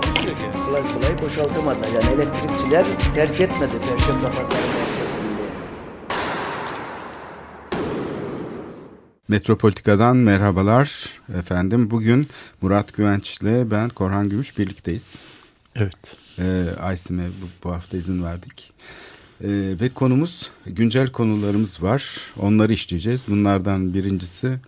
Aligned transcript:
Takusuyor 0.00 0.36
ki. 0.36 0.42
kolay 0.66 0.82
kolay 0.94 1.18
boşaltamadı. 1.22 1.78
Yani 1.94 2.14
elektrikçiler 2.14 2.86
terk 3.14 3.40
etmedi 3.40 3.72
Perşembe 3.80 4.26
Pazarı 4.26 4.66
merkezinde. 4.66 5.42
Metropolitika'dan 9.28 10.16
merhabalar 10.16 11.08
efendim. 11.38 11.90
Bugün 11.90 12.28
Murat 12.62 12.92
Güvenç 12.92 13.38
ile 13.40 13.70
ben 13.70 13.88
Korhan 13.88 14.28
Gümüş 14.28 14.58
birlikteyiz. 14.58 15.18
Evet. 15.74 16.16
Ee, 16.38 16.66
Aysim'e 16.80 17.28
bu, 17.28 17.64
bu 17.64 17.72
hafta 17.72 17.96
izin 17.96 18.24
verdik. 18.24 18.72
Ee, 19.40 19.48
ve 19.80 19.88
konumuz 19.88 20.50
güncel 20.66 21.12
konularımız 21.12 21.82
var. 21.82 22.20
Onları 22.40 22.72
işleyeceğiz. 22.72 23.24
Bunlardan 23.28 23.94
birincisi 23.94 24.58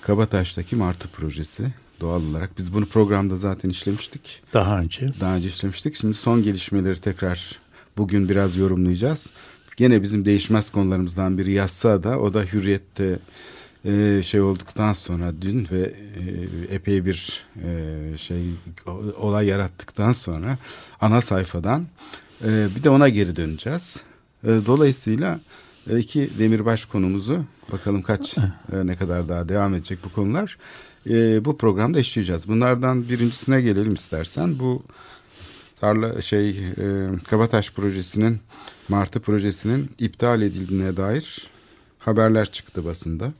Kabataş'taki 0.00 0.76
Martı 0.76 1.08
projesi. 1.08 1.72
Doğal 2.00 2.22
olarak 2.22 2.58
biz 2.58 2.74
bunu 2.74 2.86
programda 2.86 3.36
zaten 3.36 3.68
işlemiştik. 3.68 4.42
Daha 4.52 4.80
önce. 4.80 5.08
Daha 5.20 5.36
önce 5.36 5.48
işlemiştik. 5.48 5.96
Şimdi 5.96 6.14
son 6.14 6.42
gelişmeleri 6.42 7.00
tekrar 7.00 7.58
bugün 7.96 8.28
biraz 8.28 8.56
yorumlayacağız. 8.56 9.30
Gene 9.76 10.02
bizim 10.02 10.24
değişmez 10.24 10.70
konularımızdan 10.70 11.38
biri 11.38 11.52
yazsa 11.52 12.02
da 12.02 12.20
o 12.20 12.34
da 12.34 12.42
hürriyette 12.42 13.18
e, 13.84 14.22
şey 14.24 14.40
olduktan 14.40 14.92
sonra 14.92 15.32
dün 15.40 15.68
ve 15.72 15.80
e, 15.80 16.74
epey 16.74 17.04
bir 17.04 17.44
e, 17.64 18.18
şey 18.18 18.44
olay 19.16 19.46
yarattıktan 19.46 20.12
sonra 20.12 20.58
ana 21.00 21.20
sayfadan 21.20 21.86
e, 22.44 22.68
bir 22.76 22.82
de 22.82 22.90
ona 22.90 23.08
geri 23.08 23.36
döneceğiz. 23.36 24.02
E, 24.44 24.48
dolayısıyla 24.66 25.40
iki 25.98 26.38
demirbaş 26.38 26.84
konumuzu 26.84 27.44
bakalım 27.72 28.02
kaç 28.02 28.38
e, 28.38 28.42
ne 28.84 28.96
kadar 28.96 29.28
daha 29.28 29.48
devam 29.48 29.74
edecek 29.74 29.98
bu 30.04 30.12
konular. 30.12 30.58
E, 31.10 31.44
bu 31.44 31.58
programda 31.58 32.00
işleyeceğiz. 32.00 32.48
Bunlardan 32.48 33.08
birincisine 33.08 33.60
gelelim 33.60 33.94
istersen. 33.94 34.58
Bu 34.58 34.82
tarla 35.80 36.20
şey 36.20 36.48
e, 36.50 37.08
Kabataş 37.30 37.72
projesinin 37.72 38.40
Martı 38.88 39.20
projesinin 39.20 39.90
iptal 39.98 40.42
edildiğine 40.42 40.96
dair 40.96 41.50
haberler 41.98 42.52
çıktı 42.52 42.84
basında. 42.84 43.32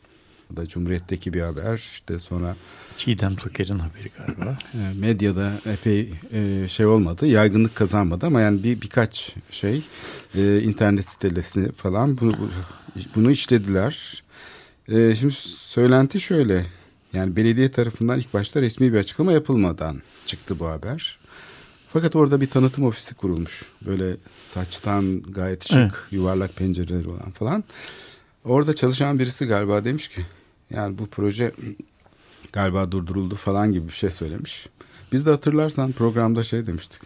O 0.52 0.56
da 0.56 0.66
Cumhuriyet'teki 0.66 1.32
bir 1.34 1.40
haber. 1.40 1.76
İşte 1.92 2.18
sonra 2.18 2.56
Çiğdem 2.96 3.36
Toker'in 3.36 3.78
haberi 3.78 4.10
galiba. 4.18 4.58
e, 4.74 4.92
medyada 5.00 5.60
epey 5.66 6.10
e, 6.32 6.68
şey 6.68 6.86
olmadı, 6.86 7.26
yaygınlık 7.26 7.74
kazanmadı 7.74 8.26
ama 8.26 8.40
yani 8.40 8.64
bir 8.64 8.80
birkaç 8.80 9.34
şey 9.50 9.82
e, 10.34 10.60
internet 10.60 11.08
sitesi 11.08 11.72
falan 11.72 12.18
bunu 12.18 12.36
bunu 13.14 13.30
işlediler. 13.30 14.22
E, 14.88 15.14
şimdi 15.14 15.34
söylenti 15.34 16.20
şöyle. 16.20 16.66
Yani 17.12 17.36
belediye 17.36 17.70
tarafından 17.70 18.18
ilk 18.18 18.34
başta 18.34 18.62
resmi 18.62 18.92
bir 18.92 18.98
açıklama 18.98 19.32
yapılmadan 19.32 20.02
çıktı 20.26 20.58
bu 20.58 20.66
haber. 20.66 21.18
Fakat 21.88 22.16
orada 22.16 22.40
bir 22.40 22.50
tanıtım 22.50 22.84
ofisi 22.84 23.14
kurulmuş. 23.14 23.64
Böyle 23.86 24.16
saçtan 24.42 25.22
gayet 25.22 25.64
şık, 25.68 25.76
Evet. 25.76 25.92
yuvarlak 26.10 26.56
pencereleri 26.56 27.08
olan 27.08 27.30
falan. 27.30 27.64
Orada 28.44 28.74
çalışan 28.74 29.18
birisi 29.18 29.46
galiba 29.46 29.84
demiş 29.84 30.08
ki 30.08 30.26
yani 30.70 30.98
bu 30.98 31.06
proje 31.06 31.52
galiba 32.52 32.92
durduruldu 32.92 33.34
falan 33.34 33.72
gibi 33.72 33.88
bir 33.88 33.92
şey 33.92 34.10
söylemiş. 34.10 34.66
Biz 35.12 35.26
de 35.26 35.30
hatırlarsan 35.30 35.92
programda 35.92 36.44
şey 36.44 36.66
demiştik. 36.66 37.00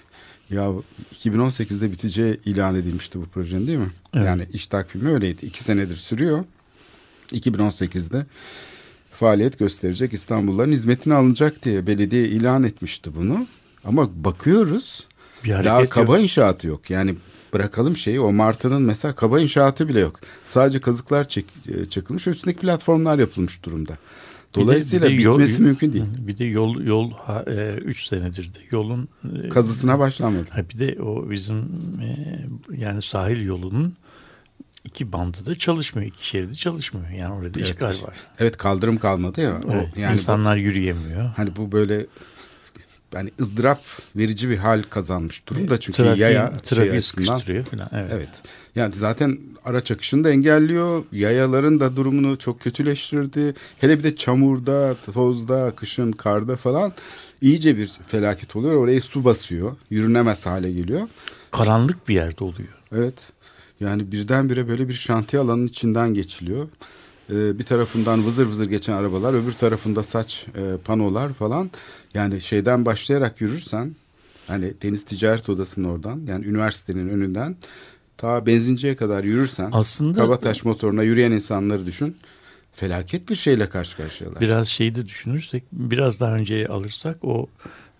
Ya 0.51 0.71
2018'de 1.15 1.93
biteceği 1.93 2.41
ilan 2.45 2.75
edilmişti 2.75 3.21
bu 3.21 3.27
projenin 3.27 3.67
değil 3.67 3.79
mi? 3.79 3.93
Evet. 4.15 4.27
Yani 4.27 4.47
iş 4.53 4.67
takvimi 4.67 5.11
öyleydi. 5.11 5.47
İki 5.47 5.65
senedir 5.65 5.97
sürüyor. 5.97 6.45
2018'de 7.33 8.27
faaliyet 9.21 9.59
gösterecek 9.59 10.13
İstanbulluların 10.13 10.73
hizmetine 10.73 11.15
alınacak 11.15 11.65
diye 11.65 11.87
belediye 11.87 12.25
ilan 12.29 12.63
etmişti 12.63 13.11
bunu. 13.17 13.47
Ama 13.85 14.09
bakıyoruz 14.25 15.07
Bir 15.45 15.51
daha 15.51 15.89
kaba 15.89 16.13
yok. 16.15 16.23
inşaatı 16.23 16.67
yok. 16.67 16.91
Yani 16.91 17.15
bırakalım 17.55 17.97
şeyi 17.97 18.21
o 18.21 18.33
Martı'nın 18.33 18.83
mesela 18.83 19.15
kaba 19.15 19.41
inşaatı 19.41 19.89
bile 19.89 20.01
yok. 20.01 20.21
Sadece 20.45 20.81
kazıklar 20.81 21.29
çek, 21.29 21.45
e, 21.69 21.87
çakılmış 21.87 22.27
üstündeki 22.27 22.61
platformlar 22.61 23.19
yapılmış 23.19 23.65
durumda. 23.65 23.93
Bir 23.93 24.61
de- 24.61 24.65
Dolayısıyla 24.65 25.09
bir 25.11 25.19
de 25.19 25.23
yol- 25.23 25.33
bitmesi 25.35 25.63
mümkün 25.63 25.93
değil. 25.93 26.05
Bir 26.19 26.39
de 26.39 26.45
yol 26.45 26.81
yol 26.81 27.11
3 27.85 28.07
senedir 28.07 28.45
de 28.55 28.59
yolun 28.71 29.09
e, 29.45 29.49
Kazısına 29.49 29.99
başlamadı. 29.99 30.47
Ha 30.51 30.63
bir 30.75 30.79
de 30.79 31.03
o 31.03 31.31
bizim 31.31 31.57
e, 32.03 32.39
yani 32.77 33.03
sahil 33.03 33.45
yolunun 33.47 33.93
iki 34.85 35.13
bandı 35.13 35.47
da 35.47 35.59
çalışmıyor. 35.59 36.09
iki 36.13 36.27
şeridi 36.27 36.57
çalışmıyor. 36.57 37.11
Yani 37.11 37.35
orada 37.35 37.59
Evet. 37.61 37.71
işgal 37.71 37.87
var. 37.89 38.15
Evet 38.39 38.57
kaldırım 38.57 38.97
kalmadı 38.99 39.41
ya. 39.41 39.61
O, 39.69 39.73
Evet, 39.73 39.89
yani 39.97 40.09
bu- 40.11 40.13
İnsanlar 40.13 40.57
yürüyemiyor. 40.57 41.31
hani 41.37 41.57
bu 41.57 41.73
böyle 41.73 42.07
yani 43.15 43.31
ızdırap 43.41 43.83
verici 44.17 44.49
bir 44.51 44.57
hal 44.57 44.83
kazanmış 44.83 45.47
durumda 45.47 45.81
çünkü 45.81 45.97
Trafiği, 45.97 46.23
yaya 46.23 46.51
şey 46.51 46.59
trafiği 46.61 46.93
açısından- 46.99 47.27
sıkıştırıyor 47.33 47.65
falan. 47.65 47.89
Evet. 47.93 48.11
Evet. 48.15 48.29
Yani 48.77 48.95
zaten 48.97 49.39
araç 49.65 49.91
akışını 49.91 50.25
da 50.25 50.31
engelliyor. 50.31 51.05
Yayaların 51.13 51.81
da 51.81 51.97
durumunu 51.97 52.39
çok 52.39 52.61
kötüleştirdi. 52.61 53.55
Hele 53.79 53.99
bir 53.99 54.03
de 54.03 54.17
çamurda, 54.17 54.97
tozda, 55.13 55.71
kışın, 55.77 56.13
karda 56.13 56.57
falan 56.57 56.93
iyice 57.41 57.77
bir 57.77 57.91
felaket 58.09 58.57
oluyor. 58.57 58.75
Oraya 58.75 59.01
su 59.01 59.25
basıyor. 59.25 59.77
Yürünemez 59.91 60.47
hale 60.47 60.73
geliyor. 60.73 61.09
Karanlık 61.51 62.09
bir 62.09 62.15
yerde 62.15 62.45
oluyor. 62.45 62.69
Evet. 62.95 63.15
Yani 63.81 64.13
birdenbire 64.13 64.69
böyle 64.69 64.89
bir 64.89 64.95
şantiye 64.95 65.43
alanının 65.43 65.67
içinden 65.67 66.15
geçiliyor. 66.15 66.69
Ee, 67.31 67.59
bir 67.59 67.65
tarafından 67.65 68.27
vızır 68.27 68.47
vızır 68.47 68.67
geçen 68.67 68.93
arabalar, 68.93 69.35
öbür 69.35 69.53
tarafında 69.53 70.03
saç 70.03 70.47
e, 70.57 70.77
panolar 70.85 71.33
falan. 71.33 71.71
Yani 72.15 72.41
şeyden 72.41 72.85
başlayarak 72.87 73.41
yürürsen, 73.41 73.95
hani 74.47 74.75
Deniz 74.83 75.05
Ticaret 75.05 75.49
Odası'nın 75.49 75.89
oradan, 75.89 76.21
yani 76.27 76.47
üniversitenin 76.47 77.09
önünden 77.09 77.57
ta 78.17 78.47
benzinciye 78.47 78.97
kadar 78.97 79.25
yürürsen, 79.25 79.71
Aslında 79.73 80.19
Kabataş 80.19 80.65
motoruna 80.65 81.03
yürüyen 81.03 81.31
insanları 81.31 81.87
düşün. 81.87 82.17
Felaket 82.73 83.29
bir 83.29 83.35
şeyle 83.35 83.69
karşı 83.69 83.97
karşıyalar. 83.97 84.41
biraz 84.41 84.69
şeyi 84.69 84.95
de 84.95 85.07
düşünürsek 85.07 85.65
biraz 85.73 86.21
daha 86.21 86.35
önceye 86.35 86.67
alırsak 86.67 87.25
o 87.25 87.47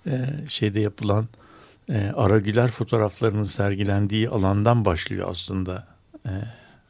e, 0.07 0.27
şeyde 0.49 0.81
yapılan 0.81 1.29
e, 1.91 2.13
Aragüler 2.17 2.71
fotoğraflarının 2.71 3.45
sergilendiği 3.45 4.29
alandan 4.29 4.85
başlıyor 4.85 5.29
aslında 5.31 5.89
e, 6.27 6.31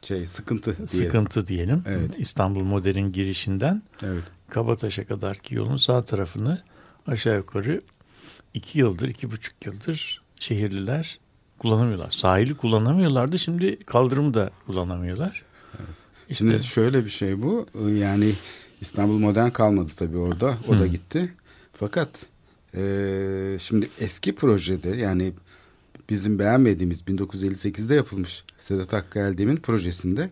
Şey 0.01 0.27
sıkıntı 0.27 0.77
diye. 0.77 0.87
sıkıntı 0.87 1.47
diyelim. 1.47 1.83
Evet. 1.87 2.11
İstanbul 2.17 2.63
Modern 2.63 3.05
girişinden 3.11 3.81
Evet. 4.03 4.23
Kabataş'a 4.49 5.05
kadarki 5.07 5.55
yolun 5.55 5.77
sağ 5.77 6.01
tarafını 6.03 6.61
aşağı 7.07 7.37
yukarı 7.37 7.81
iki 8.53 8.79
yıldır, 8.79 9.07
iki 9.07 9.31
buçuk 9.31 9.65
yıldır 9.65 10.21
şehirliler 10.39 11.19
kullanamıyorlar. 11.59 12.11
Sahili 12.11 12.53
kullanamıyorlardı. 12.53 13.39
Şimdi 13.39 13.79
kaldırımı 13.79 14.33
da 14.33 14.49
kullanamıyorlar. 14.65 15.43
İşte 16.29 16.45
Şimdi 16.45 16.63
şöyle 16.63 17.05
bir 17.05 17.09
şey 17.09 17.41
bu. 17.41 17.65
Yani 17.89 18.33
İstanbul 18.81 19.17
modern 19.19 19.49
kalmadı 19.49 19.91
tabii 19.97 20.17
orada. 20.17 20.57
O 20.67 20.79
da 20.79 20.87
gitti. 20.87 21.33
Fakat 21.73 22.25
eee, 22.77 23.57
şimdi 23.59 23.89
eski 23.99 24.35
projede 24.35 24.89
yani 24.89 25.33
bizim 26.09 26.39
beğenmediğimiz 26.39 27.01
1958'de 27.01 27.95
yapılmış 27.95 28.43
Sedat 28.57 28.93
Hakkı 28.93 29.19
Eldem'in 29.19 29.57
projesinde 29.57 30.29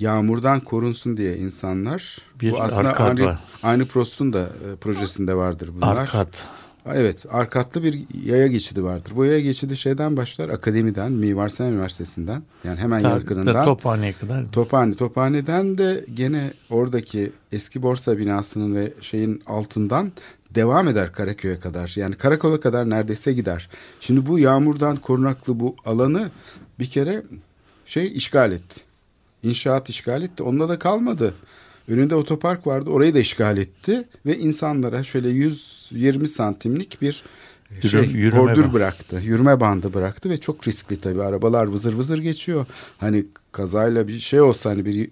yağmurdan 0.00 0.60
korunsun 0.60 1.16
diye 1.16 1.36
insanlar 1.36 2.18
Bir 2.40 2.52
bu 2.52 2.62
aslında 2.62 2.92
aynı, 2.92 3.38
aynı 3.62 3.86
Prost'un 3.86 4.32
da 4.32 4.40
e, 4.42 4.76
projesinde 4.76 5.34
vardır 5.34 5.70
bunlar. 5.76 5.96
arkat. 5.96 6.48
Evet, 6.94 7.26
arkatlı 7.30 7.82
bir 7.82 8.04
yaya 8.24 8.46
geçidi 8.46 8.84
vardır. 8.84 9.12
Bu 9.16 9.24
yaya 9.24 9.40
geçidi 9.40 9.76
şeyden 9.76 10.16
başlar, 10.16 10.48
akademiden, 10.48 11.12
Mimar 11.12 11.48
Sinan 11.48 11.72
Üniversitesi'nden. 11.72 12.42
Yani 12.64 12.80
hemen 12.80 13.02
Ta- 13.02 13.08
yakınından. 13.10 13.64
Tophane'ye 13.64 14.12
kadar. 14.12 14.52
Tophane. 14.52 14.94
Tophane'den 14.94 15.78
de 15.78 16.04
gene 16.14 16.52
oradaki 16.70 17.32
eski 17.52 17.82
borsa 17.82 18.18
binasının 18.18 18.74
ve 18.74 18.92
şeyin 19.00 19.42
altından 19.46 20.12
devam 20.54 20.88
eder 20.88 21.12
Karaköy'e 21.12 21.58
kadar. 21.60 21.92
Yani 21.96 22.14
karakola 22.14 22.60
kadar 22.60 22.90
neredeyse 22.90 23.32
gider. 23.32 23.68
Şimdi 24.00 24.26
bu 24.26 24.38
yağmurdan 24.38 24.96
korunaklı 24.96 25.60
bu 25.60 25.76
alanı 25.84 26.30
bir 26.78 26.86
kere 26.86 27.22
şey 27.86 28.12
işgal 28.16 28.52
etti. 28.52 28.80
İnşaat 29.42 29.88
işgal 29.88 30.22
etti. 30.22 30.42
Onunla 30.42 30.68
da 30.68 30.78
kalmadı. 30.78 31.34
Önünde 31.88 32.14
otopark 32.14 32.66
vardı. 32.66 32.90
Orayı 32.90 33.14
da 33.14 33.18
işgal 33.18 33.58
etti 33.58 34.04
ve 34.26 34.38
insanlara 34.38 35.02
şöyle 35.02 35.28
120 35.28 36.28
santimlik 36.28 37.02
bir 37.02 37.22
Yürü- 37.70 37.88
şey 37.88 38.02
yürüme 38.04 38.40
bordür 38.40 38.62
bandı. 38.62 38.72
bıraktı. 38.72 39.20
Yürüme 39.24 39.60
bandı 39.60 39.94
bıraktı 39.94 40.30
ve 40.30 40.36
çok 40.36 40.68
riskli 40.68 40.96
tabii. 41.00 41.22
Arabalar 41.22 41.64
vızır 41.66 41.94
vızır 41.94 42.18
geçiyor. 42.18 42.66
Hani 42.98 43.24
kazayla 43.52 44.08
bir 44.08 44.18
şey 44.18 44.40
olsa 44.40 44.70
hani 44.70 44.84
bir 44.84 45.10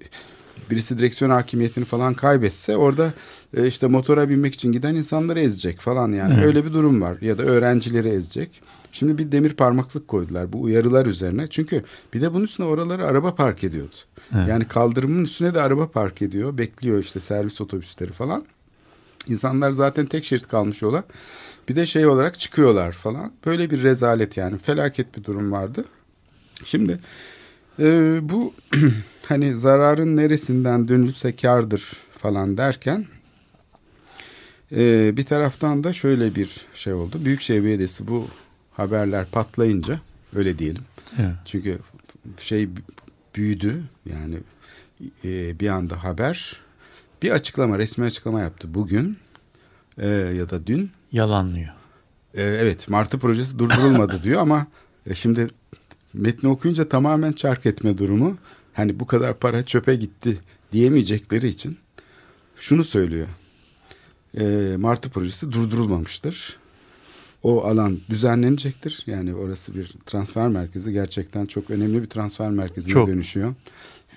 birisi 0.73 0.99
direksiyon 0.99 1.31
hakimiyetini 1.31 1.85
falan 1.85 2.15
kaybetse 2.15 2.77
orada 2.77 3.13
e, 3.57 3.67
işte 3.67 3.87
motora 3.87 4.29
binmek 4.29 4.55
için 4.55 4.73
giden 4.73 4.95
insanları 4.95 5.41
ezecek 5.41 5.81
falan 5.81 6.13
yani. 6.13 6.35
Evet. 6.35 6.47
Öyle 6.47 6.65
bir 6.65 6.73
durum 6.73 7.01
var. 7.01 7.19
Ya 7.21 7.39
da 7.39 7.43
öğrencileri 7.43 8.09
ezecek. 8.09 8.63
Şimdi 8.93 9.19
bir 9.19 9.33
demir 9.33 9.55
parmaklık 9.55 10.09
koydular 10.09 10.53
bu 10.53 10.63
uyarılar 10.63 11.07
üzerine. 11.07 11.47
Çünkü 11.47 11.85
bir 12.15 12.21
de 12.21 12.35
bunun 12.35 12.45
üstüne 12.45 12.67
oraları 12.67 13.07
araba 13.07 13.35
park 13.35 13.65
ediyordu. 13.65 13.95
Evet. 14.35 14.49
Yani 14.49 14.65
kaldırımın 14.65 15.25
üstüne 15.25 15.55
de 15.55 15.61
araba 15.61 15.89
park 15.89 16.23
ediyor. 16.23 16.59
Bekliyor 16.59 16.99
işte 16.99 17.21
servis 17.21 17.61
otobüsleri 17.61 18.13
falan. 18.13 18.45
İnsanlar 19.29 19.73
zaten 19.73 20.07
tek 20.07 20.25
şerit 20.25 20.49
kalmış 20.49 20.83
yola. 20.83 21.05
Bir 21.69 21.77
de 21.77 21.87
şey 21.87 22.07
olarak 22.07 22.39
çıkıyorlar 22.41 22.93
falan. 22.93 23.33
Böyle 23.47 23.71
bir 23.71 23.83
rezalet 23.83 24.37
yani 24.37 24.59
felaket 24.59 25.17
bir 25.17 25.25
durum 25.25 25.53
vardı. 25.53 25.85
Şimdi 26.65 26.99
e, 27.79 28.19
bu 28.23 28.55
hani 29.29 29.57
zararın 29.57 30.17
neresinden 30.17 30.89
dönülse 30.89 31.37
kardır 31.37 31.93
falan 32.19 32.57
derken 32.57 33.07
e, 34.77 35.13
bir 35.17 35.25
taraftan 35.25 35.85
da 35.85 35.93
şöyle 35.93 36.35
bir 36.35 36.67
şey 36.75 36.93
oldu. 36.93 37.25
Büyükşehir 37.25 37.65
Belediyesi 37.65 38.09
bu 38.09 38.29
haberler 38.73 39.27
patlayınca 39.27 40.01
öyle 40.37 40.59
diyelim. 40.59 40.83
Evet. 41.19 41.35
Çünkü 41.45 41.79
şey 42.39 42.69
büyüdü 43.37 43.83
yani 44.11 44.37
e, 45.25 45.61
bir 45.61 45.69
anda 45.69 46.05
haber 46.05 46.57
bir 47.23 47.31
açıklama 47.31 47.79
resmi 47.79 48.05
açıklama 48.05 48.41
yaptı 48.41 48.75
bugün 48.75 49.17
e, 49.99 50.09
ya 50.09 50.51
da 50.51 50.67
dün 50.67 50.91
Yalanlıyor. 51.13 51.69
e, 52.35 52.43
evet 52.43 52.89
Martı 52.89 53.19
projesi 53.19 53.59
durdurulmadı 53.59 54.21
diyor 54.25 54.41
ama 54.41 54.67
e, 55.07 55.15
şimdi 55.15 55.47
metni 56.15 56.49
okuyunca 56.49 56.89
tamamen 56.89 57.33
çark 57.33 57.67
etme 57.67 57.99
durumu 57.99 58.37
hani 58.73 59.01
bu 59.01 59.07
kadar 59.07 59.39
para 59.39 59.63
çöpe 59.63 59.95
gitti 59.95 60.39
diyemeyecekleri 60.73 61.49
için 61.49 61.79
şunu 62.57 62.85
söylüyor. 62.85 63.27
E, 64.41 64.75
Martı 64.79 65.11
projesi 65.11 65.53
durdurulmamıştır. 65.53 66.57
O 67.43 67.65
alan 67.65 67.99
düzenlenecektir. 68.11 69.03
Yani 69.07 69.35
orası 69.35 69.75
bir 69.75 69.95
transfer 70.07 70.49
merkezi. 70.49 70.93
Gerçekten 70.93 71.47
çok 71.47 71.71
önemli 71.71 72.03
bir 72.03 72.07
transfer 72.09 72.51
merkezine 72.51 72.93
Çok. 72.93 73.09
dönüşüyor. 73.09 73.55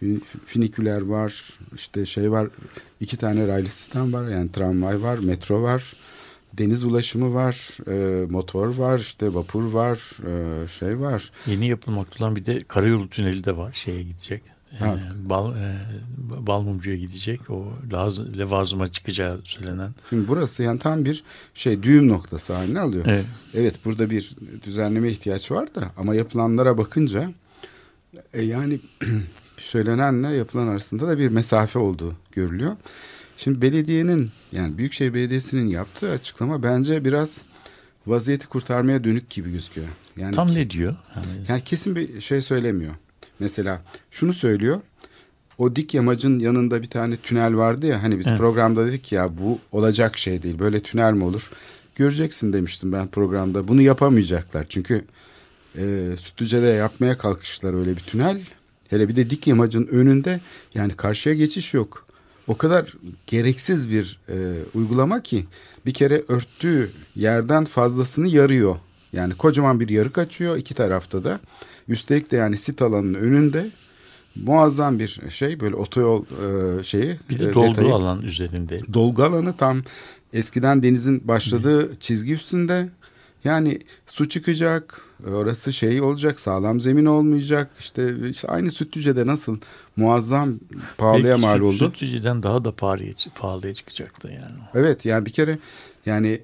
Fin- 0.02 0.22
Finiküler 0.46 1.02
var, 1.02 1.44
işte 1.76 2.06
şey 2.06 2.32
var, 2.32 2.48
iki 3.00 3.18
tane 3.18 3.48
raylı 3.48 3.68
sistem 3.68 4.14
var. 4.14 4.28
Yani 4.30 4.52
tramvay 4.52 5.02
var, 5.02 5.18
metro 5.18 5.62
var, 5.62 5.94
deniz 6.58 6.84
ulaşımı 6.84 7.34
var, 7.34 7.78
e, 7.88 8.26
motor 8.26 8.78
var, 8.78 9.00
işte 9.00 9.34
vapur 9.34 9.64
var, 9.64 10.00
e, 10.28 10.68
şey 10.68 11.00
var. 11.00 11.32
Yeni 11.48 11.68
yapılmakta 11.68 12.26
olan 12.26 12.36
bir 12.36 12.46
de 12.46 12.64
karayolu 12.68 13.10
tüneli 13.10 13.44
de 13.44 13.58
var. 13.58 13.74
Şeye 13.74 14.04
gidecek. 14.04 14.44
Ha. 14.80 15.00
Ee, 15.00 15.30
Bal, 15.30 15.56
e, 15.56 15.78
Balmumcu'ya 16.18 16.96
gidecek. 16.96 17.50
O 17.50 17.74
Laz, 17.92 18.38
Levazım'a 18.38 18.92
çıkacağı 18.92 19.42
söylenen. 19.44 19.92
Şimdi 20.10 20.28
burası 20.28 20.64
yani 20.64 20.80
tam 20.80 21.06
bir 21.06 21.24
şey 21.54 21.84
düğüm 21.84 22.08
noktası 22.08 22.54
haline 22.54 22.80
alıyor. 22.80 23.06
Evet. 23.08 23.26
Evet 23.54 23.76
burada 23.86 24.10
bir 24.10 24.36
düzenleme 24.66 25.08
ihtiyaç 25.08 25.52
var 25.52 25.76
da 25.76 25.92
ama 25.98 26.16
yapılanlara 26.16 26.78
bakınca 26.78 27.32
e, 28.34 28.42
yani 28.42 28.80
söylenenle 29.58 30.28
yapılan 30.28 30.68
arasında 30.68 31.08
da 31.08 31.20
bir 31.20 31.30
mesafe 31.30 31.80
olduğu 31.80 32.14
görülüyor. 32.32 32.76
Şimdi 33.38 33.62
belediyenin 33.62 34.32
yani 34.52 34.78
Büyükşehir 34.78 35.14
Belediyesi'nin 35.14 35.68
yaptığı 35.68 36.12
açıklama 36.12 36.64
bence 36.64 37.06
biraz 37.06 37.42
vaziyeti 38.08 38.48
kurtarmaya 38.48 39.04
dönük 39.04 39.30
gibi 39.30 39.52
gözüküyor. 39.52 39.88
Yani 40.18 40.36
Tam 40.36 40.48
ki- 40.48 40.56
ne 40.56 40.70
diyor? 40.70 40.96
Yani 41.50 41.64
kesin 41.64 41.96
bir 41.96 42.22
şey 42.22 42.42
söylemiyor. 42.42 42.94
Mesela 43.40 43.82
şunu 44.12 44.34
söylüyor. 44.34 44.82
O 45.58 45.76
dik 45.76 45.94
yamacın 45.94 46.40
yanında 46.40 46.82
bir 46.82 46.88
tane 46.88 47.16
tünel 47.18 47.58
vardı 47.58 47.86
ya 47.86 48.04
hani 48.04 48.20
biz 48.20 48.28
Evet. 48.28 48.38
programda 48.38 48.88
dedik 48.88 49.12
ya 49.12 49.38
bu 49.38 49.60
olacak 49.72 50.18
şey 50.18 50.44
değil. 50.44 50.60
Böyle 50.60 50.80
tünel 50.80 51.14
mi 51.14 51.24
olur? 51.24 51.50
Göreceksin 51.96 52.54
demiştim 52.54 52.92
ben 52.94 53.08
programda. 53.08 53.68
Bunu 53.68 53.82
yapamayacaklar. 53.82 54.66
Çünkü 54.70 55.06
e, 55.78 56.10
Sütlüce'de 56.20 56.66
yapmaya 56.66 57.18
kalkıştılar 57.18 57.74
öyle 57.74 57.96
bir 57.96 58.02
tünel. 58.02 58.42
Hele 58.90 59.08
bir 59.10 59.16
de 59.16 59.30
dik 59.30 59.48
yamacın 59.48 59.88
önünde 59.88 60.40
yani 60.74 60.94
karşıya 60.94 61.36
geçiş 61.36 61.74
yok. 61.74 62.05
O 62.48 62.58
kadar 62.58 62.94
gereksiz 63.28 63.90
bir 63.90 64.20
e, 64.30 64.36
uygulama 64.74 65.24
ki 65.24 65.46
bir 65.86 65.94
kere 65.94 66.24
örttüğü 66.28 66.92
yerden 67.16 67.66
fazlasını 67.66 68.28
yarıyor. 68.28 68.76
Yani 69.14 69.34
kocaman 69.36 69.80
bir 69.80 69.90
yarık 69.90 70.18
açıyor 70.18 70.58
iki 70.58 70.74
tarafta 70.74 71.24
da. 71.24 71.40
Üstelik 71.88 72.32
de 72.32 72.38
yani 72.38 72.58
sit 72.58 72.82
alanının 72.82 73.14
önünde 73.14 73.70
muazzam 74.36 75.00
bir 75.00 75.20
şey 75.30 75.60
böyle 75.60 75.76
otoyol 75.76 76.26
e, 76.80 76.84
şeyi. 76.84 77.16
bir 77.30 77.40
de 77.40 77.46
e, 77.46 77.54
dolgu 77.54 77.68
detayı. 77.68 77.94
alan 77.94 78.22
üzerinde. 78.22 78.80
Dolgu 78.94 79.24
alanı 79.24 79.58
tam 79.58 79.82
eskiden 80.34 80.84
denizin 80.84 81.28
başladığı 81.28 81.96
çizgi 82.00 82.34
üstünde. 82.34 82.90
Yani 83.44 83.80
su 84.08 84.30
çıkacak, 84.30 85.02
orası 85.28 85.74
şey 85.74 86.02
olacak, 86.02 86.40
sağlam 86.40 86.82
zemin 86.82 87.06
olmayacak. 87.06 87.72
İşte, 87.80 88.30
işte 88.30 88.48
aynı 88.48 88.72
Sütlüce'de 88.72 89.28
nasıl 89.28 89.58
muazzam 89.98 90.54
pahalıya 90.98 91.26
Belki 91.28 91.42
mal 91.42 91.56
süt- 91.58 91.64
oldu. 91.64 91.86
Sütlüce'den 91.86 92.44
daha 92.44 92.66
da 92.66 92.72
pahalıya, 92.72 93.14
pahalıya 93.36 93.74
çıkacaktı 93.74 94.28
yani. 94.28 94.56
Evet 94.74 95.06
yani 95.06 95.26
bir 95.26 95.32
kere 95.32 95.60
yani 96.06 96.42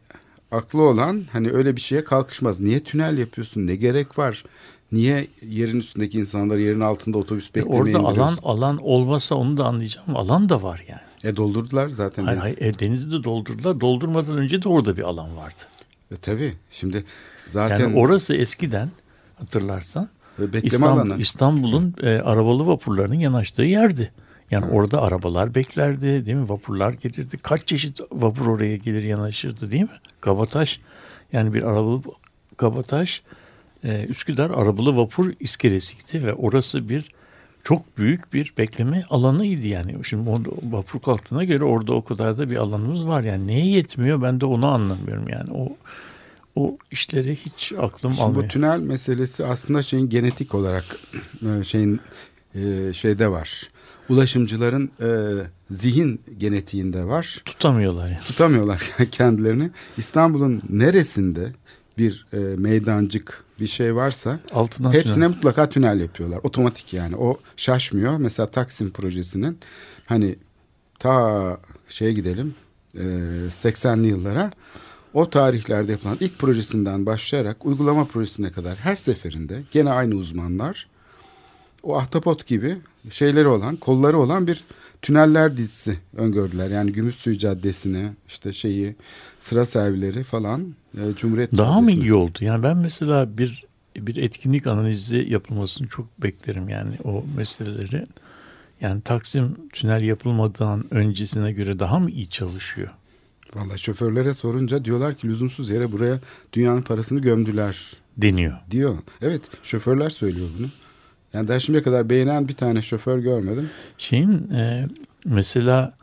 aklı 0.51 0.81
olan 0.81 1.23
hani 1.31 1.51
öyle 1.51 1.75
bir 1.75 1.81
şeye 1.81 2.03
kalkışmaz. 2.03 2.59
Niye 2.59 2.83
tünel 2.83 3.17
yapıyorsun? 3.17 3.67
Ne 3.67 3.75
gerek 3.75 4.19
var? 4.19 4.43
Niye 4.91 5.27
yerin 5.49 5.79
üstündeki 5.79 6.19
insanlar 6.19 6.57
yerin 6.57 6.79
altında 6.79 7.17
otobüs 7.17 7.49
E 7.49 7.55
beklemeye 7.55 7.97
orada 7.97 8.07
alan 8.07 8.37
alan 8.43 8.77
olmasa 8.77 9.35
onu 9.35 9.57
da 9.57 9.65
anlayacağım. 9.65 10.15
Alan 10.15 10.49
da 10.49 10.63
var 10.63 10.85
yani. 10.87 11.33
E 11.33 11.35
doldurdular 11.35 11.89
zaten. 11.89 12.23
Hayır, 12.23 12.39
hayır, 12.39 12.57
e, 12.61 12.79
denizi 12.79 13.11
de 13.11 13.23
doldurdular. 13.23 13.81
Doldurmadan 13.81 14.37
önce 14.37 14.63
de 14.63 14.69
orada 14.69 14.97
bir 14.97 15.01
alan 15.03 15.37
vardı. 15.37 15.61
E, 16.11 16.15
tabii 16.15 16.53
şimdi 16.71 17.05
zaten 17.49 17.79
Yani 17.79 17.99
orası 17.99 18.35
eskiden 18.35 18.89
hatırlarsan 19.39 20.09
bekleme 20.39 20.67
İstanbul. 20.67 21.19
İstanbul'un 21.19 21.95
e, 22.03 22.09
arabalı 22.09 22.67
vapurlarının 22.67 23.15
yanaştığı 23.15 23.63
yerdi. 23.63 24.11
Yani 24.51 24.65
orada 24.65 25.01
arabalar 25.01 25.55
beklerdi 25.55 26.25
değil 26.25 26.37
mi? 26.37 26.49
Vapurlar 26.49 26.93
gelirdi. 26.93 27.37
Kaç 27.37 27.67
çeşit 27.67 27.99
vapur 28.11 28.47
oraya 28.47 28.77
gelir 28.77 29.03
yanaşırdı 29.03 29.71
değil 29.71 29.83
mi? 29.83 29.99
Kabataş 30.21 30.79
yani 31.33 31.53
bir 31.53 31.61
arabalı 31.61 32.01
Kabataş 32.57 33.23
e, 33.83 34.05
Üsküdar 34.05 34.49
arabalı 34.49 34.97
vapur 34.97 35.31
iskelesiydi 35.39 36.25
ve 36.25 36.33
orası 36.33 36.89
bir 36.89 37.11
çok 37.63 37.97
büyük 37.97 38.33
bir 38.33 38.53
bekleme 38.57 39.03
alanıydı 39.09 39.67
yani. 39.67 39.95
Şimdi 40.03 40.29
orada 40.29 40.49
vapur 40.63 40.99
kalktığına 40.99 41.43
göre 41.43 41.63
orada 41.63 41.93
o 41.93 42.03
kadar 42.03 42.37
da 42.37 42.49
bir 42.49 42.57
alanımız 42.57 43.07
var. 43.07 43.21
Yani 43.21 43.47
neye 43.47 43.65
yetmiyor 43.65 44.21
ben 44.21 44.41
de 44.41 44.45
onu 44.45 44.67
anlamıyorum 44.67 45.27
yani. 45.29 45.51
O 45.53 45.77
o 46.55 46.77
işleri 46.91 47.35
hiç 47.35 47.71
aklım 47.77 48.13
Şimdi 48.13 48.23
almıyor. 48.23 48.43
bu 48.43 48.47
tünel 48.47 48.79
meselesi 48.79 49.45
aslında 49.45 49.83
şeyin 49.83 50.09
genetik 50.09 50.55
olarak 50.55 50.85
e, 51.59 51.63
şeyin 51.63 51.99
e, 52.55 52.93
şeyde 52.93 53.31
var. 53.31 53.69
Ulaşımcıların 54.09 54.91
e, 55.01 55.09
zihin 55.69 56.21
genetiğinde 56.37 57.03
var. 57.05 57.41
Tutamıyorlar 57.45 58.07
yani. 58.09 58.19
Tutamıyorlar 58.27 58.91
kendilerini. 59.11 59.69
İstanbul'un 59.97 60.61
neresinde 60.69 61.53
bir 61.97 62.25
e, 62.33 62.37
meydancık 62.37 63.43
bir 63.59 63.67
şey 63.67 63.95
varsa 63.95 64.39
Altından 64.53 64.91
hepsine 64.91 65.13
tünel. 65.13 65.27
mutlaka 65.27 65.69
tünel 65.69 65.99
yapıyorlar. 65.99 66.39
Otomatik 66.43 66.93
yani. 66.93 67.15
O 67.15 67.39
şaşmıyor. 67.57 68.17
Mesela 68.17 68.51
Taksim 68.51 68.91
projesinin 68.91 69.59
hani 70.05 70.35
ta 70.99 71.57
şeye 71.87 72.13
gidelim 72.13 72.55
e, 72.95 73.03
80'li 73.49 74.07
yıllara 74.07 74.51
o 75.13 75.29
tarihlerde 75.29 75.91
yapılan 75.91 76.17
ilk 76.19 76.39
projesinden 76.39 77.05
başlayarak 77.05 77.65
uygulama 77.65 78.05
projesine 78.05 78.51
kadar 78.51 78.77
her 78.77 78.95
seferinde 78.95 79.63
gene 79.71 79.89
aynı 79.91 80.15
uzmanlar 80.15 80.87
o 81.83 81.97
ahtapot 81.97 82.47
gibi 82.47 82.75
şeyleri 83.09 83.47
olan, 83.47 83.75
kolları 83.75 84.19
olan 84.19 84.47
bir 84.47 84.63
tüneller 85.01 85.57
dizisi 85.57 85.97
öngördüler. 86.17 86.69
Yani 86.69 86.91
Gümüşsuyu 86.91 87.37
Caddesi'ne 87.37 88.13
işte 88.27 88.53
şeyi 88.53 88.95
sıra 89.39 89.65
servileri 89.65 90.23
falan 90.23 90.75
e, 90.97 91.15
Cumhuriyet 91.15 91.57
Daha 91.57 91.81
mı 91.81 91.91
iyi 91.91 92.13
oldu? 92.13 92.37
Yani 92.41 92.63
ben 92.63 92.77
mesela 92.77 93.37
bir 93.37 93.65
bir 93.97 94.15
etkinlik 94.15 94.67
analizi 94.67 95.25
yapılmasını 95.29 95.87
çok 95.87 96.23
beklerim 96.23 96.69
yani 96.69 96.95
o 97.03 97.23
meseleleri. 97.37 98.07
Yani 98.81 99.01
Taksim 99.01 99.55
tünel 99.73 100.01
yapılmadan 100.01 100.85
öncesine 100.91 101.51
göre 101.51 101.79
daha 101.79 101.99
mı 101.99 102.11
iyi 102.11 102.29
çalışıyor? 102.29 102.89
Vallahi 103.55 103.79
şoförlere 103.79 104.33
sorunca 104.33 104.85
diyorlar 104.85 105.15
ki 105.15 105.27
lüzumsuz 105.27 105.69
yere 105.69 105.91
buraya 105.91 106.19
dünyanın 106.53 106.81
parasını 106.81 107.19
gömdüler 107.19 107.93
Deniyor. 108.17 108.53
diyor. 108.71 108.97
Evet 109.21 109.41
şoförler 109.63 110.09
söylüyor 110.09 110.47
bunu. 110.59 110.67
Yani 111.33 111.47
daha 111.47 111.59
şimdiye 111.59 111.83
kadar 111.83 112.09
beğenen 112.09 112.47
bir 112.47 112.53
tane 112.53 112.81
şoför 112.81 113.19
görmedim. 113.19 113.69
Şeyin 113.97 114.51
e, 114.51 114.87
mesela 115.25 115.93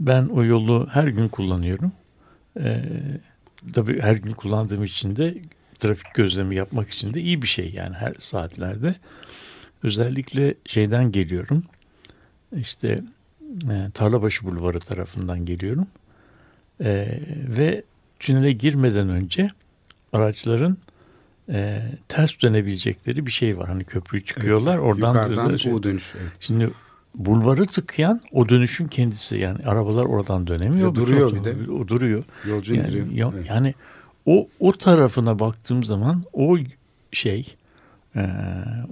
ben 0.00 0.26
o 0.26 0.44
yolu 0.44 0.88
her 0.90 1.08
gün 1.08 1.28
kullanıyorum. 1.28 1.92
E, 2.60 2.84
tabii 3.72 4.00
her 4.00 4.14
gün 4.14 4.32
kullandığım 4.32 4.84
için 4.84 5.16
de 5.16 5.38
trafik 5.78 6.14
gözlemi 6.14 6.54
yapmak 6.54 6.90
için 6.90 7.14
de 7.14 7.20
iyi 7.20 7.42
bir 7.42 7.46
şey 7.46 7.72
yani 7.74 7.94
her 7.94 8.14
saatlerde. 8.18 8.94
Özellikle 9.82 10.54
şeyden 10.66 11.12
geliyorum. 11.12 11.62
İşte 12.56 13.02
e, 13.70 13.90
Tarlabaşı 13.94 14.46
Bulvarı 14.46 14.80
tarafından 14.80 15.46
geliyorum. 15.46 15.86
E, 16.84 17.18
ve 17.48 17.82
tünele 18.18 18.52
girmeden 18.52 19.08
önce 19.08 19.50
araçların 20.12 20.76
e, 21.48 21.82
ters 22.08 22.42
dönebilecekleri 22.42 23.26
bir 23.26 23.30
şey 23.30 23.58
var. 23.58 23.68
Hani 23.68 23.84
köprüyü 23.84 24.24
çıkıyorlar. 24.24 24.78
oradan 24.78 25.08
Yukarıdan 25.08 25.58
da- 25.58 25.70
U 25.70 25.82
dönüş. 25.82 26.12
Evet. 26.20 26.32
Şimdi 26.40 26.70
bulvarı 27.14 27.66
tıkayan 27.66 28.20
o 28.32 28.48
dönüşün 28.48 28.86
kendisi. 28.86 29.36
Yani 29.36 29.58
arabalar 29.66 30.04
oradan 30.04 30.46
dönemiyor. 30.46 30.88
Ya 30.88 30.94
duruyor 30.94 31.32
Bütün- 31.32 31.44
bir 31.60 31.66
de. 31.68 31.72
O 31.72 31.88
duruyor. 31.88 32.24
Yolcu 32.48 32.74
Yani, 32.74 32.86
indiriyor. 32.88 33.06
ya- 33.12 33.30
Evet. 33.34 33.46
yani 33.48 33.74
o 34.26 34.48
o 34.60 34.72
tarafına 34.72 35.38
baktığım 35.38 35.84
zaman 35.84 36.24
o 36.32 36.58
şey 37.12 37.56
e, 38.16 38.26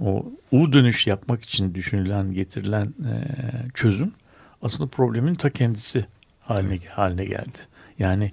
o 0.05 0.25
U 0.51 0.73
dönüş 0.73 1.07
yapmak 1.07 1.43
için 1.43 1.75
düşünülen 1.75 2.33
getirilen 2.33 2.85
e, 2.85 3.13
çözüm 3.73 4.11
aslında 4.61 4.89
problemin 4.89 5.35
ta 5.35 5.49
kendisi 5.49 6.05
haline 6.41 6.77
haline 6.89 7.25
geldi. 7.25 7.57
Yani 7.99 8.31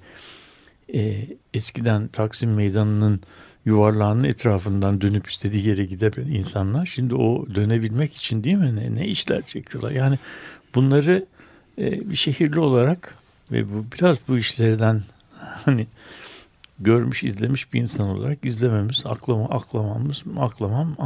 e, 0.95 1.27
eskiden 1.55 2.09
Taksim 2.09 2.55
Meydanı'nın 2.55 3.21
yuvarlağının 3.65 4.25
etrafından 4.25 5.01
dönüp 5.01 5.31
istediği 5.31 5.67
yere 5.67 5.85
gidebilen 5.85 6.33
insanlar 6.33 6.87
şimdi 6.87 7.15
o 7.15 7.47
dönebilmek 7.55 8.15
için 8.15 8.45
değil 8.45 8.57
mi 8.57 8.77
ne, 8.77 8.95
ne 8.95 9.09
işler 9.09 9.43
çekiyorlar. 9.47 9.91
Yani 9.91 10.19
bunları 10.75 11.27
e, 11.79 12.11
bir 12.11 12.17
şehirli 12.17 12.59
olarak 12.59 13.15
ve 13.53 13.73
bu 13.73 13.85
biraz 13.99 14.19
bu 14.29 14.39
işlerden 14.39 15.03
hani 15.41 15.87
görmüş 16.79 17.25
izlemiş 17.25 17.73
bir 17.73 17.81
insan 17.81 18.09
olarak 18.09 18.45
izlememiz, 18.45 19.03
aklama, 19.07 19.49
aklamamız, 19.49 20.25
aklamam 20.39 20.97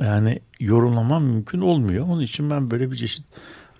yani 0.00 0.40
yorumlamam 0.60 1.24
mümkün 1.24 1.60
olmuyor. 1.60 2.06
Onun 2.08 2.22
için 2.22 2.50
ben 2.50 2.70
böyle 2.70 2.90
bir 2.90 2.96
çeşit 2.96 3.24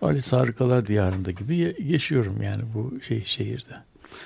Alice 0.03 0.37
Harikalar 0.37 0.87
Diyarı'nda 0.87 1.31
gibi 1.31 1.77
yaşıyorum 1.79 2.43
yani 2.43 2.63
bu 2.75 3.01
şey 3.01 3.25
şehirde. 3.25 3.75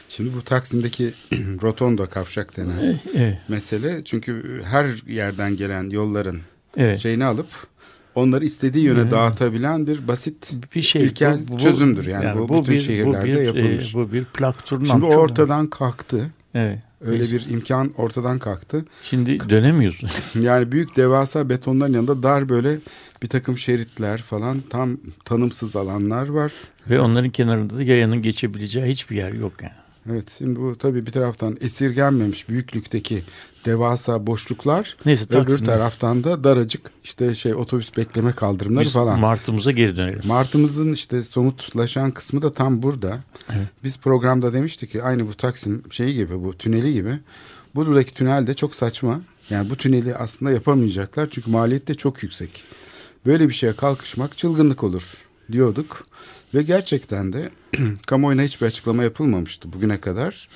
Şimdi 0.09 0.35
bu 0.35 0.43
Taksim'deki 0.43 1.13
rotondo 1.63 2.07
kavşak 2.07 2.57
denen 2.57 2.79
Eh, 2.79 2.97
Evet, 3.17 3.39
mesele 3.49 4.05
çünkü 4.05 4.61
her 4.65 4.87
yerden 5.13 5.57
gelen 5.57 5.91
yolların 5.91 6.41
evet. 6.77 6.99
şeyini 7.01 7.25
alıp 7.25 7.47
onları 8.15 8.45
istediği 8.45 8.85
yöne 8.85 9.01
Evet. 9.01 9.13
dağıtabilen 9.13 9.87
bir 9.87 10.09
basit 10.09 10.53
bir 10.75 10.83
şey 10.83 11.03
ilkel 11.03 11.39
çözümdür. 11.59 12.07
Yani 12.07 12.49
bu 12.49 12.63
bütün 12.63 12.79
şehirlerde 12.79 13.35
bu 13.35 13.39
bir, 13.39 13.43
yapılmış. 13.43 13.95
e, 13.95 13.99
bu 13.99 14.13
bir 14.13 14.25
plak 14.25 14.67
turnam. 14.67 14.87
Şimdi 14.87 15.05
ortadan 15.05 15.67
kalktı. 15.67 16.31
Evet. 16.55 16.79
Öyle 17.07 17.25
bir 17.25 17.51
imkan 17.51 17.93
ortadan 17.97 18.39
kalktı. 18.39 18.85
Şimdi 19.03 19.51
dönemiyorsun. 19.51 20.11
Yani 20.41 20.73
büyük 20.73 20.97
devasa 20.97 21.49
betonların 21.49 21.93
yanında 21.93 22.23
dar 22.23 22.49
böyle 22.49 22.79
bir 23.23 23.29
takım 23.29 23.59
şeritler 23.59 24.23
falan 24.23 24.61
tam 24.71 24.97
tanımsız 25.25 25.77
alanlar 25.77 26.29
var. 26.29 26.53
Ve 26.91 27.01
onların 27.01 27.31
kenarında 27.31 27.77
da 27.77 27.83
yayanın 27.83 28.23
geçebileceği 28.23 28.87
hiçbir 28.87 29.17
yer 29.17 29.33
yok 29.33 29.53
yani. 29.63 29.83
Evet 30.11 30.35
şimdi 30.39 30.61
bu 30.61 30.79
tabii 30.79 31.07
bir 31.07 31.13
taraftan 31.13 31.57
esirgenmemiş 31.61 32.49
büyüklükteki 32.49 33.23
devasa 33.65 34.27
boşluklar. 34.27 34.97
Neyse 35.07 35.25
Öbür 35.25 35.33
Taksim'de 35.33 35.71
taraftan 35.71 36.25
da 36.25 36.45
daracık 36.45 36.91
işte 37.05 37.35
şey 37.35 37.55
otobüs 37.55 37.97
bekleme 37.97 38.33
kaldırımları 38.33 38.85
biz 38.85 38.93
falan. 38.93 39.21
Mart'ımıza 39.21 39.71
geri 39.71 39.97
dönelim. 39.97 40.21
Martımızın 40.25 40.93
işte 40.93 41.23
somutlaşan 41.23 42.11
kısmı 42.11 42.43
da 42.43 42.53
tam 42.53 42.83
burada. 42.83 43.19
Evet. 43.51 43.67
Biz 43.85 43.99
programda 43.99 44.53
demiştik 44.53 44.91
ki 44.91 45.03
aynı 45.03 45.29
bu 45.29 45.35
Taksim 45.35 45.83
şeyi 45.91 46.15
gibi 46.15 46.43
bu 46.43 46.53
tüneli 46.53 46.93
gibi. 46.93 47.19
Buradaki 47.75 48.15
tünel 48.15 48.47
de 48.47 48.55
çok 48.55 48.75
saçma. 48.75 49.21
Yani 49.51 49.71
bu 49.71 49.77
tüneli 49.77 50.17
aslında 50.17 50.53
yapamayacaklar 50.53 51.29
çünkü 51.31 51.51
maliyet 51.51 51.89
de 51.89 51.95
çok 51.95 52.23
yüksek. 52.23 52.65
Böyle 53.27 53.49
bir 53.49 53.55
şeye 53.55 53.73
kalkışmak 53.73 54.39
çılgınlık 54.39 54.85
olur 54.85 55.15
diyorduk. 55.53 56.07
Ve 56.55 56.63
gerçekten 56.63 57.33
de 57.33 57.51
kamuoyuna 58.07 58.43
hiçbir 58.43 58.67
açıklama 58.67 59.03
yapılmamıştı 59.03 59.73
bugüne 59.73 60.01
kadar. 60.01 60.49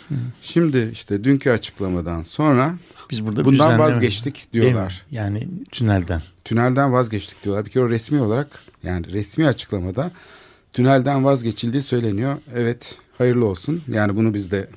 Şimdi 0.42 0.90
işte 0.92 1.24
dünkü 1.24 1.50
açıklamadan 1.50 2.22
sonra 2.22 2.74
Biz 3.10 3.26
burada 3.26 3.44
bundan 3.44 3.78
vazgeçtik 3.78 4.52
diyorlar. 4.52 5.06
Yani 5.10 5.48
tünelden. 5.72 6.22
Tünelden 6.44 6.92
vazgeçtik 6.92 7.44
diyorlar. 7.44 7.64
Bir 7.64 7.70
kere 7.70 7.84
o 7.84 7.90
resmi 7.90 8.20
olarak 8.20 8.60
yani 8.82 9.12
resmi 9.12 9.46
açıklamada 9.46 10.10
tünelden 10.72 11.24
vazgeçildiği 11.24 11.82
söyleniyor. 11.82 12.36
Evet 12.54 12.98
hayırlı 13.18 13.44
olsun. 13.44 13.82
Yani 13.88 14.16
bunu 14.16 14.34
biz 14.34 14.50
de 14.50 14.68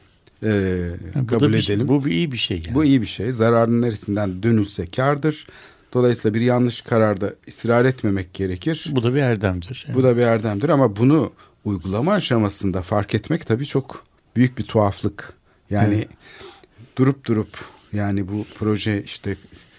e, 0.44 0.48
Yani 0.48 0.98
bu 1.16 1.28
kabul 1.28 1.60
şey- 1.60 1.76
edelim. 1.76 1.88
Bu 1.88 2.06
bir 2.06 2.12
iyi 2.12 2.32
bir 2.32 2.38
şey 2.38 2.64
yani. 2.66 2.76
Bu 2.76 2.84
iyi 2.84 3.02
bir 3.02 3.08
şey. 3.08 3.32
Zararın 3.32 3.82
neresinden 3.82 4.44
dönülse 4.44 4.86
kardır. 4.86 5.48
Dolayısıyla 5.94 6.36
bir 6.40 6.42
yanlış 6.46 6.82
kararda 6.82 7.34
ısrar 7.48 7.86
etmemek 7.86 8.34
gerekir. 8.34 8.86
Bu 8.92 9.04
da 9.04 9.14
bir 9.16 9.22
erdemdir. 9.22 9.88
Bu 9.94 10.04
da 10.04 10.18
bir 10.18 10.22
erdemdir 10.22 10.70
ama 10.70 10.96
bunu 10.96 11.32
uygulama 11.66 12.14
aşamasında 12.14 12.82
fark 12.82 13.16
etmek 13.16 13.48
tabii 13.48 13.66
çok 13.66 14.06
büyük 14.36 14.58
bir 14.58 14.64
tuhaflık. 14.64 15.34
Yani 15.70 15.96
Evet. 15.96 16.08
durup 16.98 17.26
durup 17.26 17.58
yani 17.94 18.28
bu 18.28 18.46
proje 18.56 19.04
işte 19.04 19.36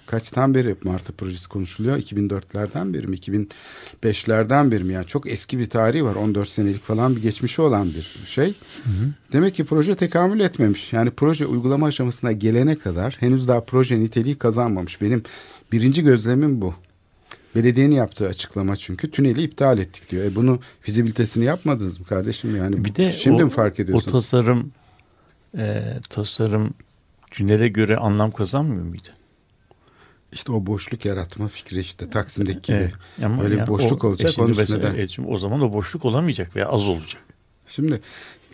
kaçtan 0.06 0.54
beri 0.54 0.76
Martı 0.84 1.12
projesi 1.12 1.48
konuşuluyor? 1.48 1.96
2004'lerden 1.98 2.94
beri 2.94 3.06
mi? 3.06 3.16
2005'lerden 3.16 4.70
beri 4.70 4.84
mi? 4.84 4.92
Yani 4.92 5.06
çok 5.06 5.30
eski 5.30 5.58
bir 5.58 5.66
tarihi 5.70 6.04
var. 6.04 6.14
14 6.14 6.48
senelik 6.48 6.84
falan 6.84 7.16
bir 7.16 7.22
geçmişi 7.22 7.62
olan 7.62 7.88
bir 7.94 8.20
şey. 8.26 8.54
Demek 9.32 9.54
ki 9.54 9.64
proje 9.64 9.94
tekamül 9.94 10.40
etmemiş. 10.40 10.92
Yani 10.92 11.10
proje 11.10 11.46
uygulama 11.46 11.86
aşamasına 11.86 12.32
gelene 12.32 12.78
kadar 12.78 13.16
henüz 13.20 13.48
daha 13.48 13.64
proje 13.64 14.00
niteliği 14.00 14.34
kazanmamış. 14.34 15.00
Benim 15.02 15.22
birinci 15.72 16.02
gözlemim 16.02 16.62
bu. 16.62 16.74
Belediyenin 17.54 17.94
yaptığı 17.94 18.26
açıklama 18.26 18.76
çünkü 18.76 19.10
tüneli 19.10 19.42
iptal 19.42 19.78
ettik 19.78 20.10
diyor. 20.10 20.24
E 20.24 20.36
bunu 20.36 20.60
fizibilitesini 20.80 21.44
yapmadınız 21.44 22.00
mı 22.00 22.06
kardeşim 22.06 22.56
yani? 22.56 22.84
Bir 22.84 22.94
de 22.94 23.12
şimdi 23.12 23.42
o, 23.42 23.46
mi 23.46 23.50
fark 23.52 23.80
o 23.80 23.82
ediyorsunuz? 23.82 24.12
tasarım 24.12 24.72
e, 25.58 25.82
tasarım 26.10 26.74
tünele 27.30 27.68
göre 27.68 27.96
anlam 27.96 28.30
kazanmıyor 28.30 28.82
muydu? 28.84 29.08
İşte 30.32 30.52
o 30.52 30.66
boşluk 30.66 31.04
yaratma 31.04 31.48
fikri 31.48 31.80
işte 31.80 32.10
Taksim'deki 32.10 32.72
gibi. 32.72 32.76
Evet. 32.76 32.92
Ama 33.24 33.42
Öyle 33.42 33.56
yani 33.56 33.66
boşluk 33.66 34.04
o- 34.04 34.08
olacak, 34.08 34.38
e 34.38 34.42
onun 34.42 34.56
de- 34.56 34.92
evet, 34.94 35.10
şimdi 35.10 35.28
o 35.28 35.38
zaman 35.38 35.60
o 35.60 35.72
boşluk 35.72 36.04
olamayacak 36.04 36.56
veya 36.56 36.66
az 36.66 36.88
olacak. 36.88 37.22
Şimdi 37.68 38.00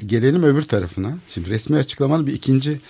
gelelim 0.07 0.43
öbür 0.43 0.63
tarafına. 0.63 1.19
Şimdi 1.29 1.51
resmi 1.51 1.77
açıklamanın 1.77 2.27
bir 2.27 2.33
ikinci 2.33 2.81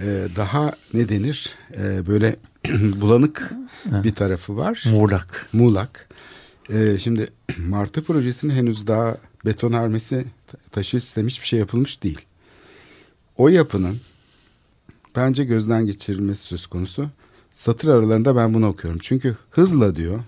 e, 0.00 0.28
daha 0.36 0.72
ne 0.94 1.08
denir? 1.08 1.54
E, 1.76 2.06
böyle 2.06 2.36
bulanık 3.00 3.52
bir 3.84 4.12
tarafı 4.12 4.56
var. 4.56 4.84
Muğlak. 4.90 5.46
Muğlak. 5.52 6.08
E, 6.70 6.98
şimdi 6.98 7.28
Martı 7.58 8.04
projesinin 8.04 8.54
henüz 8.54 8.86
daha 8.86 9.16
betonarmesi 9.44 10.24
ta- 10.46 10.58
taşı 10.70 11.00
sistemi 11.00 11.30
hiçbir 11.30 11.46
şey 11.46 11.58
yapılmış 11.58 12.02
değil. 12.02 12.20
O 13.38 13.48
yapının 13.48 14.00
bence 15.16 15.44
gözden 15.44 15.86
geçirilmesi 15.86 16.42
söz 16.42 16.66
konusu. 16.66 17.08
Satır 17.54 17.88
aralarında 17.88 18.36
ben 18.36 18.54
bunu 18.54 18.68
okuyorum. 18.68 19.00
Çünkü 19.02 19.36
hızla 19.50 19.96
diyor. 19.96 20.20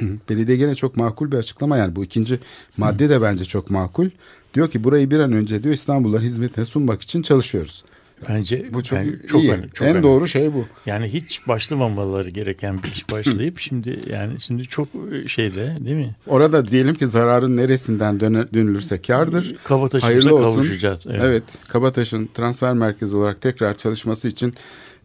Belediye 0.00 0.56
gene 0.56 0.74
çok 0.74 0.96
makul 0.96 1.32
bir 1.32 1.36
açıklama 1.36 1.76
yani 1.76 1.96
bu 1.96 2.04
ikinci 2.04 2.40
madde 2.76 3.08
de 3.08 3.22
bence 3.22 3.44
çok 3.44 3.70
makul. 3.70 4.08
Diyor 4.54 4.70
ki 4.70 4.84
burayı 4.84 5.10
bir 5.10 5.18
an 5.18 5.32
önce 5.32 5.62
diyor 5.62 5.74
İstanbulluların 5.74 6.24
hizmetine 6.24 6.64
sunmak 6.64 7.02
için 7.02 7.22
çalışıyoruz. 7.22 7.84
Bence 8.28 8.66
Bu 8.72 8.82
çok, 8.82 8.98
ben- 8.98 9.18
çok 9.28 9.42
iyi. 9.42 9.52
önemli, 9.52 9.70
çok 9.70 9.86
en 9.86 9.90
önemli. 9.92 10.02
doğru 10.02 10.28
şey 10.28 10.54
bu. 10.54 10.66
Yani 10.86 11.06
hiç 11.08 11.48
başlamamaları 11.48 12.28
gereken 12.28 12.82
bir 12.82 12.88
iş 12.92 13.10
başlayıp 13.10 13.58
şimdi 13.60 14.00
yani 14.10 14.40
şimdi 14.40 14.62
çok 14.64 14.88
e, 15.12 15.28
şeyde 15.28 15.76
değil 15.80 15.96
mi? 15.96 16.14
Orada 16.26 16.66
diyelim 16.66 16.94
ki 16.94 17.08
zararın 17.08 17.56
neresinden 17.56 18.20
dönülürse 18.20 19.02
kardır. 19.02 19.54
Kabataşımıza 19.64 20.30
kavuşacağız. 20.30 21.06
Evet. 21.10 21.44
Kabataş'ın 21.68 22.28
transfer 22.34 22.72
merkezi 22.72 23.16
olarak 23.16 23.40
tekrar 23.40 23.76
çalışması 23.76 24.28
için 24.28 24.54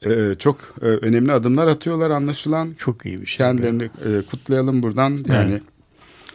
e, 0.06 0.36
çok 0.40 0.58
e, 0.82 0.86
önemli 0.86 1.32
adımlar 1.32 1.68
atıyorlar 1.68 2.10
anlaşılan. 2.10 2.70
Çok 2.78 3.06
iyi 3.06 3.22
bir 3.22 3.26
şey. 3.26 3.38
Kendilerini 3.38 3.84
e, 3.84 4.22
kutlayalım 4.30 4.84
buradan. 4.84 5.20
Yani 5.28 5.52
Evet. 5.52 5.62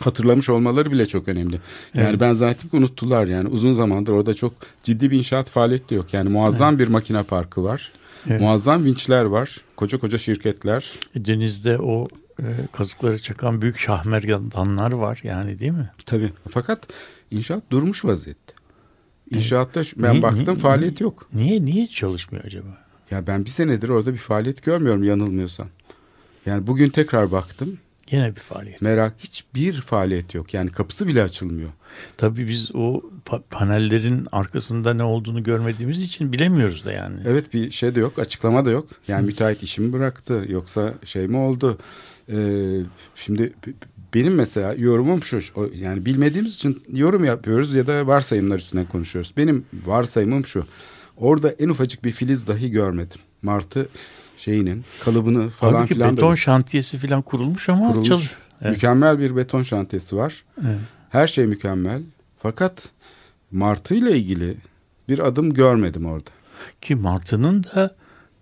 Hatırlamış 0.06 0.49
olmaları 0.49 0.92
bile 0.92 1.06
çok 1.06 1.28
önemli. 1.28 1.61
Yani 1.94 2.09
Evet. 2.11 2.21
ben 2.21 2.32
zaten 2.32 2.71
unuttular 2.78 3.26
yani 3.26 3.49
uzun 3.49 3.73
zamandır 3.73 4.12
orada 4.12 4.35
çok 4.35 4.52
ciddi 4.82 5.11
bir 5.11 5.18
inşaat 5.18 5.50
faaliyeti 5.50 5.88
de 5.88 5.94
yok. 5.94 6.14
Yani 6.14 6.28
muazzam 6.28 6.78
bir 6.78 6.88
makine 6.88 7.23
parkı 7.23 7.64
var. 7.64 7.92
Evet. 8.30 8.40
Muazzam 8.40 8.85
vinçler 8.85 9.25
var. 9.25 9.56
Koca 9.76 9.99
koca 9.99 10.18
şirketler. 10.18 10.92
Denizde 11.16 11.78
o 11.78 12.06
e, 12.40 12.44
kazıkları 12.73 13.23
çakan 13.23 13.62
büyük 13.62 13.78
şahmerdanlar 13.78 14.92
var 14.92 15.21
yani 15.25 15.59
değil 15.59 15.73
mi? 15.73 15.90
Tabii. 16.06 16.32
Fakat 16.50 16.87
inşaat 17.30 17.62
durmuş 17.71 18.04
vaziyette. 18.04 18.52
İnşaatta 19.30 19.85
şu- 19.85 20.02
ben 20.02 20.12
Niye- 20.12 20.23
baktım 20.23 20.44
niye- 20.54 20.56
faaliyet 20.56 21.00
yok. 21.00 21.26
Niye 21.35 21.64
niye 21.64 21.87
çalışmıyor 21.88 22.44
acaba? 22.44 22.78
Ya 23.11 23.26
ben 23.26 23.44
bir 23.44 23.50
senedir 23.50 23.88
orada 23.88 24.12
bir 24.12 24.18
faaliyet 24.18 24.62
görmüyorum 24.62 25.04
yanılmıyorsam. 25.04 25.66
Yani 26.47 26.66
bugün 26.66 26.88
tekrar 26.88 27.32
baktım. 27.32 27.78
Gene 28.12 28.37
bir 28.37 28.40
faaliyet. 28.40 28.83
Merak 28.83 29.14
hiçbir 29.19 29.73
faaliyet 29.73 30.35
yok. 30.35 30.54
Yani 30.54 30.71
kapısı 30.71 31.07
bile 31.07 31.23
açılmıyor. 31.23 31.71
Tabii 32.16 32.49
biz 32.49 32.71
o 32.75 33.02
pa- 33.26 33.42
panellerin 33.50 34.26
arkasında 34.33 34.95
ne 34.95 35.02
olduğunu 35.02 35.42
görmediğimiz 35.42 36.02
için 36.02 36.33
bilemiyoruz 36.33 36.85
da 36.85 36.92
yani. 36.92 37.21
Evet 37.26 37.54
bir 37.54 37.71
şey 37.71 37.95
de 37.95 38.00
yok, 38.00 38.19
açıklama 38.19 38.66
da 38.66 38.71
yok. 38.71 38.88
Yani 39.09 39.26
müteahhit 39.26 39.62
işimi 39.62 39.92
bıraktı 39.92 40.45
yoksa 40.49 40.95
şey 41.04 41.28
mi 41.28 41.37
oldu? 41.37 41.78
Ee, 42.33 42.35
şimdi 43.14 43.52
benim 44.14 44.35
mesela 44.35 44.75
yorumum 44.75 45.23
şu. 45.23 45.40
Yani 45.75 46.04
bilmediğimiz 46.04 46.54
için 46.54 46.83
yorum 46.92 47.25
yapıyoruz 47.25 47.75
ya 47.75 47.87
da 47.87 48.07
varsayımlar 48.07 48.59
üstünden 48.59 48.87
konuşuyoruz. 48.87 49.33
Benim 49.37 49.64
varsayımım 49.87 50.47
şu. 50.47 50.66
Orada 51.16 51.50
en 51.50 51.69
ufacık 51.69 52.04
bir 52.04 52.12
filiz 52.12 52.47
dahi 52.47 52.71
görmedim. 52.71 53.21
Martı 53.42 53.88
şeyinin 54.36 54.84
kalıbını 55.04 55.48
falan 55.48 55.72
Halbuki 55.72 55.94
filan 55.94 56.10
da 56.10 56.16
beton 56.16 56.34
şantiyesi 56.34 56.98
falan 56.98 57.22
kurulmuş 57.22 57.68
ama 57.68 57.88
kurulmuş. 57.88 58.08
çalış. 58.08 58.30
Evet. 58.62 58.72
Mükemmel 58.72 59.18
bir 59.18 59.36
beton 59.36 59.62
şantiyesi 59.62 60.16
var. 60.16 60.44
Evet. 60.60 60.78
Her 61.10 61.26
şey 61.26 61.46
mükemmel. 61.46 62.02
Fakat 62.42 62.90
Martı 63.52 63.94
ile 63.94 64.16
ilgili 64.16 64.54
bir 65.08 65.18
adım 65.18 65.54
görmedim 65.54 66.06
orada. 66.06 66.30
Ki 66.80 66.94
martının 66.94 67.64
da 67.64 67.94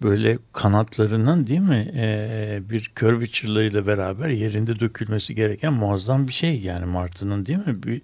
böyle 0.03 0.39
kanatlarının 0.53 1.47
değil 1.47 1.61
mi 1.61 1.93
ee, 1.95 2.63
bir 2.71 2.91
curvature'larıyla 2.97 3.87
beraber 3.87 4.29
yerinde 4.29 4.81
dökülmesi 4.81 5.35
gereken 5.35 5.73
muazzam 5.73 6.29
bir 6.29 6.33
şey 6.33 6.61
yani 6.61 6.85
martının 6.85 7.47
değil 7.47 7.59
mi 7.59 7.83
bir 7.83 8.03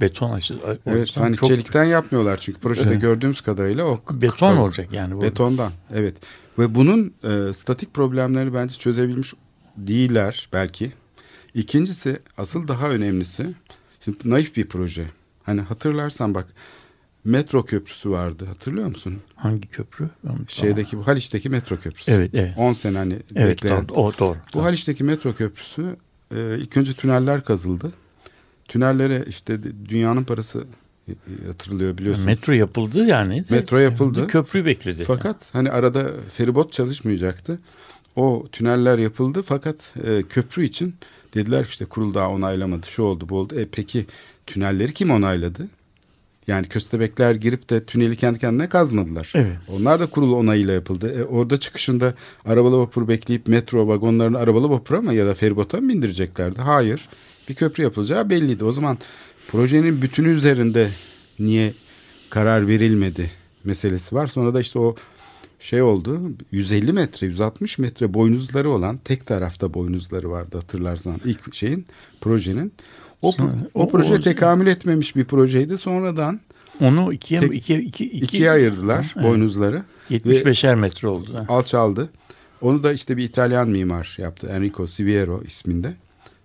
beton 0.00 0.30
açısı. 0.30 0.60
o 0.66 0.76
Evet 0.86 1.16
hani 1.16 1.36
çok 1.36 1.48
çelikten 1.48 1.84
yapmıyorlar 1.84 2.36
çünkü 2.36 2.60
projede 2.60 2.88
Evet. 2.90 3.00
gördüğümüz 3.00 3.40
kadarıyla 3.40 3.84
o 3.84 4.00
beton 4.10 4.56
olacak 4.56 4.92
yani 4.92 5.16
bu. 5.16 5.22
betondan. 5.22 5.72
Evet. 5.94 6.14
Ve 6.58 6.74
bunun 6.74 7.14
e, 7.24 7.52
statik 7.52 7.94
problemlerini 7.94 8.54
bence 8.54 8.74
çözebilmiş 8.74 9.34
değiller 9.76 10.48
belki. 10.52 10.92
İkincisi 11.54 12.18
asıl 12.36 12.68
daha 12.68 12.88
önemlisi 12.90 13.46
şimdi 14.04 14.18
naif 14.24 14.56
bir 14.56 14.66
proje. 14.66 15.04
Hani 15.42 15.60
hatırlarsan 15.60 16.34
bak 16.34 16.46
metro 17.24 17.64
köprüsü 17.64 18.10
vardı 18.10 18.44
hatırlıyor 18.46 18.86
musun? 18.88 19.18
Hangi 19.36 19.68
köprü? 19.68 20.08
Ben- 20.24 20.38
Şeydeki 20.48 20.98
bu 20.98 21.06
Haliç'teki 21.06 21.50
metro 21.50 21.76
köprüsü. 21.76 22.10
Evet 22.10 22.30
evet. 22.34 22.54
10 22.56 22.72
sene 22.72 22.98
hani 22.98 23.18
Evet 23.36 23.56
bekleyen. 23.56 23.88
doğru, 23.88 23.96
o 24.00 24.12
doğru. 24.18 24.36
Bu 24.54 24.64
Haliç'teki 24.64 25.04
metro 25.04 25.34
köprüsü 25.34 25.96
e, 26.36 26.58
ilk 26.58 26.76
önce 26.76 26.92
tüneller 26.94 27.44
kazıldı. 27.44 27.92
Tünellere 28.68 29.24
işte 29.28 29.58
dünyanın 29.88 30.24
parası 30.24 30.64
yatırılıyor 31.46 31.98
biliyorsun. 31.98 32.24
Metro 32.24 32.52
yapıldı 32.52 33.06
yani. 33.06 33.44
Metro 33.50 33.78
yapıldı. 33.78 34.26
Köprü 34.26 34.64
bekledi. 34.64 35.04
Fakat 35.04 35.54
hani 35.54 35.70
arada 35.70 36.10
feribot 36.34 36.72
çalışmayacaktı. 36.72 37.58
O 38.16 38.46
tüneller 38.52 38.98
yapıldı 38.98 39.42
fakat 39.46 39.94
e, 40.06 40.22
köprü 40.22 40.64
için 40.64 40.94
dediler 41.34 41.64
ki 41.64 41.68
işte 41.68 41.84
kurul 41.84 42.14
daha 42.14 42.30
onaylamadı. 42.30 42.86
Şu 42.86 43.02
oldu 43.02 43.28
bu 43.28 43.38
oldu. 43.38 43.60
E 43.60 43.66
peki 43.72 44.06
tünelleri 44.46 44.94
kim 44.94 45.10
onayladı? 45.10 45.68
Yani 46.46 46.68
köstebekler 46.68 47.34
girip 47.34 47.70
de 47.70 47.84
tüneli 47.84 48.16
kendi 48.16 48.38
kendine 48.38 48.68
kazmadılar. 48.68 49.32
Evet. 49.34 49.56
Onlar 49.68 50.00
da 50.00 50.06
kurul 50.06 50.32
onayıyla 50.32 50.74
yapıldı. 50.74 51.20
E, 51.20 51.24
orada 51.24 51.60
çıkışında 51.60 52.14
arabalı 52.44 52.78
vapur 52.78 53.08
bekleyip 53.08 53.46
metro 53.46 53.88
vagonlarını 53.88 54.38
arabalı 54.38 54.70
vapura 54.70 55.00
mı 55.00 55.14
ya 55.14 55.26
da 55.26 55.34
feribota 55.34 55.80
mı 55.80 55.88
bindireceklerdi? 55.88 56.62
Hayır. 56.62 57.08
Bir 57.48 57.54
köprü 57.54 57.82
yapılacağı 57.82 58.30
belliydi. 58.30 58.64
O 58.64 58.72
zaman 58.72 58.98
projenin 59.48 60.02
bütünü 60.02 60.28
üzerinde 60.28 60.88
niye 61.38 61.72
karar 62.30 62.66
verilmedi 62.68 63.30
meselesi 63.64 64.14
var. 64.14 64.26
Sonra 64.26 64.54
da 64.54 64.60
işte 64.60 64.78
o 64.78 64.96
şey 65.60 65.82
oldu 65.82 66.20
150 66.52 66.92
metre 66.92 67.26
160 67.26 67.78
metre 67.78 68.14
boynuzları 68.14 68.70
olan 68.70 68.96
tek 69.04 69.26
tarafta 69.26 69.74
boynuzları 69.74 70.30
vardı 70.30 70.56
hatırlarsan 70.58 71.20
ilk 71.24 71.54
şeyin 71.54 71.86
projenin. 72.20 72.72
O, 73.22 73.32
Sonra- 73.32 73.52
o, 73.74 73.82
o- 73.82 73.88
proje 73.90 74.14
o- 74.14 74.20
tekamül 74.20 74.66
etmemiş 74.66 75.16
bir 75.16 75.24
projeydi. 75.24 75.78
Sonradan 75.78 76.40
Onu 76.80 77.12
ikiye, 77.12 77.40
Tek- 77.40 77.54
ikiye, 77.54 77.78
iki, 77.80 78.04
iki, 78.04 78.18
ikiye 78.24 78.50
ayırdılar 78.50 79.12
Evet. 79.16 79.26
boynuzları. 79.26 79.82
75'er 80.10 80.74
metre 80.74 81.08
oldu. 81.08 81.34
Ha. 81.34 81.44
alçaldı. 81.48 82.08
Onu 82.60 82.82
da 82.82 82.92
işte 82.92 83.16
bir 83.16 83.22
İtalyan 83.24 83.68
mimar 83.68 84.14
yaptı. 84.18 84.46
Enrico 84.46 84.86
Siviero 84.86 85.42
isminde. 85.42 85.92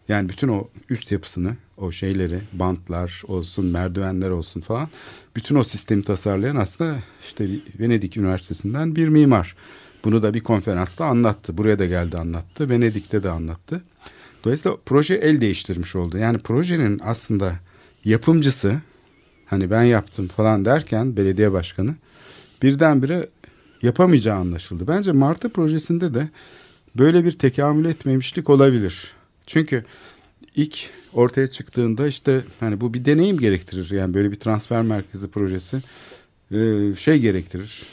Yani 0.08 0.30
bütün 0.30 0.48
o 0.48 0.68
üst 0.90 1.12
yapısını, 1.12 1.56
o 1.78 1.92
şeyleri, 1.92 2.42
bantlar 2.54 3.22
olsun, 3.28 3.66
merdivenler 3.66 4.30
olsun 4.30 4.62
falan. 4.62 4.90
Bütün 5.36 5.56
o 5.56 5.64
sistemi 5.64 6.04
tasarlayan 6.04 6.56
aslında 6.56 6.96
işte 7.26 7.50
Venedik 7.80 8.18
Üniversitesi'nden 8.18 8.96
bir 8.96 9.08
mimar. 9.08 9.56
Bunu 10.04 10.22
da 10.22 10.34
bir 10.34 10.40
konferansta 10.40 11.06
anlattı. 11.06 11.58
Buraya 11.58 11.80
da 11.80 11.86
geldi 11.86 12.18
anlattı. 12.18 12.70
Venedik'te 12.70 13.24
de 13.24 13.30
anlattı. 13.30 13.82
Dolayısıyla 14.44 14.78
proje 14.86 15.16
el 15.16 15.42
değiştirmiş 15.42 15.96
oldu. 15.96 16.18
Yani 16.18 16.38
projenin 16.38 17.02
aslında 17.04 17.60
yapımcısı 18.06 18.82
hani 19.46 19.72
ben 19.72 19.84
yaptım 19.84 20.28
falan 20.28 20.66
derken 20.66 21.18
belediye 21.18 21.52
başkanı 21.52 21.96
birdenbire 22.62 23.30
yapamayacağı 23.82 24.38
anlaşıldı. 24.38 24.88
Bence 24.88 25.12
Martı 25.12 25.50
projesinde 25.50 26.14
de 26.14 26.30
böyle 26.96 27.26
bir 27.26 27.32
tekamül 27.32 27.86
etmemişlik 27.86 28.50
olabilir. 28.50 29.14
Çünkü 29.48 29.86
ilk 30.56 30.90
ortaya 31.14 31.48
çıktığında 31.48 32.08
işte 32.08 32.42
hani 32.60 32.82
bu 32.82 32.94
bir 32.94 33.06
deneyim 33.06 33.40
gerektirir. 33.40 33.92
Yani 33.92 34.14
böyle 34.14 34.32
bir 34.32 34.40
transfer 34.40 34.82
merkezi 34.82 35.28
projesi 35.28 35.82
e, 36.52 36.90
şey 37.00 37.20
gerektirir. 37.20 37.84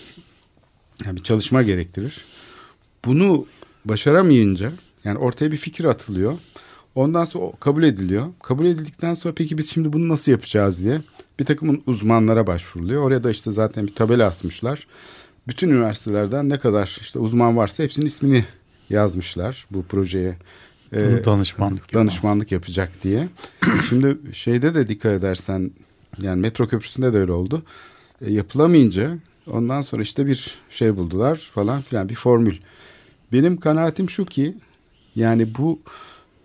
Yani 1.04 1.16
bir 1.16 1.22
çalışma 1.22 1.62
gerektirir. 1.62 2.24
Bunu 3.04 3.46
başaramayınca 3.84 4.72
yani 5.04 5.18
ortaya 5.18 5.52
bir 5.52 5.56
fikir 5.56 5.84
atılıyor. 5.84 6.38
Ondan 6.94 7.24
sonra 7.24 7.52
kabul 7.60 7.82
ediliyor. 7.82 8.26
Kabul 8.42 8.66
edildikten 8.66 9.14
sonra 9.14 9.34
peki 9.34 9.58
biz 9.58 9.70
şimdi 9.70 9.92
bunu 9.92 10.08
nasıl 10.08 10.32
yapacağız 10.32 10.84
diye 10.84 11.00
bir 11.38 11.44
takım 11.44 11.82
uzmanlara 11.86 12.46
başvuruluyor. 12.46 13.02
Oraya 13.02 13.24
da 13.24 13.30
işte 13.30 13.52
zaten 13.52 13.86
bir 13.86 13.94
tabela 13.94 14.26
asmışlar. 14.26 14.86
Bütün 15.48 15.68
üniversitelerden 15.68 16.48
ne 16.48 16.58
kadar 16.58 16.98
işte 17.00 17.18
uzman 17.18 17.56
varsa 17.56 17.82
hepsinin 17.82 18.06
ismini 18.06 18.44
yazmışlar 18.90 19.66
bu 19.70 19.82
projeye. 19.82 20.36
Ee, 20.92 21.24
danışmanlık. 21.24 21.94
danışmanlık 21.94 22.53
yapacak 22.53 23.03
diye. 23.03 23.29
Şimdi 23.88 24.35
şeyde 24.35 24.74
de 24.74 24.88
dikkat 24.88 25.12
edersen 25.12 25.70
yani 26.18 26.40
metro 26.40 26.68
köprüsünde 26.68 27.12
de 27.12 27.18
öyle 27.18 27.33
oldu. 27.33 27.62
E, 28.20 28.33
yapılamayınca 28.33 29.18
ondan 29.46 29.81
sonra 29.81 30.03
işte 30.03 30.26
bir 30.26 30.59
şey 30.70 30.96
buldular 30.96 31.37
falan 31.55 31.83
filan 31.83 32.09
bir 32.09 32.14
formül. 32.14 32.57
Benim 33.33 33.61
kanaatim 33.61 34.11
şu 34.11 34.24
ki 34.24 34.55
yani 35.16 35.55
bu 35.59 35.81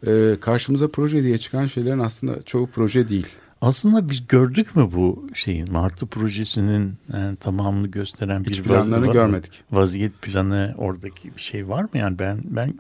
e, 0.08 0.36
karşımıza 0.42 0.88
proje 0.88 1.24
diye 1.24 1.38
çıkan 1.38 1.68
şeylerin 1.68 2.00
aslında 2.00 2.44
çoğu 2.44 2.68
proje 2.68 3.10
değil. 3.10 3.28
Aslında 3.62 4.10
biz 4.10 4.28
gördük 4.28 4.76
mü 4.76 4.90
bu 4.94 5.30
şeyin 5.34 5.72
Martı 5.72 6.08
projesinin 6.08 6.94
yani 7.14 7.36
tamamını 7.36 7.88
gösteren 7.88 8.46
bir 8.46 8.50
Hiç 8.50 8.62
planlarını 8.62 9.08
vaz- 9.08 9.14
görmedik. 9.14 9.64
Vaziyet 9.72 10.22
planı 10.22 10.76
oradaki 10.78 11.36
bir 11.38 11.42
şey 11.42 11.68
var 11.70 11.82
mı 11.84 11.90
yani 11.94 12.20
ben 12.20 12.40
ben 12.44 12.74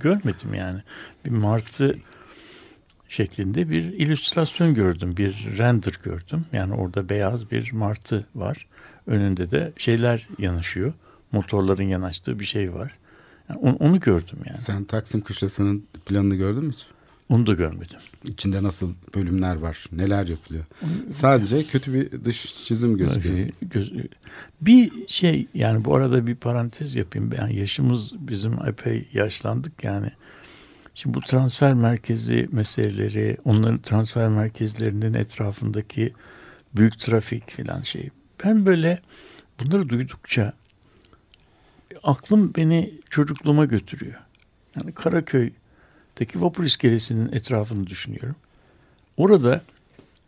görmedim 0.00 0.54
yani. 0.54 0.82
Bir 1.24 1.30
Martı 1.30 1.96
şeklinde 3.08 3.70
bir 3.70 3.84
illüstrasyon 3.84 4.74
gördüm. 4.74 5.16
Bir 5.16 5.58
render 5.58 5.98
gördüm. 6.02 6.44
Yani 6.52 6.74
orada 6.74 7.08
beyaz 7.08 7.50
bir 7.50 7.72
martı 7.72 8.26
var. 8.34 8.66
Önünde 9.06 9.50
de 9.50 9.72
şeyler 9.76 10.28
yanaşıyor. 10.38 10.92
Motorların 11.32 11.88
yanaştığı 11.88 12.40
bir 12.40 12.44
şey 12.44 12.74
var. 12.74 12.98
Yani 13.48 13.60
onu, 13.60 13.76
onu 13.76 14.00
gördüm 14.00 14.38
yani. 14.46 14.58
Sen 14.58 14.84
Taksim 14.84 15.20
Kışlası'nın 15.20 15.84
planını 16.06 16.34
gördün 16.34 16.64
mü 16.64 16.72
hiç? 16.72 16.86
Onu 17.32 17.46
da 17.46 17.52
görmedim. 17.52 17.98
İçinde 18.24 18.62
nasıl 18.62 18.92
bölümler 19.14 19.56
var, 19.56 19.86
neler 19.92 20.26
yapılıyor. 20.26 20.64
Sadece 21.10 21.64
kötü 21.66 21.94
bir 21.94 22.24
dış 22.24 22.64
çizim 22.64 22.96
gözüküyor. 22.96 23.36
Göz- 23.36 23.92
göz- 23.92 24.06
bir 24.60 24.90
şey 25.06 25.46
yani 25.54 25.84
bu 25.84 25.96
arada 25.96 26.26
bir 26.26 26.34
parantez 26.34 26.94
yapayım. 26.94 27.30
Yani 27.38 27.56
yaşımız 27.56 28.12
bizim 28.18 28.66
epey 28.66 29.08
yaşlandık 29.12 29.84
yani. 29.84 30.10
Şimdi 30.94 31.14
bu 31.14 31.20
transfer 31.20 31.74
merkezi 31.74 32.48
meseleleri, 32.52 33.36
onların 33.44 33.78
transfer 33.78 34.28
merkezlerinin 34.28 35.14
etrafındaki 35.14 36.12
büyük 36.76 36.98
trafik 36.98 37.50
filan 37.50 37.82
şey. 37.82 38.10
Ben 38.44 38.66
böyle 38.66 39.00
bunları 39.60 39.88
duydukça 39.88 40.52
aklım 42.02 42.54
beni 42.56 42.94
çocukluğuma 43.10 43.64
götürüyor. 43.64 44.20
Yani 44.76 44.92
Karaköy'deki 46.14 46.42
vapur 46.42 46.64
iskelesinin 46.64 47.32
etrafını 47.32 47.86
düşünüyorum. 47.86 48.36
Orada 49.16 49.62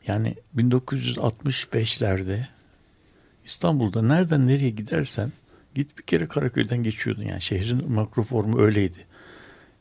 yani 0.06 0.34
1965'lerde 0.56 2.46
İstanbul'da 3.44 4.02
nereden 4.02 4.46
nereye 4.46 4.70
gidersen 4.70 5.32
git 5.74 5.98
bir 5.98 6.02
kere 6.02 6.26
Karaköy'den 6.26 6.82
geçiyordun. 6.82 7.22
Yani 7.22 7.42
şehrin 7.42 7.92
makroformu 7.92 8.60
öyleydi. 8.60 9.06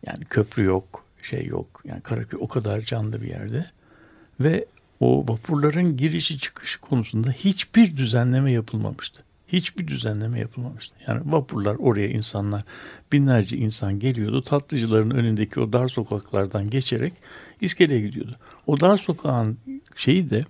Yani 0.06 0.26
köprü 0.26 0.64
yok, 0.64 1.06
şey 1.22 1.46
yok. 1.46 1.82
Yani 1.86 2.02
Karaköy 2.02 2.40
o 2.44 2.48
kadar 2.48 2.82
canlı 2.82 3.22
bir 3.22 3.30
yerde. 3.30 3.66
Ve 4.40 4.66
o 5.00 5.26
vapurların 5.28 5.98
girişi 5.98 6.40
çıkışı 6.40 6.82
konusunda 6.82 7.32
hiçbir 7.32 7.98
düzenleme 7.98 8.52
yapılmamıştı. 8.52 9.23
Hiçbir 9.48 9.88
düzenleme 9.88 10.40
yapılmamıştı. 10.40 10.96
Yani 11.08 11.22
vapurlar 11.26 11.76
oraya 11.76 12.08
insanlar 12.08 12.64
binlerce 13.12 13.58
insan 13.58 14.00
geliyordu. 14.00 14.42
Tatlıcıların 14.42 15.12
önündeki 15.12 15.60
o 15.60 15.74
dar 15.74 15.88
sokaklardan 15.88 16.70
geçerek 16.70 17.14
iskeleye 17.62 18.02
gidiyordu. 18.02 18.36
O 18.68 18.80
dar 18.80 18.98
sokağın 18.98 19.58
şeyi 19.96 20.30
de 20.30 20.46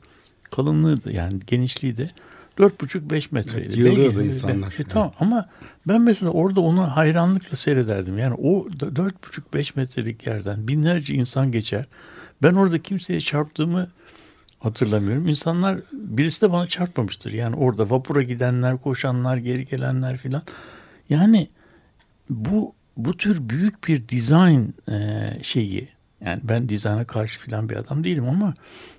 kalınlığı 0.52 1.04
da 1.04 1.12
yani 1.12 1.40
genişliği 1.48 1.98
de 1.98 2.12
4,5-5 2.58 3.28
metreydi. 3.32 3.66
Evet, 3.68 3.78
yığılıyordu 3.78 4.16
Belki- 4.18 4.28
insanlar. 4.28 4.74
E, 4.80 4.84
tamam 4.84 5.14
ama 5.20 5.50
ben 5.88 6.02
mesela 6.02 6.32
orada 6.32 6.62
onu 6.62 6.82
hayranlıkla 6.96 7.58
seyrederdim. 7.58 8.18
Yani 8.18 8.34
o 8.34 8.68
da 8.80 8.86
4,5-5 8.96 9.76
metrelik 9.76 10.28
yerden 10.28 10.68
binlerce 10.68 11.14
insan 11.14 11.52
geçer. 11.52 11.86
Ben 12.44 12.54
orada 12.54 12.80
kimseye 12.82 13.22
çarptığımı 13.22 13.88
hatırlamıyorum. 14.64 15.28
İnsanlar 15.28 15.80
birisi 15.92 16.42
de 16.42 16.52
bana 16.52 16.68
çarpmamıştır. 16.68 17.32
Yani 17.32 17.56
orada 17.56 17.90
vapura 17.90 18.22
gidenler, 18.22 18.78
koşanlar, 18.78 19.38
geri 19.38 19.66
gelenler 19.66 20.18
filan. 20.18 20.42
Yani 21.10 21.48
bu 22.30 22.74
bu 22.98 23.18
tür 23.18 23.50
büyük 23.50 23.88
bir 23.88 24.08
dizayn 24.08 24.74
e, 24.92 25.30
şeyi. 25.42 25.88
Yani 26.26 26.42
ben 26.44 26.70
dizayna 26.70 27.06
karşı 27.06 27.40
filan 27.40 27.70
bir 27.70 27.76
adam 27.76 28.04
değilim 28.04 28.30
ama 28.30 28.54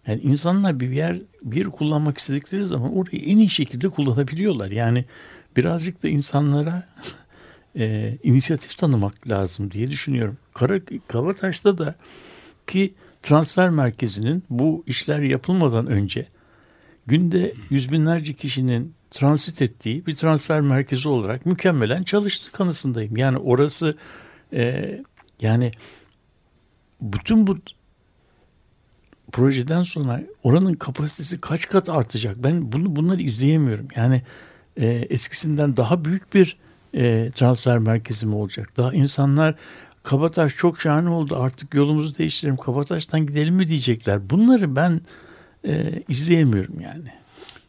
yani 0.07 0.20
insanlar 0.20 0.81
bir 0.81 0.90
yer 0.90 1.18
bir 1.42 1.64
kullanmak 1.64 2.18
istedikleri 2.18 2.66
zaman 2.66 2.96
orayı 2.96 3.22
en 3.22 3.38
iyi 3.38 3.50
şekilde 3.50 3.88
kullanabiliyorlar. 3.88 4.70
Yani 4.70 5.05
birazcık 5.57 6.03
da 6.03 6.09
insanlara 6.09 6.88
e, 7.77 8.14
inisiyatif 8.22 8.77
tanımak 8.77 9.29
lazım 9.29 9.70
diye 9.70 9.90
düşünüyorum. 9.90 10.37
Kara, 10.55 10.81
Kavataş'ta 11.09 11.79
da 11.79 11.94
ki 12.66 12.94
transfer 13.24 13.70
merkezinin 13.70 14.44
bu 14.50 14.84
işler 14.87 15.22
yapılmadan 15.22 15.87
önce 15.87 16.26
günde 17.06 17.54
yüz 17.70 17.92
binlerce 17.92 18.32
kişinin 18.32 18.94
transit 19.10 19.62
ettiği 19.62 20.06
bir 20.06 20.16
transfer 20.16 20.60
merkezi 20.60 21.08
olarak 21.08 21.46
mükemmelen 21.46 22.02
çalıştığı 22.02 22.52
kanısındayım. 22.52 23.16
Yani 23.16 23.38
orası 23.38 23.96
e, 24.52 24.94
yani 25.40 25.70
bütün 27.02 27.46
bu 27.46 27.58
projeden 29.32 29.82
sonra 29.82 30.22
oranın 30.42 30.74
kapasitesi 30.74 31.40
kaç 31.40 31.68
kat 31.68 31.88
artacak? 31.88 32.37
Ben 32.37 32.72
bunu 32.72 32.96
bunları 32.96 33.22
izleyemiyorum. 33.22 33.88
Yani 33.96 34.22
e, 34.76 34.87
eskisinden 34.87 35.76
daha 35.76 36.04
büyük 36.04 36.34
bir 36.34 36.56
e, 36.94 37.30
transfer 37.34 37.78
merkezi 37.78 38.26
mi 38.26 38.34
olacak? 38.34 38.76
Daha 38.76 38.92
insanlar 38.92 39.54
Kabataş 40.04 40.56
çok 40.56 40.80
şahane 40.80 41.08
oldu 41.08 41.36
artık 41.36 41.74
yolumuzu 41.74 42.18
değiştirelim 42.18 42.56
Kabataş'tan 42.56 43.26
gidelim 43.26 43.54
mi 43.54 43.68
diyecekler. 43.68 44.30
Bunları 44.30 44.76
ben 44.76 45.00
e, 45.66 46.02
izleyemiyorum 46.08 46.80
yani. 46.80 47.12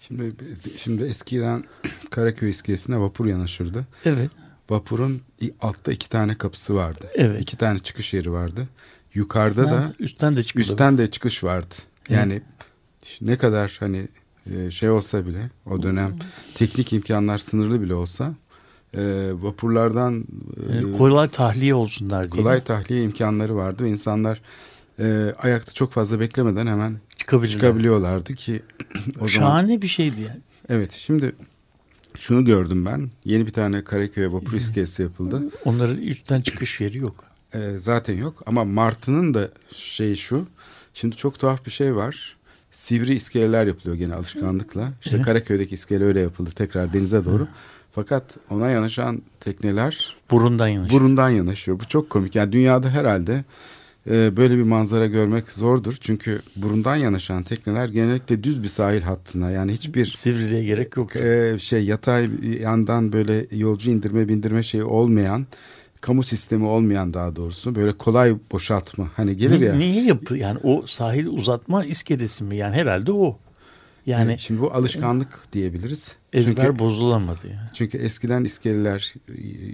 Şimdi 0.07 0.33
şimdi 0.77 1.03
eskiden 1.03 1.63
Karaköy 2.09 2.49
iskelesine 2.49 2.99
vapur 2.99 3.25
yanaşırdı. 3.25 3.85
Evet. 4.05 4.31
Vapurun 4.69 5.21
altta 5.61 5.91
iki 5.91 6.09
tane 6.09 6.35
kapısı 6.37 6.75
vardı. 6.75 7.07
Evet. 7.13 7.41
İki 7.41 7.57
tane 7.57 7.79
çıkış 7.79 8.13
yeri 8.13 8.31
vardı. 8.31 8.67
Yukarıda 9.13 9.65
da 9.65 9.93
üstten 9.99 10.35
de 10.35 10.43
çıkılır. 10.43 10.65
üstten 10.65 10.97
de 10.97 11.11
çıkış 11.11 11.43
vardı. 11.43 11.75
Yani 12.09 12.41
ne 13.21 13.37
kadar 13.37 13.77
hani 13.79 14.07
e, 14.51 14.71
şey 14.71 14.89
olsa 14.89 15.25
bile 15.25 15.49
o 15.65 15.83
dönem 15.83 16.19
teknik 16.55 16.93
imkanlar 16.93 17.37
sınırlı 17.37 17.81
bile 17.81 17.93
olsa 17.93 18.33
e, 18.97 19.31
vapurlardan 19.41 20.25
e, 20.73 20.77
E, 20.77 20.97
kolay 20.97 21.29
tahliye 21.29 21.75
olsunlar 21.75 22.31
diye. 22.31 22.43
kolay 22.43 22.63
tahliye 22.63 23.03
imkanları 23.03 23.55
vardı. 23.55 23.83
Ve 23.83 23.89
insanlar 23.89 24.41
e, 24.99 25.33
ayakta 25.37 25.71
çok 25.71 25.91
fazla 25.91 26.19
beklemeden 26.19 26.67
hemen 26.67 26.97
çıkabiliyorlardı 27.49 28.33
ki 28.35 28.61
o 29.07 29.13
zaman 29.17 29.27
Şahane 29.27 29.81
bir 29.81 29.87
şeydi 29.87 30.21
yani. 30.21 30.39
evet 30.69 30.91
şimdi 30.91 31.35
şunu 32.17 32.45
gördüm 32.45 32.85
ben. 32.85 33.09
Yeni 33.25 33.45
bir 33.45 33.53
tane 33.53 33.83
Karaköy'e 33.83 34.31
vapur 34.31 34.53
iskelesi 34.53 35.01
yapıldı. 35.01 35.41
Onların 35.65 35.97
üstten 35.97 36.41
çıkış 36.41 36.81
yeri 36.81 36.97
yok. 36.97 37.23
E, 37.53 37.77
zaten 37.77 38.17
yok 38.17 38.43
ama 38.45 38.63
Martı'nın 38.65 39.33
da 39.33 39.49
şeyi 39.75 40.17
şu. 40.17 40.47
Şimdi 40.93 41.15
çok 41.15 41.39
tuhaf 41.39 41.65
bir 41.65 41.71
şey 41.71 41.95
var. 41.95 42.35
Sivri 42.71 43.13
iskeleler 43.15 43.65
yapılıyor 43.67 43.95
gene 43.95 44.13
alışkanlıkla. 44.15 44.89
İşte 45.03 45.15
Evet. 45.15 45.25
Karaköy'deki 45.25 45.75
iskele 45.75 46.03
öyle 46.03 46.19
yapıldı 46.19 46.49
tekrar 46.55 46.93
denize 46.93 47.25
doğru 47.25 47.47
fakat 47.95 48.23
ona 48.49 48.69
yanaşan 48.69 49.21
tekneler 49.39 50.15
Burundan 50.31 50.67
yanaş. 50.67 50.91
burundan 50.91 51.29
yanaşıyor. 51.29 51.79
Bu 51.79 51.87
çok 51.87 52.09
komik. 52.09 52.35
Yani 52.35 52.51
dünyada 52.51 52.89
herhalde 52.89 53.43
e, 54.09 54.37
böyle 54.37 54.57
bir 54.57 54.63
manzara 54.63 55.05
görmek 55.07 55.51
zordur. 55.51 55.97
Çünkü 56.01 56.41
burundan 56.55 56.95
yanaşan 56.95 57.43
tekneler 57.43 57.89
genellikle 57.89 58.43
düz 58.43 58.63
bir 58.63 58.67
sahil 58.67 59.01
hattına 59.01 59.51
yani 59.51 59.71
hiçbir 59.73 60.05
Sivriliğe 60.05 60.63
gerek 60.63 60.97
yok. 60.97 61.15
e, 61.15 61.55
şey 61.59 61.85
yatay 61.85 62.29
yandan 62.61 63.13
böyle 63.13 63.45
yolcu 63.51 63.89
indirme 63.91 64.27
bindirme 64.27 64.63
şeyi 64.63 64.83
olmayan 64.83 65.45
kamu 66.01 66.23
sistemi 66.23 66.65
olmayan 66.65 67.13
daha 67.13 67.35
doğrusu 67.35 67.75
böyle 67.75 67.91
kolay 67.93 68.35
boşaltma 68.51 69.07
hani 69.15 69.37
gelir 69.37 69.59
ya. 69.59 69.73
Ni- 69.73 69.79
Niye 69.79 70.03
yapı 70.03 70.37
yani 70.37 70.59
o 70.63 70.83
sahil 70.87 71.25
uzatma 71.27 71.85
iskelesi 71.85 72.43
mi? 72.43 72.57
Yani 72.57 72.75
herhalde 72.75 73.11
o. 73.11 73.37
Yani 74.05 74.31
E, 74.33 74.37
Şimdi 74.37 74.61
bu 74.61 74.73
alışkanlık 74.73 75.53
diyebiliriz. 75.53 76.15
ezber 76.33 76.65
Çünkü, 76.65 76.79
bozulamadı 76.79 77.47
yani. 77.47 77.69
çünkü 77.73 77.97
eskiden 77.97 78.43
iskeleler 78.43 79.13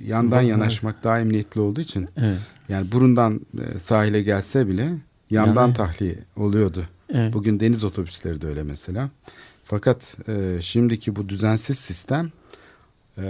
yandan 0.06 0.42
yanaşmak 0.42 1.04
daha 1.04 1.20
emniyetli 1.20 1.62
olduğu 1.62 1.82
için 1.82 2.08
Evet. 2.18 2.38
Yani 2.70 2.92
burundan 2.92 3.42
e, 3.76 3.80
sahile 3.80 4.22
gelse 4.22 4.68
bile 4.68 4.90
yandan 5.30 5.62
Yani- 5.62 5.74
tahliye 5.74 6.16
oluyordu. 6.36 6.84
Evet. 7.14 7.34
Bugün 7.34 7.60
deniz 7.60 7.84
otobüsleri 7.84 8.42
de 8.42 8.48
öyle 8.48 8.64
mesela. 8.64 9.10
Fakat 9.66 10.18
e, 10.28 10.58
şimdiki 10.62 11.16
bu 11.16 11.30
düzensiz 11.30 11.80
sistem 11.80 12.32
e, 13.18 13.24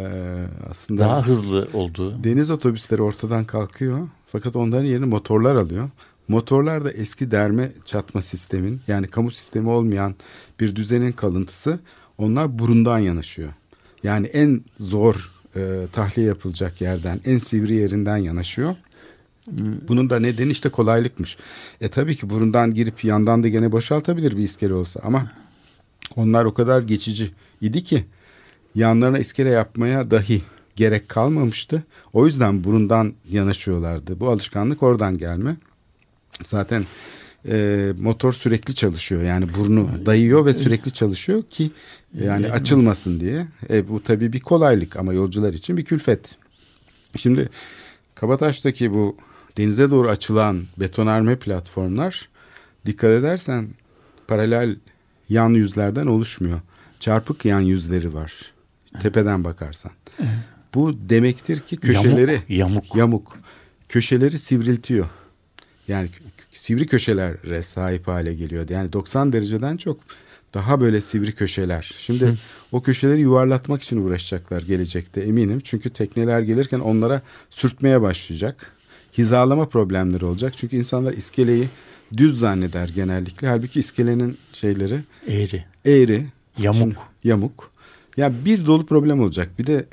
aslında 0.69 1.01
Daha 1.01 1.27
hızlı 1.27 1.67
oldu. 1.73 2.23
deniz 2.23 2.51
otobüsleri 2.51 3.01
ortadan 3.01 3.45
kalkıyor. 3.45 4.07
Fakat 4.31 4.55
onların 4.55 4.85
yerini 4.85 5.05
motorlar 5.05 5.55
alıyor. 5.55 5.89
Motorlar 6.27 6.85
da 6.85 6.91
eski 6.91 7.31
derme 7.31 7.71
çatma 7.85 8.21
sistemin 8.21 8.81
yani 8.87 9.07
kamu 9.07 9.31
sistemi 9.31 9.69
olmayan 9.69 10.15
bir 10.61 10.75
düzenin 10.75 11.11
kalıntısı. 11.11 11.79
Onlar 12.17 12.59
burundan 12.59 12.99
yanaşıyor. 12.99 13.49
Yani 14.03 14.27
en 14.27 14.61
zor 14.79 15.31
e, 15.55 15.87
tahliye 15.91 16.27
yapılacak 16.27 16.81
yerden, 16.81 17.19
en 17.25 17.37
sivri 17.37 17.75
yerinden 17.75 18.17
yanaşıyor. 18.17 18.75
Bunun 19.87 20.09
da 20.09 20.19
nedeni 20.19 20.51
işte 20.51 20.69
kolaylıkmış. 20.69 21.37
E 21.81 21.87
tabii 21.89 22.15
ki 22.15 22.29
burundan 22.29 22.73
girip 22.73 23.03
yandan 23.03 23.43
da 23.43 23.47
gene 23.47 23.71
boşaltabilir 23.71 24.37
bir 24.37 24.43
iskele 24.43 24.73
olsa 24.73 24.99
ama 25.03 25.31
onlar 26.15 26.45
o 26.45 26.53
kadar 26.53 26.81
geçici 26.81 27.31
idi 27.61 27.83
ki 27.83 28.05
yanlarına 28.75 29.19
iskele 29.19 29.49
yapmaya 29.49 30.11
dahi 30.11 30.41
gerek 30.75 31.09
kalmamıştı. 31.09 31.83
O 32.13 32.25
yüzden 32.25 32.63
burundan 32.63 33.13
yanaşıyorlardı. 33.29 34.19
Bu 34.19 34.29
alışkanlık 34.29 34.83
oradan 34.83 35.17
gelme. 35.17 35.55
Zaten 36.43 36.85
e, 37.47 37.87
motor 37.99 38.33
sürekli 38.33 38.75
çalışıyor. 38.75 39.23
Yani 39.23 39.53
burnu 39.53 40.05
dayıyor 40.05 40.45
ve 40.45 40.53
sürekli 40.53 40.91
çalışıyor 40.91 41.43
ki 41.49 41.71
yani 42.21 42.51
açılmasın 42.51 43.19
diye. 43.19 43.47
E, 43.69 43.89
bu 43.89 44.03
tabii 44.03 44.33
bir 44.33 44.39
kolaylık 44.39 44.95
ama 44.95 45.13
yolcular 45.13 45.53
için 45.53 45.77
bir 45.77 45.85
külfet. 45.85 46.29
Şimdi 47.17 47.49
Kabataş'taki 48.15 48.93
bu 48.93 49.17
denize 49.57 49.91
doğru 49.91 50.09
açılan 50.09 50.63
betonarme 50.77 51.35
platformlar 51.35 52.29
dikkat 52.85 53.09
edersen 53.09 53.67
paralel 54.27 54.75
yan 55.29 55.49
yüzlerden 55.49 56.07
oluşmuyor. 56.07 56.59
Çarpık 56.99 57.45
yan 57.45 57.59
yüzleri 57.59 58.13
var. 58.13 58.33
Tepeden 59.01 59.43
bakarsan. 59.43 59.91
Bu 60.73 60.93
demektir 61.09 61.59
ki 61.59 61.77
köşeleri 61.77 62.31
Yamuk, 62.31 62.49
yamuk. 62.49 62.95
yamuk. 62.95 63.37
Köşeleri 63.89 64.39
sivriltiyor. 64.39 65.05
Yani 65.87 66.09
sivri 66.53 66.85
köşelere 66.85 67.63
sahip 67.63 68.07
hale 68.07 68.33
geliyor. 68.33 68.69
Yani 68.69 68.93
90 68.93 69.33
dereceden 69.33 69.77
çok 69.77 69.99
daha 70.53 70.81
böyle 70.81 71.01
sivri 71.01 71.35
köşeler. 71.35 71.95
Şimdi 71.97 72.37
o 72.71 72.81
köşeleri 72.81 73.21
yuvarlatmak 73.21 73.83
için 73.83 74.05
uğraşacaklar 74.05 74.61
gelecekte 74.61 75.21
eminim. 75.21 75.61
Çünkü 75.63 75.89
tekneler 75.89 76.41
gelirken 76.41 76.79
onlara 76.79 77.21
sürtmeye 77.49 78.01
başlayacak. 78.01 78.71
Hizalama 79.17 79.69
problemleri 79.69 80.25
olacak. 80.25 80.53
Çünkü 80.57 80.75
insanlar 80.75 81.13
iskeleyi 81.13 81.69
düz 82.17 82.39
zanneder 82.39 82.89
genellikle. 82.89 83.47
Halbuki 83.47 83.79
iskelenin 83.79 84.37
şeyleri 84.53 84.99
Eğri. 85.27 85.65
eğri, 85.85 86.25
Yamuk. 86.57 86.79
Şimdi 86.79 86.95
yamuk. 87.23 87.71
Ya 88.17 88.45
bir 88.45 88.65
dolu 88.65 88.85
problem 88.85 89.21
olacak. 89.21 89.49
Bir 89.59 89.67
de 89.67 89.85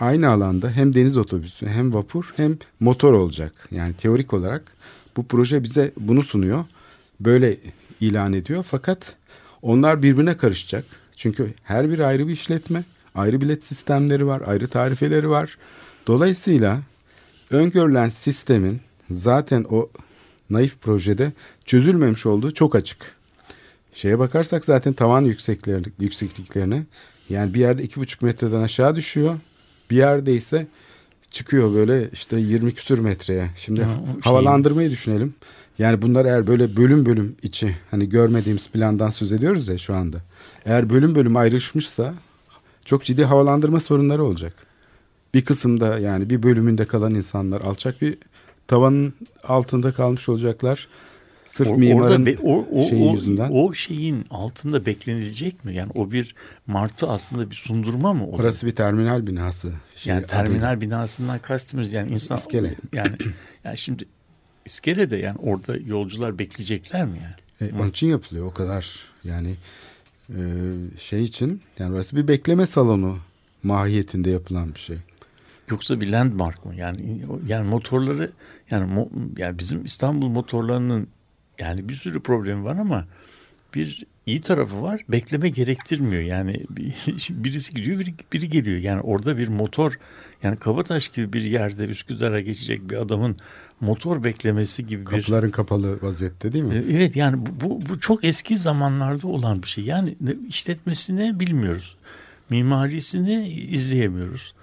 aynı 0.00 0.28
alanda 0.30 0.70
hem 0.70 0.94
deniz 0.94 1.16
otobüsü 1.16 1.66
hem 1.66 1.94
vapur 1.94 2.32
hem 2.36 2.58
motor 2.80 3.12
olacak. 3.12 3.52
Yani 3.70 3.94
teorik 3.94 4.34
olarak 4.34 4.62
bu 5.18 5.26
proje 5.26 5.62
bize 5.62 5.92
bunu 5.96 6.22
sunuyor. 6.22 6.64
Böyle 7.20 7.56
ilan 8.00 8.32
ediyor. 8.32 8.64
Fakat 8.70 9.14
onlar 9.62 10.02
birbirine 10.02 10.36
karışacak. 10.36 10.84
Çünkü 11.16 11.54
her 11.62 11.90
bir 11.90 11.98
ayrı 11.98 12.28
bir 12.28 12.32
işletme, 12.32 12.84
ayrı 13.14 13.40
bilet 13.40 13.64
sistemleri 13.64 14.26
var, 14.26 14.42
ayrı 14.46 14.68
tarifeleri 14.68 15.28
var. 15.28 15.58
Dolayısıyla 16.06 16.80
öngörülen 17.50 18.08
sistemin 18.08 18.80
zaten 19.10 19.66
o 19.70 19.90
naif 20.50 20.80
projede 20.80 21.32
çözülmemiş 21.64 22.26
olduğu 22.26 22.54
çok 22.54 22.74
açık. 22.74 22.98
Şeye 23.94 24.18
bakarsak 24.18 24.64
zaten 24.64 24.92
tavan 24.92 25.22
yüksekliklerine, 25.98 26.86
Yani 27.28 27.54
bir 27.54 27.60
yerde 27.60 27.82
iki 27.82 28.00
buçuk 28.00 28.22
metreden 28.22 28.60
aşağı 28.60 28.96
düşüyor. 28.96 29.38
Bir 29.90 29.96
yerde 29.96 30.34
ise 30.34 30.66
çıkıyor 31.30 31.74
böyle 31.74 32.10
işte 32.12 32.36
20 32.36 32.74
küsür 32.74 32.98
metreye. 32.98 33.50
Şimdi 33.56 33.82
Ha, 33.82 33.94
şey- 34.12 34.20
havalandırmayı 34.22 34.90
düşünelim. 34.90 35.34
Yani 35.78 36.02
bunlar 36.02 36.24
eğer 36.24 36.46
böyle 36.46 36.76
bölüm 36.76 37.06
bölüm 37.06 37.36
içi 37.42 37.76
hani 37.90 38.08
görmediğimiz 38.08 38.68
plandan 38.68 39.10
söz 39.10 39.32
ediyoruz 39.32 39.68
ya 39.68 39.78
şu 39.78 39.94
anda. 39.94 40.16
Eğer 40.64 40.90
bölüm 40.90 41.14
bölüm 41.14 41.36
ayrışmışsa 41.36 42.14
çok 42.84 43.04
ciddi 43.04 43.24
havalandırma 43.24 43.80
sorunları 43.80 44.24
olacak. 44.24 44.52
Bir 45.34 45.44
kısımda 45.44 45.98
yani 45.98 46.30
bir 46.30 46.42
bölümünde 46.42 46.84
kalan 46.84 47.14
insanlar 47.14 47.60
alçak 47.60 48.02
bir 48.02 48.18
tavanın 48.66 49.14
altında 49.44 49.92
kalmış 49.92 50.28
olacaklar. 50.28 50.88
Sırf 51.48 51.68
Or- 51.68 51.78
mimarın 51.78 52.26
be- 52.26 52.36
o, 52.42 52.66
o, 52.72 52.88
şeyi 52.88 53.08
o, 53.08 53.12
yüzünden. 53.12 53.50
o 53.52 53.74
şeyin 53.74 54.24
altında 54.30 54.86
beklenilecek 54.86 55.64
mi? 55.64 55.74
Yani 55.74 55.92
o 55.94 56.10
bir 56.10 56.34
martı 56.66 57.08
aslında 57.08 57.50
bir 57.50 57.54
sundurma 57.54 58.12
mı? 58.12 58.26
Orası 58.26 58.66
bir 58.66 58.74
terminal 58.74 59.26
binası. 59.26 59.72
Şey, 59.96 60.14
yani 60.14 60.26
terminal 60.26 60.72
adıyla. 60.72 60.80
binasından 60.80 61.38
kastımız 61.38 61.92
yani 61.92 62.10
insan 62.12 62.38
İskele. 62.38 62.74
yani 62.92 63.16
yani 63.64 63.78
şimdi 63.78 64.04
iskele 64.64 65.10
de 65.10 65.16
yani 65.16 65.38
orada 65.38 65.76
yolcular 65.76 66.38
bekleyecekler 66.38 67.04
mi 67.04 67.18
yani? 67.24 67.70
E, 67.72 67.74
onun 67.76 67.90
için 67.90 68.06
yapılıyor 68.06 68.46
o 68.46 68.52
kadar 68.52 68.98
yani 69.24 69.54
e, 70.30 70.40
şey 70.98 71.24
için 71.24 71.60
yani 71.78 71.94
orası 71.94 72.16
bir 72.16 72.28
bekleme 72.28 72.66
salonu 72.66 73.18
mahiyetinde 73.62 74.30
yapılan 74.30 74.74
bir 74.74 74.80
şey. 74.80 74.96
Yoksa 75.70 76.00
bir 76.00 76.08
landmark 76.08 76.64
mı? 76.64 76.74
Yani 76.74 77.20
yani 77.46 77.68
motorları 77.68 78.32
yani 78.70 78.92
mo, 78.92 79.08
yani 79.36 79.58
bizim 79.58 79.84
İstanbul 79.84 80.28
motorlarının 80.28 81.08
yani 81.58 81.88
bir 81.88 81.94
sürü 81.94 82.20
problemi 82.20 82.64
var 82.64 82.76
ama 82.76 83.06
bir 83.74 84.06
iyi 84.26 84.40
tarafı 84.40 84.82
var. 84.82 85.04
Bekleme 85.08 85.48
gerektirmiyor. 85.48 86.22
Yani 86.22 86.64
bir- 86.70 86.94
birisi 87.30 87.74
gidiyor, 87.74 87.98
biri, 87.98 88.14
biri 88.32 88.48
geliyor. 88.48 88.78
Yani 88.78 89.00
orada 89.00 89.38
bir 89.38 89.48
motor 89.48 89.98
yani 90.42 90.56
Kabataş 90.56 91.08
gibi 91.08 91.32
bir 91.32 91.42
yerde 91.42 91.84
Üsküdar'a 91.84 92.40
geçecek 92.40 92.90
bir 92.90 92.96
adamın 92.96 93.36
motor 93.80 94.24
beklemesi 94.24 94.86
gibi 94.86 95.00
bir 95.00 95.06
Kapıların 95.06 95.50
kapalı 95.50 96.02
vaziyette 96.02 96.52
değil 96.52 96.64
mi? 96.64 96.74
E, 96.74 96.96
Evet 96.96 97.16
yani 97.16 97.46
bu, 97.60 97.80
bu, 97.88 98.00
çok 98.00 98.24
eski 98.24 98.56
zamanlarda 98.56 99.26
olan 99.28 99.62
bir 99.62 99.68
şey. 99.68 99.84
Yani 99.84 100.16
işletmesini 100.48 101.40
bilmiyoruz. 101.40 101.96
Mimarisini 102.50 103.48
izleyemiyoruz. 103.48 104.54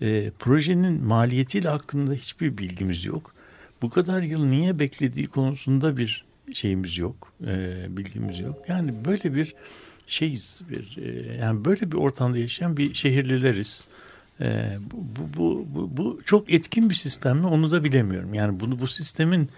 E, 0.00 0.30
projenin 0.38 1.04
maliyetiyle 1.04 1.68
hakkında 1.68 2.12
hiçbir 2.12 2.58
bilgimiz 2.58 3.04
yok. 3.04 3.34
Bu 3.82 3.90
kadar 3.90 4.22
yıl 4.22 4.44
niye 4.44 4.78
beklediği 4.78 5.26
konusunda 5.26 5.96
bir 5.96 6.24
şeyimiz 6.54 6.98
yok. 6.98 7.32
e, 7.46 7.84
bilgimiz 7.88 8.40
yok. 8.40 8.68
Yani 8.68 9.04
böyle 9.04 9.34
bir 9.34 9.54
şeyiz. 10.06 10.62
Bir, 10.70 10.98
e, 11.02 11.36
yani 11.36 11.64
böyle 11.64 11.92
bir 11.92 11.96
ortamda 11.96 12.38
yaşayan 12.38 12.76
bir 12.76 12.94
şehirlileriz. 12.94 13.84
E, 14.40 14.78
bu, 14.90 14.96
bu, 15.36 15.66
bu, 15.74 15.96
bu, 15.96 16.20
çok 16.24 16.52
etkin 16.52 16.90
bir 16.90 16.94
sistem 16.94 17.38
mi 17.38 17.46
onu 17.46 17.70
da 17.70 17.84
bilemiyorum. 17.84 18.34
Yani 18.34 18.60
bunu 18.60 18.80
bu 18.80 18.88
sistemin 18.88 19.48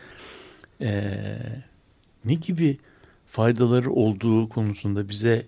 e, 0.81 1.13
ne 2.25 2.35
gibi 2.35 2.79
faydaları 3.27 3.91
olduğu 3.91 4.49
konusunda 4.49 5.09
bize 5.09 5.47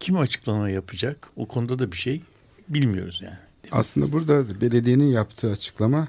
kim 0.00 0.18
açıklama 0.18 0.70
yapacak? 0.70 1.28
O 1.36 1.46
konuda 1.46 1.78
da 1.78 1.92
bir 1.92 1.96
şey 1.96 2.22
bilmiyoruz 2.68 3.20
yani. 3.24 3.36
Aslında 3.72 4.12
burada 4.12 4.60
belediyenin 4.60 5.10
yaptığı 5.10 5.50
açıklama 5.50 6.08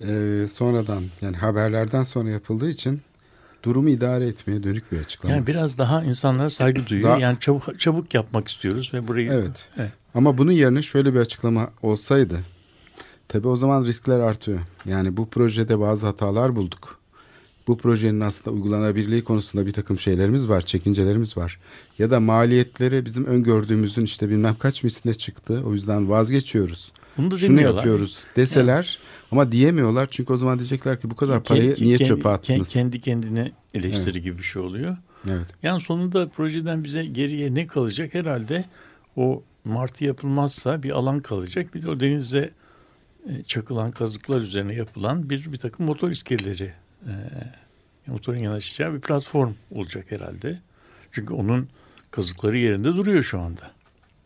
e, 0.00 0.46
sonradan 0.50 1.04
yani 1.20 1.36
haberlerden 1.36 2.02
sonra 2.02 2.30
yapıldığı 2.30 2.70
için 2.70 3.00
durumu 3.64 3.88
idare 3.90 4.26
etmeye 4.26 4.62
dönük 4.62 4.92
bir 4.92 4.98
açıklama. 4.98 5.34
Yani 5.34 5.46
biraz 5.46 5.78
daha 5.78 6.04
insanlara 6.04 6.50
saygı 6.50 6.86
duyuyor. 6.86 7.08
Daha- 7.10 7.18
Yani 7.20 7.36
çabuk 7.40 7.80
çabuk 7.80 8.14
yapmak 8.14 8.48
istiyoruz 8.48 8.90
ve 8.94 9.08
burayı 9.08 9.30
Evet. 9.32 9.68
Evet. 9.78 9.92
Ama 10.14 10.38
bunun 10.38 10.52
yerine 10.52 10.82
şöyle 10.82 11.14
bir 11.14 11.18
açıklama 11.20 11.70
olsaydı 11.82 12.40
tabii 13.28 13.48
o 13.48 13.56
zaman 13.56 13.84
riskler 13.84 14.18
artıyor. 14.18 14.58
Yani 14.86 15.16
bu 15.16 15.28
projede 15.30 15.80
bazı 15.80 16.06
hatalar 16.06 16.56
bulduk. 16.56 16.98
Bu 17.66 17.78
projenin 17.78 18.20
aslında 18.20 18.56
uygulanabilirliği 18.56 19.24
konusunda 19.24 19.66
bir 19.66 19.72
takım 19.72 19.98
şeylerimiz 19.98 20.48
var, 20.48 20.60
çekincelerimiz 20.60 21.36
var. 21.36 21.58
Ya 21.98 22.10
da 22.10 22.20
maliyetleri 22.20 23.04
bizim 23.04 23.24
öngördüğümüzün 23.24 24.04
işte 24.04 24.28
bilmem 24.28 24.56
kaç 24.58 24.82
misline 24.82 25.14
çıktı. 25.14 25.62
O 25.66 25.72
yüzden 25.72 26.08
vazgeçiyoruz. 26.10 26.92
Bunu 27.16 27.30
da 27.30 27.38
Şunu 27.38 27.60
yapıyoruz 27.60 28.24
deseler 28.36 28.98
ama 29.30 29.52
diyemiyorlar. 29.52 30.08
Çünkü 30.10 30.32
o 30.32 30.36
zaman 30.36 30.58
diyecekler 30.58 31.00
ki 31.00 31.10
bu 31.10 31.16
kadar 31.16 31.42
parayı 31.42 31.74
Ke- 31.74 31.84
niye 31.84 31.96
ke- 31.96 32.06
çöpe 32.06 32.28
attınız? 32.28 32.68
Kendi 32.68 33.00
kendine 33.00 33.52
eleştiri 33.74 34.22
gibi 34.22 34.38
bir 34.38 34.42
şey 34.42 34.62
oluyor. 34.62 34.96
Evet. 35.30 35.46
Yani 35.62 35.80
sonunda 35.80 36.28
projeden 36.28 36.84
bize 36.84 37.04
geriye 37.04 37.54
ne 37.54 37.66
kalacak? 37.66 38.14
Herhalde 38.14 38.64
o 39.16 39.42
martı 39.64 40.04
yapılmazsa 40.04 40.82
bir 40.82 40.90
alan 40.90 41.20
kalacak. 41.20 41.74
Bir 41.74 41.82
de 41.82 41.90
o 41.90 42.00
denize 42.00 42.50
e, 43.28 43.42
çakılan 43.42 43.90
kazıklar 43.90 44.40
üzerine 44.40 44.74
yapılan 44.74 45.30
bir 45.30 45.52
bir 45.52 45.58
takım 45.58 45.86
motor 45.86 46.10
iskeleleri 46.10 46.72
e, 47.06 47.12
motorun 48.06 48.38
yanaşacağı 48.38 48.94
bir 48.94 49.00
platform 49.00 49.52
olacak 49.70 50.06
herhalde. 50.08 50.60
Çünkü 51.12 51.34
onun 51.34 51.68
kazıkları 52.10 52.58
yerinde 52.58 52.88
duruyor 52.94 53.22
şu 53.22 53.40
anda. 53.40 53.70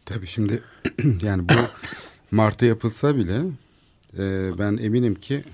Tabii 0.05 0.27
şimdi 0.27 0.63
yani 1.23 1.49
bu 1.49 1.53
Mart'ta 2.31 2.67
yapılsa 2.67 3.17
bile 3.17 3.43
e, 4.19 4.51
ben 4.59 4.77
eminim 4.77 5.15
ki 5.15 5.45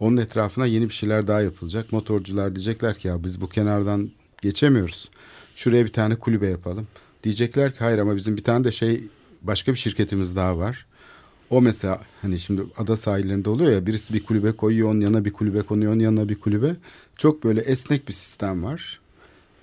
onun 0.00 0.16
etrafına 0.16 0.66
yeni 0.66 0.88
bir 0.88 0.94
şeyler 0.94 1.26
daha 1.26 1.40
yapılacak. 1.40 1.92
Motorcular 1.92 2.56
diyecekler 2.56 2.98
ki 2.98 3.08
ya 3.08 3.24
biz 3.24 3.40
bu 3.40 3.48
kenardan 3.48 4.10
geçemiyoruz. 4.42 5.10
Şuraya 5.56 5.84
bir 5.84 5.92
tane 5.92 6.16
kulübe 6.16 6.46
yapalım. 6.46 6.86
Diyecekler 7.24 7.72
ki 7.72 7.78
hayır 7.78 7.98
ama 7.98 8.16
bizim 8.16 8.36
bir 8.36 8.44
tane 8.44 8.64
de 8.64 8.72
şey 8.72 9.04
başka 9.42 9.72
bir 9.72 9.78
şirketimiz 9.78 10.36
daha 10.36 10.58
var. 10.58 10.86
O 11.50 11.60
mesela 11.60 12.02
hani 12.22 12.40
şimdi 12.40 12.62
ada 12.76 12.96
sahillerinde 12.96 13.50
oluyor 13.50 13.72
ya 13.72 13.86
birisi 13.86 14.14
bir 14.14 14.24
kulübe 14.24 14.52
koyuyor 14.52 14.90
onun 14.90 15.00
yanına 15.00 15.24
bir 15.24 15.32
kulübe 15.32 15.62
konuyor 15.62 15.92
onun 15.92 16.00
yanına 16.00 16.28
bir 16.28 16.40
kulübe. 16.40 16.76
Çok 17.16 17.44
böyle 17.44 17.60
esnek 17.60 18.08
bir 18.08 18.12
sistem 18.12 18.64
var. 18.64 19.00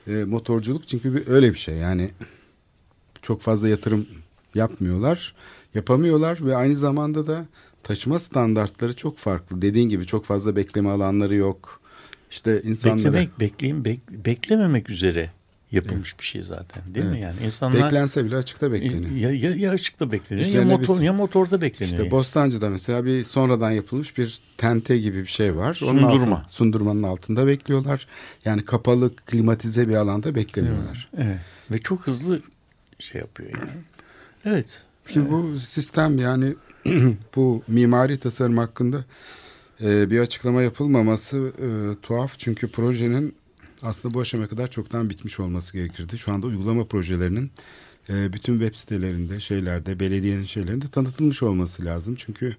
E, 0.08 0.12
motorculuk 0.12 0.88
çünkü 0.88 1.16
bir, 1.16 1.28
öyle 1.28 1.54
bir 1.54 1.58
şey 1.58 1.76
yani 1.76 2.12
çok 3.22 3.42
fazla 3.42 3.70
yatırım 3.70 4.08
yapmıyorlar. 4.56 5.36
Yapamıyorlar 5.74 6.46
ve 6.46 6.56
aynı 6.56 6.76
zamanda 6.76 7.28
da 7.28 7.46
taşıma 7.84 8.20
standartları 8.20 8.96
çok 8.96 9.18
farklı. 9.18 9.62
Dediğin 9.62 9.90
gibi 9.90 10.06
çok 10.06 10.26
fazla 10.26 10.56
bekleme 10.56 10.90
alanları 10.90 11.36
yok. 11.36 11.82
İşte 12.32 12.62
insanlara 12.62 12.98
Beklemek, 12.98 13.40
bekleyin, 13.40 13.84
bek- 13.84 14.26
beklememek 14.26 14.90
üzere 14.90 15.30
yapılmış 15.72 16.20
bir 16.20 16.24
şey 16.26 16.42
zaten 16.42 16.84
değil 16.96 17.06
mi? 17.06 17.12
Evet. 17.12 17.24
Yani 17.24 17.46
insanlar 17.46 17.84
beklense 17.86 18.26
bile 18.26 18.36
açıkta 18.36 18.72
bekleniyor. 18.72 19.12
ya, 19.12 19.32
ya, 19.32 19.56
ya 19.56 19.72
açıkta 19.72 20.12
bekleniyor 20.12 20.46
ya, 20.48 20.50
Üzerine 20.52 20.76
motor, 20.78 21.00
bir- 21.00 21.04
ya 21.04 21.14
motorda 21.14 21.62
bekleniyor. 21.62 21.98
İşte 22.00 22.12
Bostancı'da 22.12 22.70
mesela 22.70 23.06
bir 23.06 23.24
sonradan 23.24 23.72
yapılmış 23.72 24.18
bir 24.18 24.40
tente 24.58 24.98
gibi 24.98 25.22
bir 25.22 25.26
şey 25.28 25.56
var. 25.56 25.74
Sundurma. 25.74 26.08
altında- 26.10 26.46
sundurmanın 26.50 27.04
altında 27.04 27.48
bekliyorlar. 27.48 28.08
Yani 28.46 28.66
kapalı 28.66 29.16
klimatize 29.16 29.88
bir 29.88 29.96
alanda 29.96 30.36
beklemiyorlar. 30.36 31.10
Evet. 31.18 31.40
Ve 31.72 31.78
çok 31.78 32.08
hızlı 32.08 32.42
şey 33.00 33.22
yapıyor 33.22 33.50
yani. 33.60 33.70
Evet. 34.46 34.84
Şimdi 35.08 35.32
bu 35.32 35.60
sistem 35.60 36.20
yani 36.20 36.56
bu 37.36 37.64
mimari 37.68 38.20
tasarım 38.20 38.58
hakkında 38.58 39.06
e, 39.84 40.12
bir 40.12 40.20
açıklama 40.20 40.62
yapılmaması 40.62 41.38
e, 41.38 41.68
tuhaf. 42.02 42.40
Çünkü 42.40 42.72
projenin 42.72 43.36
aslında 43.82 44.14
bu 44.14 44.22
aşamaya 44.22 44.48
kadar 44.48 44.68
çoktan 44.68 45.10
bitmiş 45.10 45.40
olması 45.40 45.78
gerekirdi. 45.78 46.18
Şu 46.18 46.32
anda 46.32 46.48
uygulama 46.48 46.86
projelerinin 46.86 47.52
e, 48.10 48.34
bütün 48.34 48.60
web 48.60 48.76
sitelerinde, 48.76 49.40
şeylerde, 49.40 50.00
belediyenin 50.00 50.46
şeylerinde 50.46 50.88
tanıtılmış 50.88 51.44
olması 51.44 51.86
lazım. 51.86 52.16
Çünkü 52.16 52.56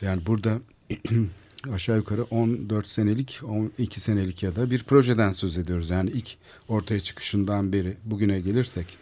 yani 0.00 0.26
burada 0.26 0.58
aşağı 1.72 1.96
yukarı 1.96 2.22
14 2.22 2.86
senelik, 2.86 3.40
12 3.78 4.00
senelik 4.00 4.42
ya 4.42 4.56
da 4.56 4.70
bir 4.70 4.82
projeden 4.82 5.32
söz 5.32 5.58
ediyoruz. 5.58 5.90
Yani 5.90 6.10
ilk 6.10 6.36
ortaya 6.68 7.00
çıkışından 7.00 7.72
beri 7.72 7.96
bugüne 8.04 8.40
gelirsek 8.40 8.98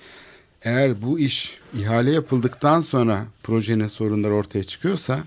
eğer 0.63 1.03
bu 1.03 1.19
iş 1.19 1.59
ihale 1.75 2.11
yapıldıktan 2.11 2.81
sonra 2.81 3.27
projenin 3.43 3.89
sorunları 3.89 4.35
ortaya 4.35 4.65
çıkıyorsa 4.65 5.25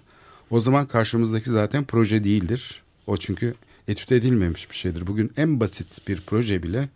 o 0.50 0.60
zaman 0.60 0.88
karşımızdaki 0.88 1.52
zaten 1.52 1.84
proje 1.84 2.24
değildir. 2.24 2.82
O 3.08 3.18
çünkü 3.18 3.56
etüt 3.88 4.12
edilmemiş 4.12 4.70
bir 4.70 4.76
şeydir. 4.76 5.08
Bugün 5.08 5.32
en 5.38 5.60
basit 5.60 6.08
bir 6.08 6.24
proje 6.28 6.64
bile 6.64 6.90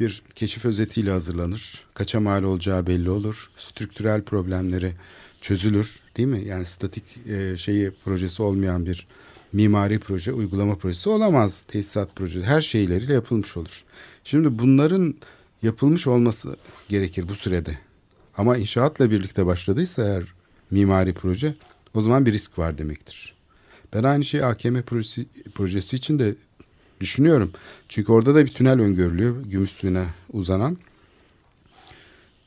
bir 0.00 0.22
keşif 0.34 0.64
özetiyle 0.64 1.10
hazırlanır. 1.10 1.84
Kaça 1.94 2.20
mal 2.20 2.42
olacağı 2.42 2.86
belli 2.86 3.10
olur. 3.10 3.50
Strüktürel 3.56 4.22
problemleri 4.22 4.92
çözülür 5.40 6.00
değil 6.16 6.28
mi? 6.28 6.44
Yani 6.44 6.64
statik 6.64 7.04
e, 7.28 7.56
şeyi 7.56 7.90
projesi 8.04 8.42
olmayan 8.42 8.86
bir 8.86 9.06
mimari 9.52 9.98
proje, 9.98 10.32
uygulama 10.32 10.74
projesi 10.74 11.08
olamaz. 11.08 11.64
Tesisat 11.68 12.16
projesi 12.16 12.46
her 12.46 12.60
şeyleriyle 12.60 13.12
yapılmış 13.12 13.56
olur. 13.56 13.84
Şimdi 14.24 14.58
bunların 14.58 15.14
yapılmış 15.62 16.06
olması 16.06 16.56
gerekir 16.88 17.28
bu 17.28 17.34
sürede. 17.34 17.78
Ama 18.36 18.56
inşaatla 18.56 19.10
birlikte 19.10 19.46
başladıysa 19.46 20.04
eğer 20.04 20.24
mimari 20.70 21.14
proje 21.14 21.54
o 21.94 22.00
zaman 22.00 22.26
bir 22.26 22.32
risk 22.32 22.58
var 22.58 22.78
demektir. 22.78 23.34
Ben 23.94 24.02
aynı 24.02 24.24
şeyi 24.24 24.44
AKM 24.44 24.80
projesi, 24.80 25.26
projesi 25.54 25.96
için 25.96 26.18
de 26.18 26.34
düşünüyorum. 27.00 27.52
Çünkü 27.88 28.12
orada 28.12 28.34
da 28.34 28.44
bir 28.44 28.54
tünel 28.54 28.80
öngörülüyor. 28.80 29.42
Gümüş 29.44 29.70
suyuna 29.70 30.06
uzanan. 30.32 30.78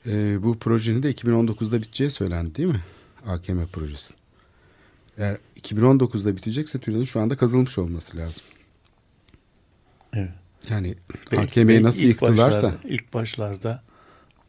e, 0.08 0.44
bu 0.44 0.60
projenin 0.60 1.04
de 1.04 1.12
2019'da 1.12 1.82
biteceği 1.82 2.12
söylendi 2.12 2.56
değil 2.56 2.70
mi? 2.70 2.84
AKM 3.28 3.66
projesi. 3.74 4.14
Eğer 5.18 5.38
2019'da 5.62 6.36
bitecekse 6.36 6.80
tünelin 6.80 7.04
şu 7.04 7.20
anda 7.20 7.38
kazılmış 7.38 7.78
olması 7.78 8.18
lazım. 8.18 8.44
Evet. 10.14 10.30
Yani 10.70 10.96
Belki- 11.32 11.44
AKM'yi 11.62 11.84
nasıl 11.84 12.00
ilk 12.02 12.08
yıktılarsa. 12.08 12.48
başlarda- 12.68 12.74
ilk 12.88 13.14
başlarda 13.14 13.84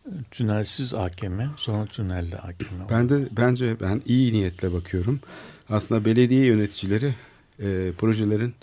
e, 0.07 0.11
tünelsiz 0.31 0.95
AKM, 0.95 1.41
sonra 1.57 1.87
tünelli 1.87 2.37
AKM. 2.37 2.75
Ben 2.91 3.09
de 3.09 3.29
bence 3.37 3.77
ben 3.81 4.03
iyi 4.07 4.33
niyetle 4.33 4.73
bakıyorum. 4.73 5.21
Aslında 5.69 6.05
belediye 6.05 6.45
yöneticileri 6.47 7.15
e, 7.63 7.93
projelerin 7.99 8.55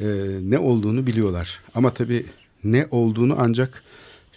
e, 0.00 0.06
ne 0.42 0.58
olduğunu 0.58 1.06
biliyorlar. 1.06 1.60
Ama 1.74 1.94
tabii 1.94 2.26
ne 2.64 2.86
olduğunu 2.90 3.34
ancak 3.38 3.82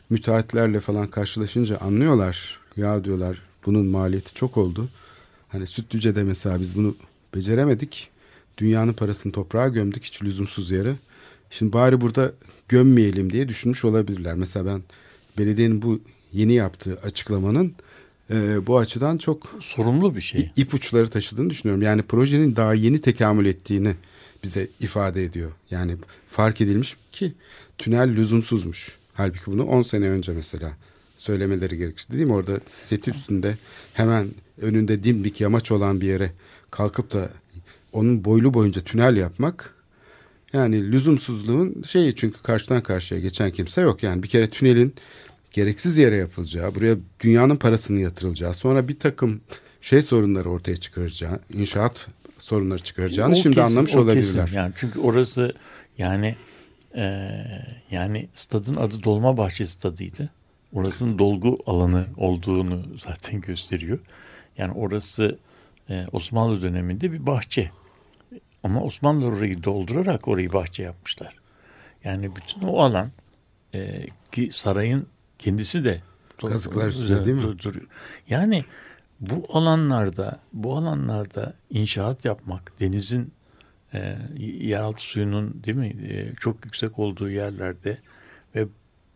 müteahhitlerle 0.09 0.79
falan 0.81 1.07
karşılaşınca 1.07 1.77
anlıyorlar. 1.77 2.59
Ya 2.75 3.03
diyorlar 3.03 3.41
bunun 3.65 3.85
maliyeti 3.85 4.33
çok 4.33 4.57
oldu. 4.57 4.89
Hani 5.49 5.67
Sütlüce'de 5.67 6.23
mesela 6.23 6.59
biz 6.61 6.75
bunu 6.75 6.95
beceremedik. 7.35 8.09
Dünyanın 8.57 8.93
parasını 8.93 9.31
toprağa 9.31 9.67
gömdük 9.67 10.03
hiç 10.03 10.23
lüzumsuz 10.23 10.71
yere. 10.71 10.95
Şimdi 11.49 11.73
bari 11.73 12.01
burada 12.01 12.31
gömmeyelim 12.69 13.33
diye 13.33 13.49
düşünmüş 13.49 13.85
olabilirler. 13.85 14.35
Mesela 14.35 14.65
ben 14.65 14.81
belediyenin 15.37 15.81
bu 15.81 15.99
yeni 16.33 16.53
yaptığı 16.53 16.99
açıklamanın 17.03 17.75
e, 18.31 18.67
bu 18.67 18.77
açıdan 18.77 19.17
çok 19.17 19.55
Sorumlu 19.59 20.15
bir 20.15 20.21
şey. 20.21 20.51
ipuçları 20.55 21.09
taşıdığını 21.09 21.49
düşünüyorum. 21.49 21.81
Yani 21.83 22.01
projenin 22.01 22.55
daha 22.55 22.73
yeni 22.73 23.01
tekamül 23.01 23.45
ettiğini 23.45 23.95
bize 24.43 24.67
ifade 24.79 25.23
ediyor. 25.23 25.51
Yani 25.71 25.95
fark 26.29 26.61
edilmiş 26.61 26.97
ki 27.11 27.33
tünel 27.77 28.15
lüzumsuzmuş. 28.15 28.97
Halbuki 29.13 29.45
bunu 29.45 29.63
10 29.65 29.81
sene 29.81 30.09
önce 30.09 30.31
mesela 30.31 30.71
söylemeleri 31.17 31.77
gerekir. 31.77 32.07
Değil 32.11 32.25
mi? 32.25 32.33
Orada 32.33 32.59
seti 32.85 33.11
üstünde 33.11 33.57
hemen 33.93 34.27
önünde 34.61 35.03
dimdik 35.03 35.41
yamaç 35.41 35.71
olan 35.71 36.01
bir 36.01 36.07
yere 36.07 36.31
kalkıp 36.71 37.13
da 37.13 37.29
onun 37.93 38.25
boylu 38.25 38.53
boyunca 38.53 38.81
tünel 38.81 39.17
yapmak 39.17 39.73
yani 40.53 40.91
lüzumsuzluğun 40.91 41.83
şeyi 41.87 42.15
çünkü 42.15 42.41
karşıdan 42.41 42.81
karşıya 42.81 43.21
geçen 43.21 43.51
kimse 43.51 43.81
yok. 43.81 44.03
Yani 44.03 44.23
bir 44.23 44.27
kere 44.27 44.49
tünelin 44.49 44.95
gereksiz 45.51 45.97
yere 45.97 46.15
yapılacağı, 46.15 46.75
buraya 46.75 46.95
dünyanın 47.19 47.55
parasının 47.55 47.99
yatırılacağı, 47.99 48.53
sonra 48.53 48.87
bir 48.87 48.99
takım 48.99 49.41
şey 49.81 50.01
sorunları 50.01 50.49
ortaya 50.49 50.75
çıkaracağı, 50.75 51.39
inşaat 51.53 52.07
sorunları 52.39 52.79
çıkaracağını 52.79 53.33
O 53.33 53.35
şimdi 53.35 53.55
kesin, 53.55 53.71
anlamış 53.71 53.95
o 53.95 53.99
olabilirler. 53.99 54.45
kesin. 54.45 54.57
Yani 54.57 54.73
çünkü 54.77 54.99
orası 54.99 55.53
yani 55.97 56.35
e, 56.95 57.31
yani 57.91 58.27
stadın 58.33 58.75
adı 58.75 59.03
Dolmabahçe 59.03 59.65
stadıydı. 59.65 60.29
Orasının 60.73 61.19
dolgu 61.19 61.59
alanı 61.65 62.05
olduğunu 62.17 62.83
zaten 63.05 63.41
gösteriyor. 63.41 63.99
Yani 64.57 64.73
orası 64.73 65.37
e, 65.89 66.05
Osmanlı 66.11 66.61
döneminde 66.61 67.11
bir 67.11 67.25
bahçe. 67.25 67.71
Ama 68.63 68.83
Osmanlılar 68.83 69.31
orayı 69.31 69.63
doldurarak 69.63 70.27
orayı 70.27 70.53
bahçe 70.53 70.83
yapmışlar. 70.83 71.35
Yani 72.03 72.35
bütün 72.35 72.61
o 72.61 72.79
alan 72.79 73.11
e, 73.73 74.07
ki 74.31 74.49
sarayın 74.51 75.07
kendisi 75.39 75.83
de 75.83 76.01
Kazıklar 76.41 76.87
üstünde 76.87 77.25
değil 77.25 77.35
mi? 77.35 77.41
dur- 77.41 77.59
duruyor. 77.59 77.87
Yani 78.29 78.65
bu 79.19 79.45
alanlarda 79.49 80.39
bu 80.53 80.77
alanlarda 80.77 81.53
inşaat 81.69 82.25
yapmak 82.25 82.79
denizin 82.79 83.31
e, 83.93 84.17
yeraltı 84.39 85.01
suyunun 85.01 85.63
değil 85.63 85.77
mi 85.77 85.87
e, 85.87 86.33
çok 86.39 86.65
yüksek 86.65 86.99
olduğu 86.99 87.29
yerlerde 87.29 87.97
ve 88.55 88.67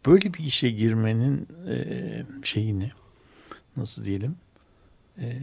böyle 0.05 0.33
bir 0.33 0.39
işe 0.39 0.69
girmenin 0.69 1.47
e, 1.69 2.23
şeyini 2.43 2.91
nasıl 3.77 4.03
diyelim 4.03 4.35
e, 5.17 5.37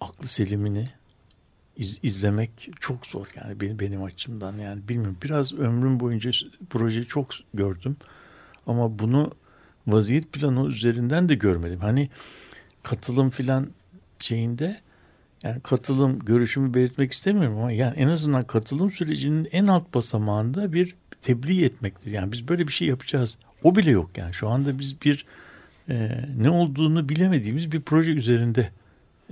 aklı 0.00 0.28
selimini 0.28 0.86
iz- 1.78 1.98
izlemek 2.02 2.70
çok 2.80 3.06
zor 3.06 3.26
yani 3.36 3.60
benim 3.60 3.78
benim 3.78 4.02
açımdan 4.02 4.58
yani 4.58 4.88
bilmiyorum 4.88 5.16
biraz 5.22 5.52
ömrüm 5.52 6.00
boyunca 6.00 6.30
projeyi 6.70 7.06
çok 7.06 7.30
gördüm 7.54 7.96
ama 8.66 8.98
bunu 8.98 9.32
vaziyet 9.86 10.32
planı 10.32 10.68
üzerinden 10.68 11.28
de 11.28 11.34
görmedim. 11.34 11.80
Hani 11.80 12.10
katılım 12.82 13.30
filan 13.30 13.66
şeyinde 14.18 14.80
yani 15.44 15.60
katılım 15.60 16.18
görüşümü 16.18 16.74
belirtmek 16.74 17.12
istemiyorum 17.12 17.58
ama 17.58 17.72
yani 17.72 17.96
en 17.96 18.08
azından 18.08 18.44
katılım 18.46 18.90
sürecinin 18.90 19.48
en 19.52 19.66
alt 19.66 19.94
basamağında 19.94 20.72
bir 20.72 20.94
tebliğ 21.22 21.64
etmektir. 21.64 22.10
Yani 22.10 22.32
biz 22.32 22.48
böyle 22.48 22.68
bir 22.68 22.72
şey 22.72 22.88
yapacağız. 22.88 23.38
O 23.62 23.76
bile 23.76 23.90
yok 23.90 24.10
yani. 24.16 24.34
Şu 24.34 24.48
anda 24.48 24.78
biz 24.78 25.02
bir 25.02 25.24
e, 25.88 26.24
ne 26.38 26.50
olduğunu 26.50 27.08
bilemediğimiz 27.08 27.72
bir 27.72 27.80
proje 27.80 28.12
üzerinde 28.12 28.70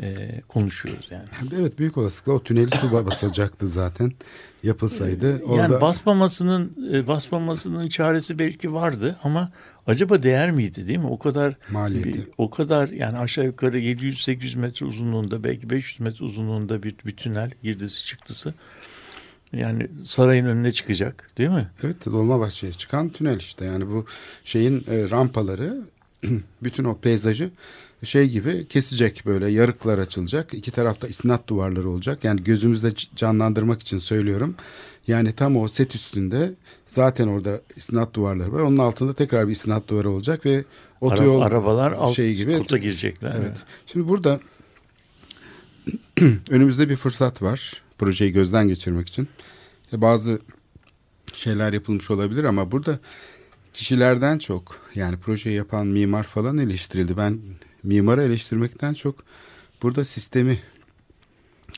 e, 0.02 0.40
konuşuyoruz 0.48 1.08
yani. 1.10 1.24
Evet 1.60 1.78
büyük 1.78 1.98
olasılıkla 1.98 2.32
o 2.32 2.42
tüneli 2.42 2.70
su 2.70 2.92
basacaktı 2.92 3.68
zaten 3.68 4.12
yapılsaydı. 4.62 5.42
Orada 5.44 5.62
Yani 5.62 5.80
basmamasının 5.80 6.72
e, 6.92 7.06
basmamasının 7.06 7.88
çaresi 7.88 8.38
belki 8.38 8.72
vardı 8.72 9.16
ama 9.22 9.52
acaba 9.86 10.22
değer 10.22 10.50
miydi 10.50 10.88
değil 10.88 10.98
mi? 10.98 11.06
O 11.06 11.18
kadar 11.18 11.56
Maliyeti. 11.70 12.26
o 12.38 12.50
kadar 12.50 12.88
yani 12.88 13.18
aşağı 13.18 13.44
yukarı 13.44 13.78
700-800 13.78 14.58
metre 14.58 14.86
uzunluğunda 14.86 15.44
belki 15.44 15.70
500 15.70 16.00
metre 16.00 16.24
uzunluğunda 16.24 16.82
bir, 16.82 16.94
bir 17.06 17.16
tünel 17.16 17.50
girdisi 17.62 18.04
çıktısı. 18.04 18.54
Yani 19.52 19.88
sarayın 20.04 20.46
önüne 20.46 20.72
çıkacak 20.72 21.30
değil 21.38 21.50
mi? 21.50 21.70
Evet 21.82 22.06
Dolmabahçe'ye 22.06 22.72
çıkan 22.72 23.08
tünel 23.08 23.36
işte 23.36 23.64
yani 23.64 23.86
bu 23.88 24.06
şeyin 24.44 24.84
e, 24.90 25.10
rampaları 25.10 25.76
bütün 26.62 26.84
o 26.84 26.98
peyzajı 26.98 27.50
şey 28.06 28.28
gibi 28.28 28.66
kesecek 28.68 29.22
böyle 29.26 29.48
yarıklar 29.50 29.98
açılacak. 29.98 30.54
İki 30.54 30.70
tarafta 30.70 31.08
isnat 31.08 31.48
duvarları 31.48 31.90
olacak. 31.90 32.24
Yani 32.24 32.42
gözümüzde 32.42 32.92
canlandırmak 33.16 33.82
için 33.82 33.98
söylüyorum. 33.98 34.54
Yani 35.06 35.32
tam 35.32 35.56
o 35.56 35.68
set 35.68 35.94
üstünde 35.94 36.54
zaten 36.86 37.26
orada 37.26 37.60
isnat 37.76 38.14
duvarları 38.14 38.52
var. 38.52 38.60
Onun 38.60 38.76
altında 38.78 39.14
tekrar 39.14 39.46
bir 39.48 39.52
isnat 39.52 39.88
duvarı 39.88 40.10
olacak 40.10 40.46
ve 40.46 40.54
Ara- 40.56 40.64
otoyol 41.00 41.40
arabalar 41.40 41.92
alt 41.92 42.16
şey 42.16 42.34
gibi. 42.34 42.58
kota 42.58 42.78
girecekler. 42.78 43.34
Evet. 43.40 43.56
Şimdi 43.86 44.08
burada 44.08 44.40
önümüzde 46.50 46.88
bir 46.88 46.96
fırsat 46.96 47.42
var 47.42 47.82
projeyi 47.98 48.32
gözden 48.32 48.68
geçirmek 48.68 49.08
için. 49.08 49.28
Bazı 49.92 50.38
şeyler 51.32 51.72
yapılmış 51.72 52.10
olabilir 52.10 52.44
ama 52.44 52.72
burada 52.72 52.98
kişilerden 53.74 54.38
çok 54.38 54.80
yani 54.94 55.16
projeyi 55.16 55.56
yapan 55.56 55.86
mimar 55.86 56.22
falan 56.22 56.58
eleştirildi. 56.58 57.16
Ben 57.16 57.38
mimarı 57.86 58.22
eleştirmekten 58.22 58.94
çok 58.94 59.24
burada 59.82 60.04
sistemi 60.04 60.58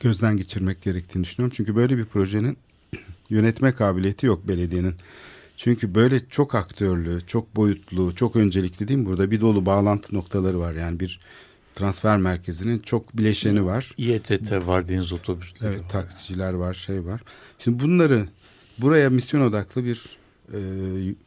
gözden 0.01 0.37
geçirmek 0.37 0.83
gerektiğini 0.83 1.25
düşünüyorum. 1.25 1.55
Çünkü 1.57 1.77
böyle 1.77 1.99
bir 1.99 2.05
projenin 2.05 2.59
yönetme 3.31 3.75
kabiliyeti 3.75 4.27
yok 4.27 4.49
belediyenin. 4.49 4.95
Çünkü 5.57 5.95
böyle 5.95 6.29
çok 6.29 6.55
aktörlü, 6.55 7.27
çok 7.27 7.57
boyutlu, 7.57 8.15
çok 8.15 8.37
öncelikli 8.37 8.89
değil 8.89 9.01
mi? 9.01 9.07
Burada 9.07 9.31
bir 9.31 9.41
dolu 9.41 9.67
bağlantı 9.67 10.15
noktaları 10.15 10.61
var. 10.61 10.75
Yani 10.75 11.01
bir 11.01 11.21
transfer 11.75 12.19
merkezinin 12.19 12.79
çok 12.79 13.17
bileşeni 13.17 13.65
var. 13.65 13.95
İETT 13.99 14.53
var 14.53 14.89
deniz 14.89 15.13
otobüsleri 15.13 15.71
Evet 15.71 15.81
var. 15.81 15.89
taksiciler 15.89 16.53
var, 16.53 16.75
şey 16.75 17.05
var. 17.05 17.21
Şimdi 17.59 17.83
bunları 17.83 18.29
buraya 18.79 19.11
misyon 19.11 19.41
odaklı 19.41 19.85
bir 19.85 20.18
e, 20.53 20.59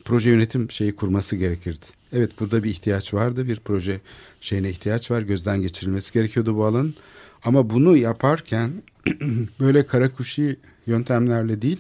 proje 0.05 0.29
yönetim 0.29 0.71
şeyi 0.71 0.95
kurması 0.95 1.35
gerekirdi. 1.35 1.85
Evet 2.13 2.31
burada 2.39 2.63
bir 2.63 2.69
ihtiyaç 2.69 3.13
vardı. 3.13 3.47
Bir 3.47 3.59
proje 3.65 4.01
şeyine 4.41 4.69
ihtiyaç 4.69 5.11
var. 5.11 5.21
Gözden 5.21 5.61
geçirilmesi 5.61 6.13
gerekiyordu 6.13 6.57
bu 6.57 6.65
alanın. 6.65 6.95
Ama 7.43 7.69
bunu 7.69 7.97
yaparken 7.97 8.71
böyle 9.59 9.85
karakuşi 9.85 10.57
yöntemlerle 10.87 11.61
değil 11.61 11.79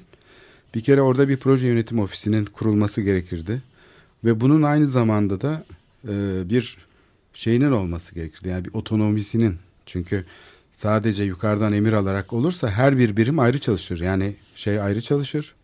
bir 0.75 0.81
kere 0.81 1.01
orada 1.01 1.29
bir 1.29 1.37
proje 1.37 1.67
yönetim 1.67 1.99
ofisinin 1.99 2.45
kurulması 2.45 3.01
gerekirdi. 3.01 3.61
Ve 4.25 4.41
bunun 4.41 4.61
aynı 4.61 4.87
zamanda 4.87 5.41
da 5.41 5.63
e, 6.07 6.13
bir 6.49 6.77
şeyinin 7.33 7.71
olması 7.71 8.15
gerekirdi. 8.15 8.49
Yani 8.49 8.65
bir 8.65 8.73
otonomisinin. 8.73 9.57
Çünkü 9.85 10.25
sadece 10.71 11.23
yukarıdan 11.23 11.73
emir 11.73 11.93
alarak 11.93 12.33
olursa 12.33 12.69
her 12.69 12.97
bir 12.97 13.17
birim 13.17 13.39
ayrı 13.39 13.59
çalışır. 13.59 13.99
Yani 13.99 14.35
şey 14.55 14.81
ayrı 14.81 15.01
çalışır. 15.01 15.55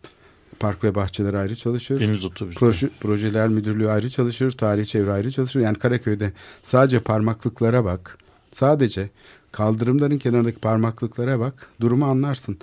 Park 0.60 0.84
ve 0.84 0.94
bahçeler 0.94 1.34
ayrı 1.34 1.56
çalışır. 1.56 2.00
Deniz 2.00 2.24
otobüsleri. 2.24 2.58
Proje, 2.60 2.90
projeler 3.00 3.48
müdürlüğü 3.48 3.88
ayrı 3.88 4.10
çalışır. 4.10 4.52
Tarihi 4.52 4.86
çevre 4.86 5.12
ayrı 5.12 5.30
çalışır. 5.30 5.60
Yani 5.60 5.78
Karaköy'de 5.78 6.32
sadece 6.62 7.00
parmaklıklara 7.00 7.84
bak. 7.84 8.18
Sadece 8.52 9.10
kaldırımların 9.52 10.18
kenarındaki 10.18 10.58
parmaklıklara 10.58 11.40
bak. 11.40 11.68
Durumu 11.80 12.04
anlarsın. 12.04 12.58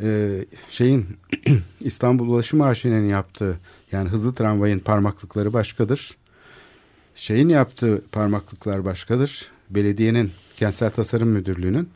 Ee, 0.00 0.44
şeyin 0.70 1.06
İstanbul 1.80 2.28
Ulaşım 2.28 2.60
AŞ'nin 2.60 3.08
yaptığı 3.08 3.58
yani 3.92 4.08
hızlı 4.08 4.34
tramvayın 4.34 4.78
parmaklıkları 4.78 5.52
başkadır. 5.52 6.16
Şeyin 7.14 7.48
yaptığı 7.48 8.02
parmaklıklar 8.12 8.84
başkadır. 8.84 9.50
Belediyenin 9.70 10.30
Kentsel 10.56 10.90
Tasarım 10.90 11.28
Müdürlüğü'nün. 11.28 11.88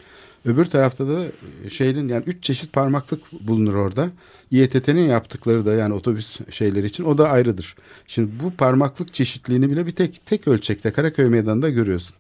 Öbür 0.47 0.65
tarafta 0.65 1.09
da 1.09 1.25
şeyin 1.69 2.09
yani 2.09 2.25
üç 2.27 2.45
çeşit 2.45 2.73
parmaklık 2.73 3.21
bulunur 3.33 3.75
orada. 3.75 4.11
İETT'nin 4.51 5.09
yaptıkları 5.09 5.67
da 5.67 5.73
yani 5.73 5.95
otobüs 5.95 6.39
şeyleri 6.51 6.87
için 6.87 7.05
o 7.05 7.19
da 7.19 7.29
ayrıdır. 7.29 7.77
Şimdi 8.07 8.31
bu 8.43 8.51
parmaklık 8.51 9.15
çeşitliğini 9.15 9.71
bile 9.71 9.87
bir 9.87 9.91
tek 9.91 10.27
tek 10.27 10.49
ölçekte 10.49 10.91
Karaköy 10.91 11.29
Meydanı'nda 11.29 11.71
görüyorsun. 11.71 12.17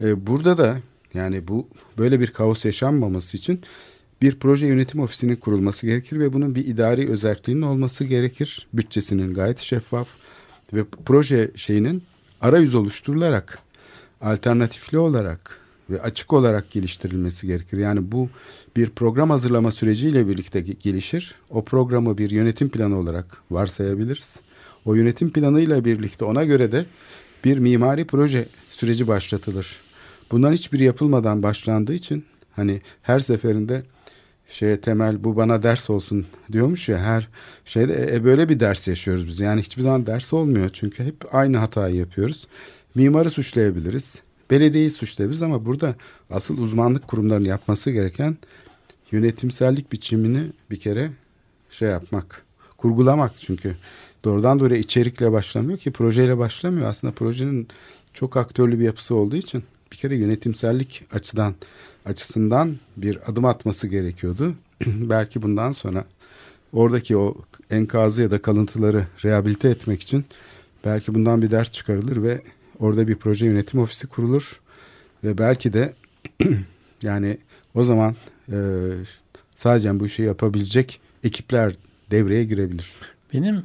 Ee, 0.00 0.26
burada 0.26 0.58
da 0.58 0.78
yani 1.14 1.48
bu 1.48 1.68
böyle 1.98 2.20
bir 2.20 2.26
kaos 2.26 2.64
yaşanmaması 2.64 3.36
için 3.36 3.60
bir 4.22 4.38
proje 4.38 4.66
yönetim 4.66 5.00
ofisinin 5.00 5.36
kurulması 5.36 5.86
gerekir 5.86 6.20
ve 6.20 6.32
bunun 6.32 6.54
bir 6.54 6.66
idari 6.66 7.10
özelliğinin 7.10 7.62
olması 7.62 8.04
gerekir. 8.04 8.66
Bütçesinin 8.72 9.34
gayet 9.34 9.58
şeffaf 9.58 10.08
ve 10.72 10.84
proje 11.06 11.50
şeyinin 11.56 12.02
arayüz 12.40 12.74
oluşturularak 12.74 13.58
alternatifli 14.20 14.98
olarak 14.98 15.63
ve 15.90 16.02
açık 16.02 16.32
olarak 16.32 16.70
geliştirilmesi 16.70 17.46
gerekir. 17.46 17.78
Yani 17.78 18.12
bu 18.12 18.28
bir 18.76 18.90
program 18.90 19.30
hazırlama 19.30 19.72
süreciyle 19.72 20.28
birlikte 20.28 20.60
gelişir. 20.60 21.34
O 21.50 21.64
programı 21.64 22.18
bir 22.18 22.30
yönetim 22.30 22.68
planı 22.68 22.98
olarak 22.98 23.42
varsayabiliriz. 23.50 24.40
O 24.84 24.94
yönetim 24.94 25.30
planıyla 25.30 25.84
birlikte 25.84 26.24
ona 26.24 26.44
göre 26.44 26.72
de 26.72 26.84
bir 27.44 27.58
mimari 27.58 28.04
proje 28.04 28.48
süreci 28.70 29.08
başlatılır. 29.08 29.76
Bundan 30.30 30.52
hiçbir 30.52 30.80
yapılmadan 30.80 31.42
başlandığı 31.42 31.94
için 31.94 32.24
hani 32.52 32.82
her 33.02 33.20
seferinde 33.20 33.82
şeye 34.48 34.80
temel 34.80 35.24
bu 35.24 35.36
bana 35.36 35.62
ders 35.62 35.90
olsun 35.90 36.26
diyormuş 36.52 36.88
ya 36.88 36.98
her 36.98 37.28
şeyde 37.64 38.10
e, 38.12 38.24
böyle 38.24 38.48
bir 38.48 38.60
ders 38.60 38.88
yaşıyoruz 38.88 39.26
biz. 39.26 39.40
Yani 39.40 39.62
hiçbir 39.62 39.82
zaman 39.82 40.06
ders 40.06 40.32
olmuyor 40.32 40.70
çünkü 40.72 41.04
hep 41.04 41.34
aynı 41.34 41.56
hatayı 41.56 41.96
yapıyoruz. 41.96 42.46
Mimarı 42.94 43.30
suçlayabiliriz. 43.30 44.22
Belediyeyi 44.50 44.90
suçlayabiliriz 44.90 45.42
ama 45.42 45.66
burada 45.66 45.94
asıl 46.30 46.58
uzmanlık 46.58 47.08
kurumlarının 47.08 47.48
yapması 47.48 47.90
gereken 47.90 48.36
yönetimsellik 49.12 49.92
biçimini 49.92 50.42
bir 50.70 50.76
kere 50.76 51.10
şey 51.70 51.88
yapmak, 51.88 52.42
kurgulamak 52.76 53.32
çünkü 53.40 53.76
doğrudan 54.24 54.60
doğruya 54.60 54.78
içerikle 54.78 55.32
başlamıyor 55.32 55.78
ki 55.78 55.92
projeyle 55.92 56.38
başlamıyor. 56.38 56.88
Aslında 56.88 57.14
projenin 57.14 57.68
çok 58.14 58.36
aktörlü 58.36 58.78
bir 58.78 58.84
yapısı 58.84 59.14
olduğu 59.14 59.36
için 59.36 59.64
bir 59.92 59.96
kere 59.96 60.16
yönetimsellik 60.16 61.04
açıdan 61.12 61.54
açısından 62.04 62.76
bir 62.96 63.30
adım 63.30 63.44
atması 63.44 63.88
gerekiyordu. 63.88 64.54
Belki 64.86 65.42
bundan 65.42 65.72
sonra 65.72 66.04
oradaki 66.72 67.16
o 67.16 67.36
enkazı 67.70 68.22
ya 68.22 68.30
da 68.30 68.42
kalıntıları 68.42 69.06
rehabilite 69.24 69.68
etmek 69.68 70.02
için 70.02 70.24
belki 70.84 71.14
bundan 71.14 71.42
bir 71.42 71.50
ders 71.50 71.72
çıkarılır 71.72 72.22
ve 72.22 72.42
orada 72.80 73.08
bir 73.08 73.16
proje 73.16 73.46
yönetim 73.46 73.80
ofisi 73.80 74.06
kurulur 74.06 74.60
ve 75.24 75.38
belki 75.38 75.72
de 75.72 75.94
yani 77.02 77.38
o 77.74 77.84
zaman 77.84 78.16
e, 78.52 78.56
sadece 79.56 80.00
bu 80.00 80.06
işi 80.06 80.22
yapabilecek 80.22 81.00
ekipler 81.24 81.72
devreye 82.10 82.44
girebilir. 82.44 82.92
Benim 83.32 83.62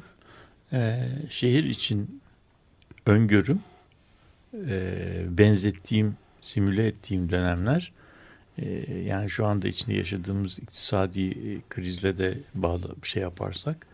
e, 0.73 1.09
şehir 1.29 1.63
için 1.63 2.21
öngörüm 3.05 3.59
e, 4.67 5.25
benzettiğim, 5.29 6.15
simüle 6.41 6.87
ettiğim 6.87 7.29
dönemler 7.29 7.91
e, 8.57 8.93
yani 8.93 9.29
şu 9.29 9.45
anda 9.45 9.67
içinde 9.67 9.95
yaşadığımız 9.95 10.59
iktisadi 10.59 11.21
e, 11.21 11.61
krizle 11.69 12.17
de 12.17 12.37
bağlı 12.55 12.95
bir 13.03 13.07
şey 13.07 13.21
yaparsak 13.21 13.87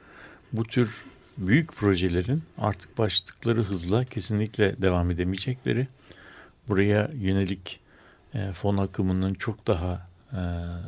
bu 0.53 0.63
tür 0.63 1.03
büyük 1.37 1.75
projelerin 1.75 2.43
artık 2.57 2.97
başladıkları 2.97 3.63
hızla 3.63 4.05
kesinlikle 4.05 4.81
devam 4.81 5.11
edemeyecekleri, 5.11 5.87
buraya 6.67 7.11
yönelik 7.13 7.79
e, 8.33 8.51
fon 8.51 8.77
akımının 8.77 9.33
çok 9.33 9.67
daha 9.67 10.09
e, 10.33 10.39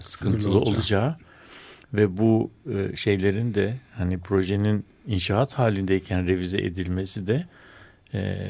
sıkıntılı 0.02 0.60
olacağı. 0.60 0.74
olacağı 0.74 1.16
ve 1.94 2.18
bu 2.18 2.52
e, 2.74 2.96
şeylerin 2.96 3.54
de 3.54 3.78
hani 3.96 4.20
projenin 4.20 4.86
inşaat 5.08 5.54
halindeyken 5.54 6.28
revize 6.28 6.58
edilmesi 6.58 7.28
de 7.28 7.46
e, 8.14 8.50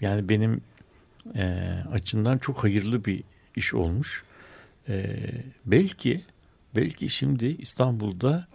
yani 0.00 0.28
benim 0.28 0.60
e, 1.34 1.44
açımdan 1.92 2.38
çok 2.38 2.64
hayırlı 2.64 3.04
bir 3.04 3.22
iş 3.56 3.74
olmuş. 3.74 4.24
E, 4.88 5.20
belki 5.66 6.24
belki 6.76 7.08
şimdi 7.08 7.46
İstanbul'da 7.46 8.46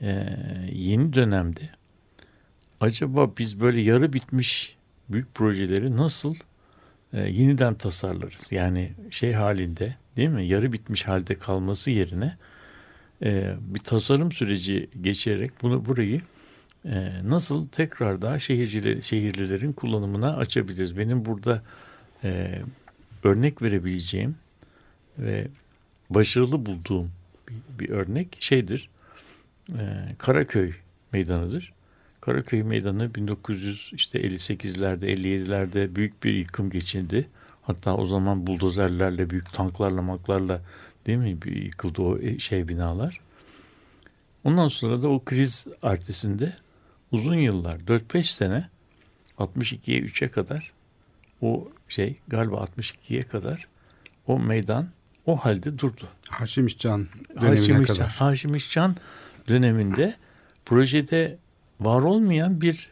e, 0.00 0.36
yeni 0.72 1.12
dönemde 1.12 1.77
acaba 2.80 3.30
biz 3.38 3.60
böyle 3.60 3.80
yarı 3.80 4.12
bitmiş 4.12 4.76
büyük 5.08 5.34
projeleri 5.34 5.96
nasıl 5.96 6.34
e, 7.12 7.20
yeniden 7.20 7.74
tasarlarız? 7.74 8.52
Yani 8.52 8.92
şey 9.10 9.32
halinde 9.32 9.96
değil 10.16 10.28
mi? 10.28 10.46
Yarı 10.46 10.72
bitmiş 10.72 11.08
halde 11.08 11.38
kalması 11.38 11.90
yerine 11.90 12.36
e, 13.22 13.54
bir 13.60 13.80
tasarım 13.80 14.32
süreci 14.32 14.90
geçerek 15.00 15.52
bunu 15.62 15.86
burayı 15.86 16.20
e, 16.84 17.10
nasıl 17.24 17.68
tekrar 17.68 18.22
daha 18.22 18.38
şehirciler, 18.38 19.02
şehirlilerin 19.02 19.72
kullanımına 19.72 20.36
açabiliriz? 20.36 20.98
Benim 20.98 21.24
burada 21.24 21.62
e, 22.24 22.62
örnek 23.24 23.62
verebileceğim 23.62 24.36
ve 25.18 25.48
başarılı 26.10 26.66
bulduğum 26.66 27.10
bir, 27.48 27.78
bir 27.78 27.88
örnek 27.90 28.36
şeydir. 28.40 28.90
E, 29.68 30.14
Karaköy 30.18 30.72
meydanıdır. 31.12 31.72
Karaköy 32.28 32.62
Meydanı 32.62 33.06
1958'lerde 33.06 35.06
57'lerde 35.06 35.94
büyük 35.94 36.24
bir 36.24 36.34
yıkım 36.34 36.70
geçirdi. 36.70 37.28
Hatta 37.62 37.96
o 37.96 38.06
zaman 38.06 38.46
buldozerlerle 38.46 39.30
büyük 39.30 39.52
tanklarla 39.52 40.02
maklarla 40.02 40.60
değil 41.06 41.18
mi 41.18 41.42
bir 41.42 41.62
yıkıldı 41.62 42.02
o 42.02 42.18
e, 42.18 42.38
şey 42.38 42.68
binalar. 42.68 43.20
Ondan 44.44 44.68
sonra 44.68 45.02
da 45.02 45.08
o 45.08 45.24
kriz 45.24 45.66
artesinde 45.82 46.56
uzun 47.12 47.34
yıllar 47.34 47.78
4-5 47.78 48.22
sene 48.22 48.68
62'ye 49.38 50.00
3'e 50.00 50.28
kadar 50.28 50.72
o 51.40 51.68
şey 51.88 52.16
galiba 52.28 52.56
62'ye 52.56 53.22
kadar 53.22 53.68
o 54.26 54.38
meydan 54.38 54.88
o 55.26 55.36
halde 55.36 55.78
durdu. 55.78 56.08
Haşim 56.28 56.66
İşcan 56.66 57.08
dönemine 57.40 57.48
Haşim 57.48 57.82
İşcan, 57.82 57.96
kadar. 57.96 58.10
Haşim 58.10 58.54
İşcan 58.54 58.96
döneminde 59.48 60.16
projede 60.64 61.38
var 61.80 62.02
olmayan 62.02 62.60
bir 62.60 62.90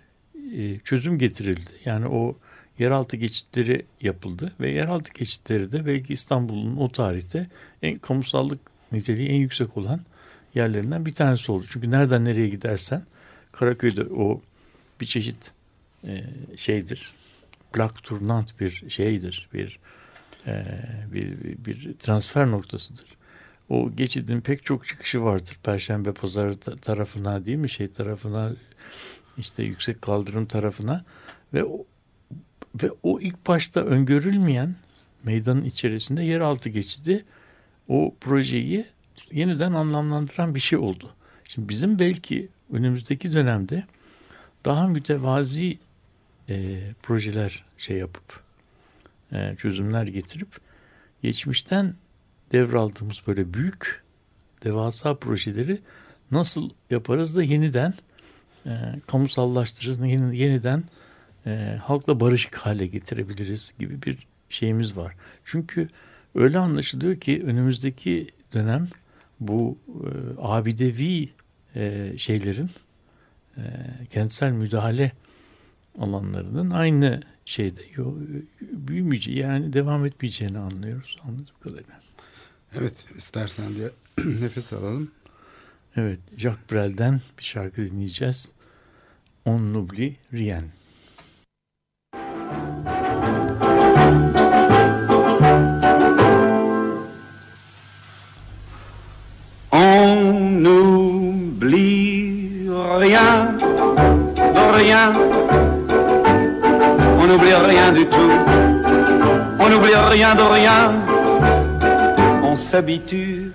e, 0.57 0.79
çözüm 0.79 1.19
getirildi. 1.19 1.71
Yani 1.85 2.07
o 2.07 2.37
yeraltı 2.79 3.17
geçitleri 3.17 3.87
yapıldı 4.01 4.53
ve 4.61 4.71
yeraltı 4.71 5.13
geçitleri 5.13 5.73
de 5.73 5.87
belki 5.87 6.13
İstanbul'un 6.13 6.77
o 6.77 6.89
tarihte 6.89 7.47
en 7.83 7.99
kamusallık 7.99 8.61
niteliği 8.93 9.29
en 9.29 9.41
yüksek 9.41 9.77
olan 9.77 10.01
yerlerinden 10.55 11.07
bir 11.07 11.15
tanesi 11.15 11.53
oldu. 11.53 11.67
Çünkü 11.71 11.91
nereden 11.91 12.25
nereye 12.25 12.49
gidersen 12.49 13.03
Karaköy'de 13.53 14.05
o 14.05 14.41
bir 15.01 15.07
çeşit 15.07 15.53
e, 16.05 16.25
şeydir. 16.57 17.15
Plak 17.73 18.03
turnant 18.03 18.61
bir 18.61 18.85
şeydir. 18.89 19.49
Bir, 19.55 19.79
e, 20.47 20.65
bir, 21.13 21.45
bir, 21.45 21.65
bir 21.65 21.95
transfer 21.99 22.51
noktasıdır. 22.51 23.17
O 23.69 23.91
geçidin 23.97 24.41
pek 24.41 24.65
çok 24.65 24.87
çıkışı 24.87 25.23
vardır. 25.23 25.59
Perşembe 25.63 26.13
pazarı 26.13 26.57
tarafına 26.59 27.45
değil 27.45 27.59
mi? 27.59 27.71
Şey 27.71 27.89
tarafına 27.89 28.53
işte 29.39 29.63
yüksek 29.63 30.03
kaldırım 30.03 30.47
tarafına 30.47 31.05
ve 31.55 31.65
o, 31.65 31.87
ve 32.83 32.91
o 33.03 33.21
ilk 33.21 33.47
başta 33.47 33.81
öngörülmeyen 33.81 34.75
meydanın 35.25 35.63
içerisinde 35.63 36.23
yeraltı 36.23 36.69
geçidi 36.69 37.25
o 37.89 38.15
projeyi 38.21 38.87
yeniden 39.33 39.73
anlamlandıran 39.73 40.55
bir 40.55 40.61
şey 40.61 40.79
oldu. 40.79 41.11
Şimdi 41.49 41.69
bizim 41.69 41.99
belki 41.99 42.49
önümüzdeki 42.73 43.33
dönemde 43.33 43.85
daha 44.65 44.87
mütevazi 44.87 45.79
e, 46.49 46.81
projeler 47.03 47.65
şey 47.79 47.99
yapıp 47.99 48.41
e, 49.33 49.57
çözümler 49.57 50.07
getirip 50.07 50.49
geçmişten 51.23 51.95
devraldığımız 52.53 53.23
böyle 53.27 53.55
büyük 53.55 54.05
devasa 54.65 55.15
projeleri 55.15 55.79
nasıl 56.31 56.71
yaparız 56.91 57.37
da 57.37 57.43
yeniden 57.43 57.95
e, 58.67 59.01
kamusallaştırırız, 59.07 60.01
yeni, 60.01 60.39
yeniden 60.39 60.85
e, 61.47 61.79
halkla 61.83 62.21
barışık 62.21 62.57
hale 62.57 62.87
getirebiliriz 62.87 63.75
gibi 63.79 64.03
bir 64.03 64.27
şeyimiz 64.51 64.97
var. 64.97 65.15
Çünkü 65.45 65.89
öyle 66.35 66.59
anlaşılıyor 66.59 67.17
ki 67.17 67.43
önümüzdeki 67.47 68.27
dönem 68.55 68.89
bu 69.41 69.79
e, 69.89 70.09
abidevi 70.41 71.29
e, 71.77 72.13
şeylerin 72.19 72.71
e, 73.57 73.63
kentsel 74.11 74.51
müdahale 74.51 75.13
alanlarının 75.99 76.71
aynı 76.71 77.23
şeyde 77.45 77.83
büyümeyeceği 78.61 79.39
yani 79.39 79.73
devam 79.73 80.07
etmeyeceğini 80.07 80.59
anlıyoruz 80.59 81.17
anladığım 81.25 81.57
kadarıyla. 81.61 82.01
Evet 82.75 83.07
istersen 83.17 83.67
bir 83.77 83.91
nefes 84.43 84.73
alalım. 84.73 85.11
Evet 85.97 86.21
Jacques 86.37 86.71
Brel'den 86.73 87.21
bir 87.39 87.45
şarkı 87.45 87.87
dinleyeceğiz. 87.87 88.53
on 89.47 89.59
n'oublie 89.61 90.17
rien. 90.33 90.65
On 99.73 100.41
n'oublie 100.51 101.89
rien, 102.69 103.57
rien. 104.73 105.13
On 107.19 107.27
n'oublie 107.27 107.55
rien 107.55 107.93
du 107.93 108.07
tout. 108.07 108.33
On 109.61 109.69
n'oublie 109.69 109.95
rien 109.95 110.35
de 110.35 110.43
rien. 110.43 110.95
On 112.43 112.57
s'habitue, 112.57 113.53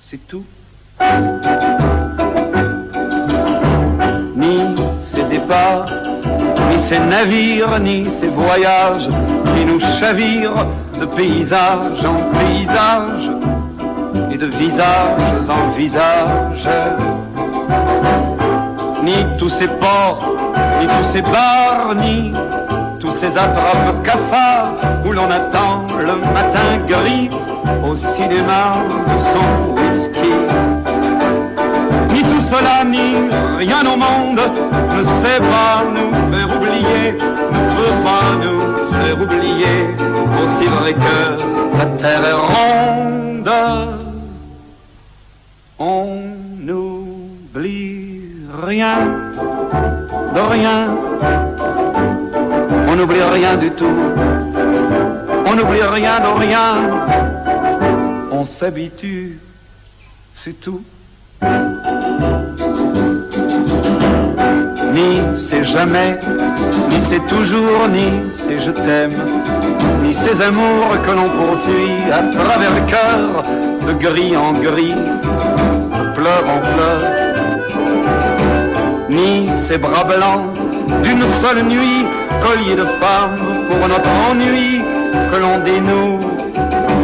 c'est 0.00 0.24
tout. 0.28 0.46
Départs, 5.42 5.86
ni 6.70 6.78
ses 6.78 6.98
navires, 6.98 7.78
ni 7.80 8.10
ses 8.10 8.28
voyages, 8.28 9.08
qui 9.54 9.64
nous 9.64 9.80
chavirent 9.80 10.66
de 11.00 11.06
paysage 11.06 12.04
en 12.04 12.38
paysage 12.38 13.30
et 14.30 14.38
de 14.38 14.46
visage 14.46 15.48
en 15.48 15.70
visage. 15.76 16.68
Ni 19.02 19.26
tous 19.38 19.48
ces 19.48 19.68
ports, 19.68 20.32
ni 20.80 20.86
tous 20.86 21.04
ces 21.04 21.22
bars, 21.22 21.94
ni 21.96 22.32
tous 23.00 23.12
ces 23.12 23.36
attrapes 23.36 24.02
cafards 24.04 24.74
où 25.04 25.12
l'on 25.12 25.30
attend 25.30 25.86
le 25.98 26.16
matin 26.32 26.78
gris 26.86 27.28
au 27.84 27.96
cinéma 27.96 28.76
de 29.08 29.18
son 29.32 29.74
whisky. 29.74 30.71
Ni 32.12 32.22
tout 32.22 32.40
cela, 32.40 32.84
ni 32.84 33.16
rien 33.58 33.82
au 33.86 33.96
monde. 33.96 34.40
Ne 34.96 35.02
sait 35.04 35.40
pas 35.40 35.84
nous 35.94 36.12
faire 36.32 36.56
oublier, 36.56 37.12
ne 37.12 37.62
peut 37.76 37.98
pas 38.04 38.26
nous 38.42 38.60
faire 38.92 39.18
oublier, 39.20 39.76
aussi 40.42 40.66
vrai 40.66 40.92
que 40.92 41.78
la 41.78 41.86
terre 42.00 42.24
est 42.24 42.32
ronde. 42.32 43.50
On 45.78 46.22
n'oublie 46.60 48.20
rien, 48.64 48.98
de 50.34 50.40
rien, 50.40 50.96
on 52.88 52.94
n'oublie 52.94 53.22
rien 53.22 53.56
du 53.56 53.70
tout, 53.72 53.96
on 55.46 55.54
n'oublie 55.54 55.82
rien 55.82 56.20
de 56.20 56.40
rien, 56.40 56.66
on 58.30 58.44
s'habitue, 58.44 59.40
c'est 60.34 60.60
tout. 60.60 60.84
Ni 64.94 65.20
c'est 65.36 65.64
jamais, 65.64 66.18
ni 66.90 67.00
c'est 67.00 67.26
toujours, 67.26 67.88
ni 67.90 68.30
c'est 68.32 68.58
je 68.58 68.70
t'aime, 68.70 69.12
ni 70.02 70.12
ces 70.12 70.40
amours 70.42 71.00
que 71.04 71.10
l'on 71.10 71.30
poursuit 71.30 71.96
à 72.12 72.22
travers 72.36 72.72
le 72.74 72.80
cœur, 72.86 73.42
de 73.86 73.92
gris 73.94 74.36
en 74.36 74.52
gris, 74.52 74.94
de 74.94 76.14
pleurs 76.14 76.44
en 76.46 76.60
pleurs, 76.60 77.10
ni 79.08 79.48
ces 79.54 79.78
bras 79.78 80.04
blancs 80.04 80.46
d'une 81.02 81.24
seule 81.26 81.62
nuit, 81.64 82.06
collier 82.42 82.76
de 82.76 82.84
femmes 82.84 83.38
pour 83.68 83.88
notre 83.88 84.10
ennui, 84.30 84.82
que 85.30 85.36
l'on 85.36 85.58
dénoue, 85.64 86.20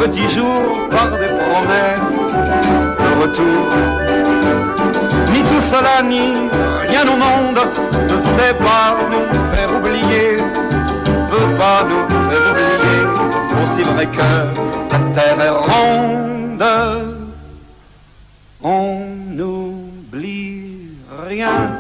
petit 0.00 0.28
jour 0.28 0.88
par 0.90 1.10
des 1.10 1.32
promesses 1.44 2.87
retour. 3.20 3.66
Ni 5.32 5.42
tout 5.42 5.60
cela, 5.60 6.02
ni 6.02 6.48
rien 6.88 7.04
au 7.12 7.16
monde 7.16 7.60
ne 8.08 8.18
sait 8.18 8.54
pas 8.54 8.96
nous 9.10 9.26
faire 9.52 9.70
oublier, 9.76 10.36
peut 11.30 11.50
pas 11.58 11.84
nous 11.90 12.04
faire 12.28 12.46
oublier, 12.50 13.00
aussi 13.62 13.82
vrai 13.82 14.06
que 14.06 14.30
la 14.92 14.98
terre 15.14 15.40
est 15.40 15.56
ronde. 15.70 16.64
On 18.62 19.06
n'oublie 19.36 20.96
rien, 21.28 21.70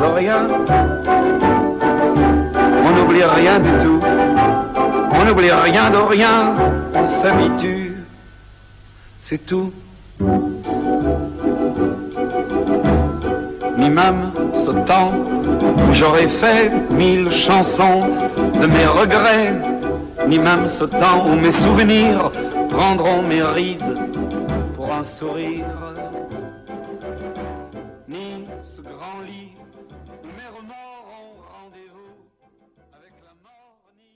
de 0.00 0.06
rien, 0.14 0.46
on 2.86 2.90
n'oublie 2.96 3.24
rien 3.24 3.58
du 3.58 3.70
tout, 3.82 4.00
on 5.12 5.24
n'oublie 5.24 5.50
rien 5.50 5.90
de 5.90 5.96
rien, 5.96 6.54
on 6.94 7.06
s'habitue, 7.06 7.96
c'est 9.20 9.44
tout. 9.44 9.72
Ni 13.78 13.88
même 13.90 14.32
ce 14.54 14.70
temps 14.84 15.12
où 15.88 15.92
j'aurais 15.92 16.28
fait 16.28 16.70
mille 16.90 17.30
chansons 17.30 18.00
de 18.60 18.66
mes 18.66 18.86
regrets, 18.86 19.54
ni 20.28 20.38
même 20.38 20.68
ce 20.68 20.84
temps 20.84 21.26
où 21.26 21.34
mes 21.34 21.50
souvenirs 21.50 22.30
prendront 22.68 23.22
mes 23.22 23.42
rides 23.42 23.94
pour 24.76 24.92
un 24.92 25.04
sourire, 25.04 25.94
ni 28.08 28.44
ce 28.62 28.82
grand 28.82 29.20
lit 29.26 29.52
où 30.24 30.28
mes 30.38 30.48
remords 30.56 31.06
ont 31.18 31.34
rendez-vous 31.56 32.12
avec 32.92 33.14
la 33.24 33.34
mort, 33.42 33.80
ni 33.98 34.10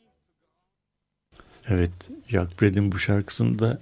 Evet, 1.71 2.11
Jacques 2.29 2.57
Brel'in 2.59 2.93
bu 2.93 2.99
şarkısında 2.99 3.79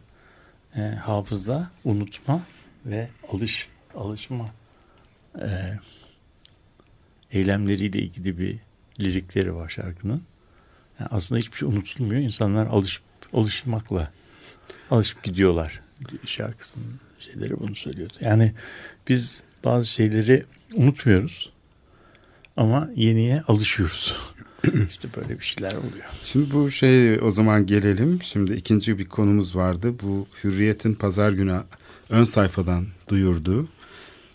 e, 0.77 0.81
hafıza, 0.81 1.71
unutma 1.85 2.43
ve 2.87 3.09
alış, 3.29 3.69
alışma 3.95 4.51
e, 5.41 5.79
eylemleriyle 7.33 7.99
ilgili 7.99 8.39
bir 8.39 8.59
lirikleri 9.01 9.55
var 9.55 9.69
şarkının. 9.69 10.23
Yani 11.01 11.09
aslında 11.13 11.39
hiçbir 11.39 11.59
şey 11.59 11.69
unutulmuyor. 11.69 12.21
İnsanlar 12.21 12.67
alışıp, 12.67 13.05
alışmakla 13.33 14.11
alışıp 14.91 15.23
gidiyorlar. 15.23 15.81
Şarkısının 16.27 17.01
şeyleri 17.19 17.61
bunu 17.61 17.75
söylüyordu. 17.75 18.15
Yani 18.21 18.53
biz 19.09 19.43
bazı 19.65 19.87
şeyleri 19.89 20.45
unutmuyoruz 20.75 21.53
ama 22.57 22.91
yeniye 22.95 23.43
alışıyoruz. 23.49 24.32
işte 24.91 25.09
böyle 25.17 25.39
bir 25.39 25.45
şeyler 25.45 25.75
oluyor. 25.75 26.05
Şimdi 26.25 26.55
bu 26.55 26.71
şey 26.71 27.21
o 27.23 27.31
zaman 27.31 27.67
gelelim. 27.67 28.23
Şimdi 28.23 28.53
ikinci 28.53 28.99
bir 28.99 29.05
konumuz 29.09 29.57
vardı. 29.57 29.95
Bu 30.03 30.27
Hürriyet'in 30.45 30.95
pazar 30.95 31.33
günü 31.33 31.61
ön 32.11 32.25
sayfadan 32.25 32.87
duyurduğu 33.09 33.69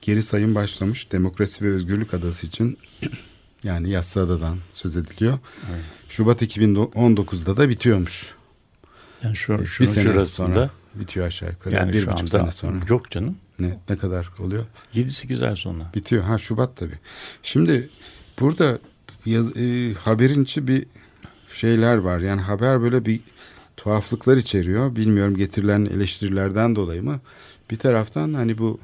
geri 0.02 0.24
sayım 0.24 0.56
başlamış. 0.56 1.12
Demokrasi 1.12 1.66
ve 1.66 1.70
Özgürlük 1.70 2.14
Adası 2.14 2.48
için 2.48 2.78
yani 3.64 3.90
Yassıada'dan 3.90 4.58
söz 4.72 4.98
ediliyor. 4.98 5.40
Evet. 5.72 5.84
Şubat 6.10 6.42
2019'da 6.42 7.58
da 7.58 7.70
bitiyormuş. 7.70 8.26
Yani 9.24 9.36
şu, 9.36 9.60
bir 9.60 9.66
şunun 9.66 9.90
sene 9.90 10.04
şurasında 10.04 10.54
sonra 10.54 10.70
bitiyor 10.96 11.28
aşağı 11.28 11.50
yukarı. 11.50 11.76
yani 11.76 11.94
bir 11.94 12.02
şu 12.02 12.12
buçuk 12.12 12.30
sene 12.30 12.52
sonra. 12.52 12.86
yok 12.90 13.12
canım. 13.12 13.38
Ne, 13.60 13.78
ne 13.90 13.98
kadar 13.98 14.30
oluyor? 14.40 14.66
7-8 14.96 15.50
ay 15.50 15.56
sonra. 15.56 15.92
Bitiyor. 15.96 16.24
Ha 16.24 16.38
Şubat 16.38 16.78
tabii. 16.78 17.00
Şimdi 17.44 17.90
burada 18.40 18.80
yaz, 19.32 19.58
e, 19.58 19.94
haberin 19.94 20.44
içi 20.44 20.68
bir 20.68 20.86
şeyler 21.54 21.98
var. 21.98 22.20
Yani 22.20 22.42
haber 22.42 22.82
böyle 22.82 23.06
bir 23.06 23.20
tuhaflıklar 23.78 24.38
içeriyor. 24.38 24.96
Bilmiyorum 24.96 25.36
getirilen 25.36 25.86
eleştirilerden 25.86 26.76
dolayı 26.76 27.04
mı? 27.04 27.20
Bir 27.72 27.76
taraftan 27.76 28.34
hani 28.34 28.58
bu 28.58 28.80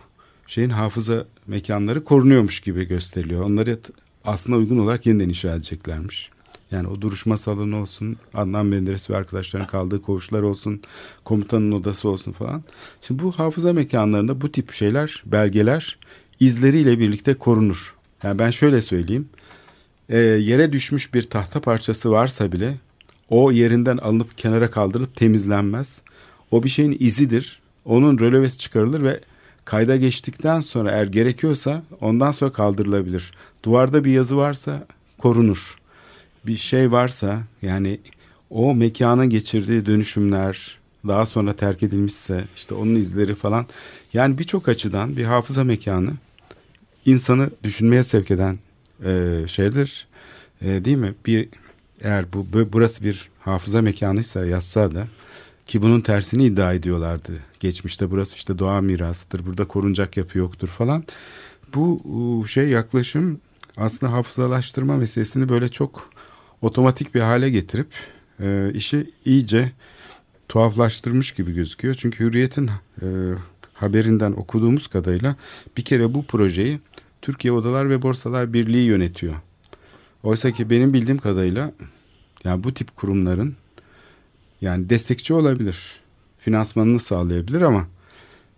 şeyin 0.48 0.70
hafıza 0.70 1.26
mekanları 1.48 2.04
korunuyormuş 2.04 2.60
gibi 2.60 2.88
gösteriliyor. 2.88 3.42
Onları 3.46 3.80
aslında 4.26 4.58
uygun 4.58 4.78
olarak 4.78 5.06
yeniden 5.06 5.30
inşa 5.30 5.56
edeceklermiş. 5.56 6.30
Yani 6.72 6.88
o 6.88 7.02
duruşma 7.02 7.38
salonu 7.38 7.82
olsun, 7.82 8.18
Adnan 8.34 8.66
Menderes 8.66 9.10
ve 9.10 9.16
arkadaşların 9.16 9.68
kaldığı 9.68 10.02
koğuşlar 10.02 10.42
olsun, 10.42 10.82
komutanın 11.24 11.72
odası 11.72 12.10
olsun 12.10 12.32
falan. 12.32 12.64
Şimdi 13.02 13.24
bu 13.24 13.32
hafıza 13.32 13.74
mekanlarında 13.74 14.42
bu 14.42 14.52
tip 14.52 14.72
şeyler, 14.72 15.24
belgeler 15.26 15.98
izleriyle 16.40 17.00
birlikte 17.00 17.34
korunur. 17.34 17.96
Yani 18.24 18.40
ben 18.40 18.52
şöyle 18.52 18.82
söyleyeyim. 18.82 19.30
Ee, 20.14 20.18
yere 20.18 20.72
düşmüş 20.72 21.14
bir 21.14 21.22
tahta 21.22 21.62
parçası 21.62 22.12
varsa 22.12 22.52
bile 22.52 22.76
o 23.30 23.52
yerinden 23.52 23.98
alınıp 23.98 24.38
kenara 24.38 24.70
kaldırılıp 24.70 25.16
temizlenmez. 25.16 26.02
O 26.52 26.64
bir 26.64 26.70
şeyin 26.70 26.98
izidir. 27.00 27.62
Onun 27.86 28.20
rölevesi 28.20 28.58
çıkarılır 28.58 29.04
ve 29.04 29.20
kayda 29.66 29.96
geçtikten 29.96 30.60
sonra 30.60 30.92
eğer 30.92 31.08
gerekiyorsa 31.08 31.84
ondan 32.02 32.32
sonra 32.32 32.52
kaldırılabilir. 32.52 33.32
Duvarda 33.64 34.04
bir 34.04 34.12
yazı 34.12 34.38
varsa 34.38 34.88
korunur. 35.18 35.78
Bir 36.46 36.58
şey 36.58 36.92
varsa 36.92 37.44
yani 37.62 38.00
o 38.50 38.76
mekana 38.76 39.26
geçirdiği 39.26 39.86
dönüşümler 39.86 40.78
daha 41.08 41.26
sonra 41.26 41.54
terk 41.54 41.84
edilmişse 41.84 42.44
işte 42.56 42.76
onun 42.76 42.96
izleri 42.96 43.36
falan 43.36 43.66
yani 44.14 44.38
birçok 44.38 44.70
açıdan 44.70 45.18
bir 45.18 45.24
hafıza 45.24 45.64
mekanı 45.64 46.12
insanı 47.06 47.50
düşünmeye 47.64 48.04
sevk 48.04 48.32
eden 48.32 48.58
e, 49.06 49.44
şeydir. 49.48 50.08
E, 50.62 50.86
değil 50.86 50.98
mi? 50.98 51.14
Bir 51.26 51.50
eğer 52.02 52.34
bu 52.34 52.48
bu- 52.54 52.74
burası 52.74 53.04
bir 53.04 53.30
hafıza 53.40 53.82
mekanıysa 53.82 54.46
yazsa 54.46 54.96
da 54.96 55.08
ki 55.66 55.82
bunun 55.82 56.02
tersini 56.02 56.46
iddia 56.46 56.74
ediyorlardı. 56.74 57.32
Geçmişte 57.60 58.12
burası 58.12 58.36
işte 58.36 58.60
doğa 58.60 58.82
mirasıdır. 58.82 59.46
Burada 59.46 59.66
korunacak 59.68 60.18
yapı 60.18 60.38
yoktur 60.38 60.68
falan. 60.68 61.04
Bu 61.76 62.46
şey 62.48 62.70
yaklaşım 62.70 63.40
aslında 63.78 64.14
hafızalaştırma 64.14 64.98
meselesini 64.98 65.50
böyle 65.50 65.70
çok 65.70 66.10
otomatik 66.62 67.16
bir 67.16 67.20
hale 67.22 67.50
getirip 67.50 67.88
e, 68.40 68.72
işi 68.74 69.12
iyice 69.26 69.72
tuhaflaştırmış 70.50 71.32
gibi 71.32 71.54
gözüküyor. 71.54 71.96
Çünkü 71.96 72.24
Hürriyet'in 72.24 72.68
e, 73.02 73.08
haberinden 73.74 74.32
okuduğumuz 74.32 74.88
kadarıyla 74.88 75.36
bir 75.78 75.82
kere 75.84 76.14
bu 76.14 76.24
projeyi 76.26 76.80
Türkiye 77.24 77.52
Odalar 77.52 77.90
ve 77.90 78.02
Borsalar 78.02 78.54
Birliği 78.54 78.86
yönetiyor. 78.86 79.34
Oysa 80.24 80.52
ki 80.52 80.70
benim 80.70 80.94
bildiğim 80.94 81.18
kadarıyla 81.18 81.72
yani 82.44 82.64
bu 82.64 82.74
tip 82.74 82.96
kurumların 82.96 83.56
yani 84.62 84.90
destekçi 84.90 85.34
olabilir. 85.34 86.00
Finansmanını 86.40 87.00
sağlayabilir 87.00 87.62
ama 87.62 87.88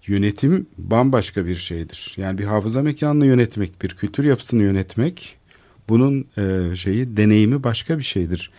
yönetim 0.08 0.68
bambaşka 0.78 1.46
bir 1.46 1.56
şeydir. 1.56 2.14
Yani 2.18 2.38
bir 2.38 2.44
hafıza 2.44 2.82
mekanını 2.82 3.26
yönetmek, 3.26 3.82
bir 3.82 3.90
kültür 3.90 4.24
yapısını 4.24 4.64
yönetmek 4.64 5.38
bunun 5.90 6.26
e, 6.38 6.76
şeyi 6.76 7.18
deneyimi 7.18 7.64
başka 7.64 7.98
bir 7.98 8.04
şeydir. 8.04 8.52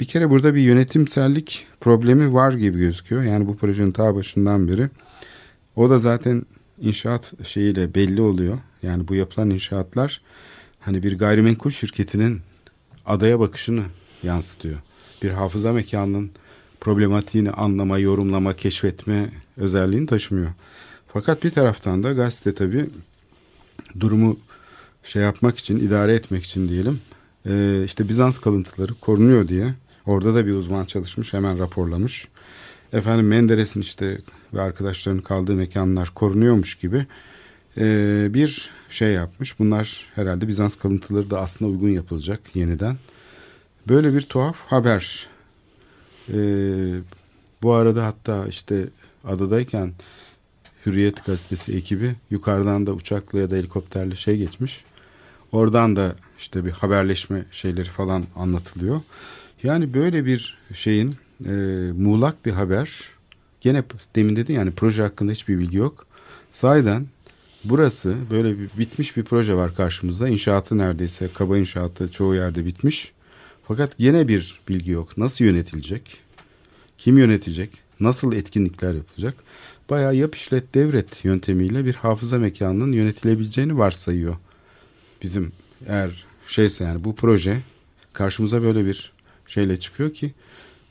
Bir 0.00 0.04
kere 0.04 0.30
burada 0.30 0.54
bir 0.54 0.60
yönetimsellik 0.60 1.66
problemi 1.80 2.34
var 2.34 2.52
gibi 2.52 2.78
gözüküyor. 2.78 3.22
Yani 3.22 3.46
bu 3.46 3.56
projenin 3.56 3.92
ta 3.92 4.14
başından 4.14 4.68
beri. 4.68 4.88
O 5.76 5.90
da 5.90 5.98
zaten 5.98 6.42
inşaat 6.80 7.46
şeyiyle 7.46 7.94
belli 7.94 8.20
oluyor. 8.20 8.58
Yani 8.82 9.08
bu 9.08 9.14
yapılan 9.14 9.50
inşaatlar 9.50 10.20
hani 10.80 11.02
bir 11.02 11.18
gayrimenkul 11.18 11.70
şirketinin 11.70 12.40
adaya 13.06 13.40
bakışını 13.40 13.82
yansıtıyor. 14.22 14.76
Bir 15.22 15.30
hafıza 15.30 15.72
mekanının 15.72 16.30
problematiğini 16.80 17.50
anlama, 17.50 17.98
yorumlama, 17.98 18.54
keşfetme 18.54 19.28
özelliğini 19.56 20.06
taşımıyor. 20.06 20.50
Fakat 21.08 21.44
bir 21.44 21.50
taraftan 21.50 22.02
da 22.02 22.12
gazete 22.12 22.54
tabii 22.54 22.86
durumu 24.00 24.36
şey 25.02 25.22
yapmak 25.22 25.58
için, 25.58 25.76
idare 25.76 26.14
etmek 26.14 26.44
için 26.44 26.68
diyelim. 26.68 27.00
E, 27.46 27.82
işte 27.84 28.08
Bizans 28.08 28.38
kalıntıları 28.38 28.94
korunuyor 28.94 29.48
diye. 29.48 29.74
Orada 30.06 30.34
da 30.34 30.46
bir 30.46 30.52
uzman 30.52 30.84
çalışmış, 30.84 31.32
hemen 31.32 31.58
raporlamış. 31.58 32.28
Efendim 32.92 33.26
Menderes'in 33.26 33.80
işte 33.80 34.18
ve 34.54 34.60
arkadaşlarının 34.60 35.22
kaldığı 35.22 35.54
mekanlar 35.54 36.10
korunuyormuş 36.14 36.74
gibi 36.74 37.06
e, 37.78 38.26
bir 38.34 38.70
şey 38.90 39.12
yapmış. 39.12 39.58
Bunlar 39.58 40.06
herhalde 40.14 40.48
Bizans 40.48 40.76
kalıntıları 40.76 41.30
da 41.30 41.40
aslında 41.40 41.70
uygun 41.70 41.88
yapılacak 41.88 42.40
yeniden. 42.54 42.96
Böyle 43.88 44.14
bir 44.14 44.22
tuhaf 44.22 44.56
haber. 44.66 45.26
E, 46.32 46.38
bu 47.62 47.72
arada 47.72 48.06
hatta 48.06 48.46
işte 48.46 48.88
adadayken 49.24 49.92
Hürriyet 50.86 51.24
gazetesi 51.24 51.72
ekibi 51.72 52.14
yukarıdan 52.30 52.86
da 52.86 52.92
uçakla 52.92 53.40
ya 53.40 53.50
da 53.50 53.56
helikopterle 53.56 54.14
şey 54.14 54.36
geçmiş. 54.36 54.84
Oradan 55.52 55.96
da 55.96 56.16
işte 56.38 56.64
bir 56.64 56.70
haberleşme 56.70 57.44
şeyleri 57.52 57.88
falan 57.88 58.24
anlatılıyor. 58.36 59.00
Yani 59.62 59.94
böyle 59.94 60.26
bir 60.26 60.58
şeyin 60.72 61.14
e, 61.46 61.52
muğlak 61.96 62.46
bir 62.46 62.50
haber. 62.50 63.08
Gene 63.60 63.82
demin 64.16 64.36
dedi 64.36 64.52
yani 64.52 64.70
proje 64.70 65.02
hakkında 65.02 65.32
hiçbir 65.32 65.58
bilgi 65.58 65.76
yok. 65.76 66.06
Sahiden 66.50 67.06
burası 67.64 68.16
böyle 68.30 68.58
bir 68.58 68.70
bitmiş 68.78 69.16
bir 69.16 69.24
proje 69.24 69.54
var 69.54 69.74
karşımızda. 69.74 70.28
İnşaatı 70.28 70.78
neredeyse 70.78 71.30
kaba 71.34 71.58
inşaatı 71.58 72.10
çoğu 72.10 72.34
yerde 72.34 72.64
bitmiş. 72.64 73.12
Fakat 73.68 73.94
yine 73.98 74.28
bir 74.28 74.60
bilgi 74.68 74.90
yok. 74.90 75.18
Nasıl 75.18 75.44
yönetilecek? 75.44 76.16
Kim 76.98 77.18
yönetecek? 77.18 77.70
Nasıl 78.00 78.32
etkinlikler 78.32 78.94
yapılacak? 78.94 79.34
Bayağı 79.90 80.14
yap 80.16 80.34
işlet 80.34 80.74
devret 80.74 81.24
yöntemiyle 81.24 81.84
bir 81.84 81.94
hafıza 81.94 82.38
mekanının 82.38 82.92
yönetilebileceğini 82.92 83.78
varsayıyor. 83.78 84.36
Bizim 85.22 85.52
eğer 85.86 86.24
şeyse 86.46 86.84
yani 86.84 87.04
bu 87.04 87.14
proje 87.16 87.62
karşımıza 88.12 88.62
böyle 88.62 88.86
bir 88.86 89.12
şeyle 89.46 89.80
çıkıyor 89.80 90.14
ki 90.14 90.32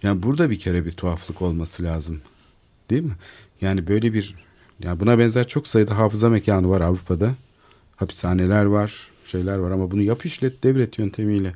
yani 0.04 0.24
burada 0.24 0.50
bir 0.50 0.60
kere 0.60 0.86
bir 0.86 0.92
tuhaflık 0.92 1.42
olması 1.42 1.84
lazım. 1.84 2.22
Değil 2.90 3.04
mi? 3.04 3.16
Yani 3.62 3.88
böyle 3.88 4.14
bir 4.14 4.36
yani 4.80 5.00
buna 5.00 5.20
benzer 5.20 5.48
çok 5.48 5.68
sayıda 5.68 5.98
hafıza 5.98 6.30
mekanı 6.30 6.70
var 6.70 6.82
Avrupa'da. 6.82 7.36
Hapishaneler 7.96 8.66
var, 8.66 9.08
şeyler 9.26 9.58
var 9.58 9.72
ama 9.72 9.92
bunu 9.92 10.02
yap 10.02 10.26
işlet 10.26 10.64
devlet 10.64 11.00
yöntemiyle 11.00 11.54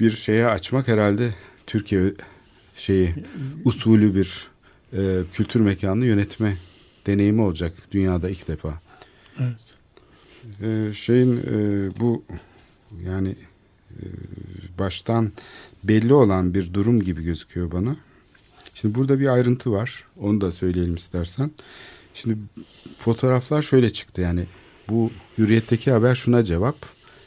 bir 0.00 0.10
şeye 0.10 0.46
açmak 0.46 0.88
herhalde 0.88 1.34
Türkiye 1.66 2.14
şeyi 2.76 3.14
usulü 3.64 4.14
bir 4.14 4.48
e, 4.92 5.22
kültür 5.34 5.60
mekanını 5.60 6.06
yönetme 6.06 6.56
deneyimi 7.06 7.40
olacak 7.40 7.72
dünyada 7.90 8.30
ilk 8.30 8.48
defa. 8.48 8.80
Evet. 9.38 9.76
E, 10.62 10.92
şeyin 10.94 11.36
e, 11.36 11.90
bu 12.00 12.24
yani 13.04 13.34
e, 13.90 14.04
baştan 14.80 15.32
belli 15.84 16.14
olan 16.14 16.54
bir 16.54 16.74
durum 16.74 17.02
gibi 17.02 17.24
gözüküyor 17.24 17.72
bana. 17.72 17.96
Şimdi 18.74 18.94
burada 18.94 19.20
bir 19.20 19.26
ayrıntı 19.26 19.72
var. 19.72 20.04
Onu 20.20 20.40
da 20.40 20.52
söyleyelim 20.52 20.94
istersen. 20.94 21.50
Şimdi 22.14 22.38
fotoğraflar 22.98 23.62
şöyle 23.62 23.92
çıktı 23.92 24.20
yani 24.20 24.46
bu 24.88 25.10
hürriyetteki 25.38 25.90
haber 25.90 26.14
şuna 26.14 26.44
cevap. 26.44 26.76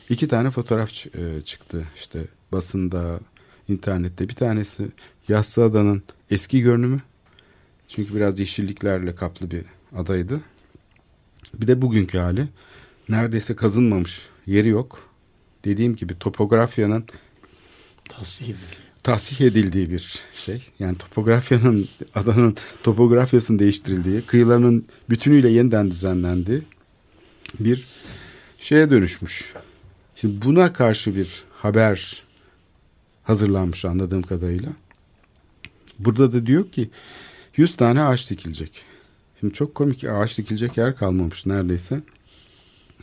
İki 0.10 0.28
tane 0.28 0.51
fotoğraf 0.51 0.89
e, 0.91 1.41
çıktı 1.45 1.88
işte 1.95 2.20
basında, 2.51 3.20
internette. 3.68 4.30
Bir 4.30 4.36
tanesi 4.36 4.88
Yassıada'nın 5.28 6.04
eski 6.32 6.62
görünümü. 6.62 7.01
Çünkü 7.88 8.16
biraz 8.16 8.39
yeşilliklerle 8.39 9.16
kaplı 9.16 9.51
bir 9.51 9.66
adaydı. 9.95 10.39
Bir 11.54 11.68
de 11.68 11.82
bugünkü 11.82 12.18
hali. 12.18 12.47
Neredeyse 13.10 13.56
kazınmamış 13.56 14.22
yeri 14.45 14.70
yok. 14.70 15.10
Dediğim 15.66 15.95
gibi 15.95 16.20
topografyanın 16.20 17.06
Tahsih 18.10 18.45
edildi. 18.45 18.78
tahsih 19.04 19.41
edildiği 19.41 19.89
bir 19.89 20.20
şey. 20.45 20.62
Yani 20.80 20.97
topografyanın 20.97 21.89
adanın 22.16 22.56
topografyasının 22.84 23.60
değiştirildiği, 23.60 24.22
kıyılarının 24.22 24.86
bütünüyle 25.10 25.49
yeniden 25.49 25.91
düzenlendiği 25.91 26.62
bir 27.60 27.86
şeye 28.60 28.91
dönüşmüş. 28.91 29.54
Şimdi 30.16 30.45
buna 30.45 30.74
karşı 30.74 31.16
bir 31.16 31.43
haber 31.51 32.24
hazırlanmış 33.24 33.86
anladığım 33.86 34.22
kadarıyla. 34.22 34.70
Burada 35.99 36.34
da 36.34 36.45
diyor 36.45 36.72
ki 36.72 36.89
100 37.58 37.76
tane 37.76 38.01
ağaç 38.04 38.30
dikilecek. 38.30 38.82
Şimdi 39.39 39.54
çok 39.54 39.76
komik 39.76 40.04
ağaç 40.04 40.38
dikilecek 40.38 40.78
yer 40.78 40.95
kalmamış 40.95 41.45
neredeyse. 41.45 42.01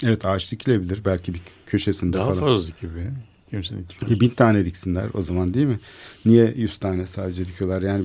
Evet 0.02 0.26
ağaç 0.26 0.52
dikilebilir 0.52 1.04
belki 1.04 1.34
bir 1.34 1.40
köşesinde 1.66 2.16
Daha 2.16 2.24
falan. 2.24 2.40
fazla 2.40 2.72
gibi. 2.80 3.10
Kimsenin 3.50 3.86
E, 4.10 4.20
bin 4.20 4.28
tane 4.30 4.64
diksinler 4.64 5.06
o 5.14 5.22
zaman 5.22 5.54
değil 5.54 5.66
mi? 5.66 5.80
Niye 6.24 6.54
yüz 6.56 6.78
tane 6.78 7.06
sadece 7.06 7.46
dikiyorlar? 7.48 7.82
Yani 7.82 8.04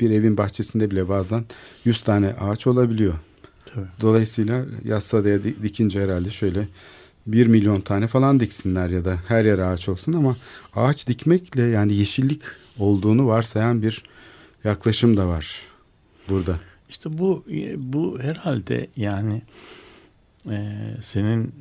bir 0.00 0.10
evin 0.10 0.36
bahçesinde 0.36 0.90
bile 0.90 1.08
bazen 1.08 1.44
yüz 1.84 2.02
tane 2.02 2.26
ağaç 2.28 2.66
olabiliyor. 2.66 3.14
Tabii. 3.66 3.86
Dolayısıyla 4.00 4.64
Yassıada'ya 4.84 5.44
di- 5.44 5.62
dikince 5.62 6.00
herhalde 6.00 6.30
şöyle 6.30 6.68
bir 7.26 7.46
milyon 7.46 7.80
tane 7.80 8.06
falan 8.06 8.40
diksinler 8.40 8.88
ya 8.88 9.04
da 9.04 9.18
her 9.28 9.44
yer 9.44 9.58
ağaç 9.58 9.88
olsun 9.88 10.12
ama 10.12 10.36
ağaç 10.76 11.06
dikmekle 11.08 11.62
yani 11.62 11.94
yeşillik 11.94 12.42
olduğunu 12.78 13.26
varsayan 13.26 13.82
bir 13.82 14.02
yaklaşım 14.64 15.16
da 15.16 15.28
var 15.28 15.56
burada. 16.28 16.60
İşte 16.90 17.18
bu 17.18 17.44
bu 17.76 18.18
herhalde 18.20 18.86
yani 18.96 19.42
e, 20.50 20.78
senin 21.02 21.52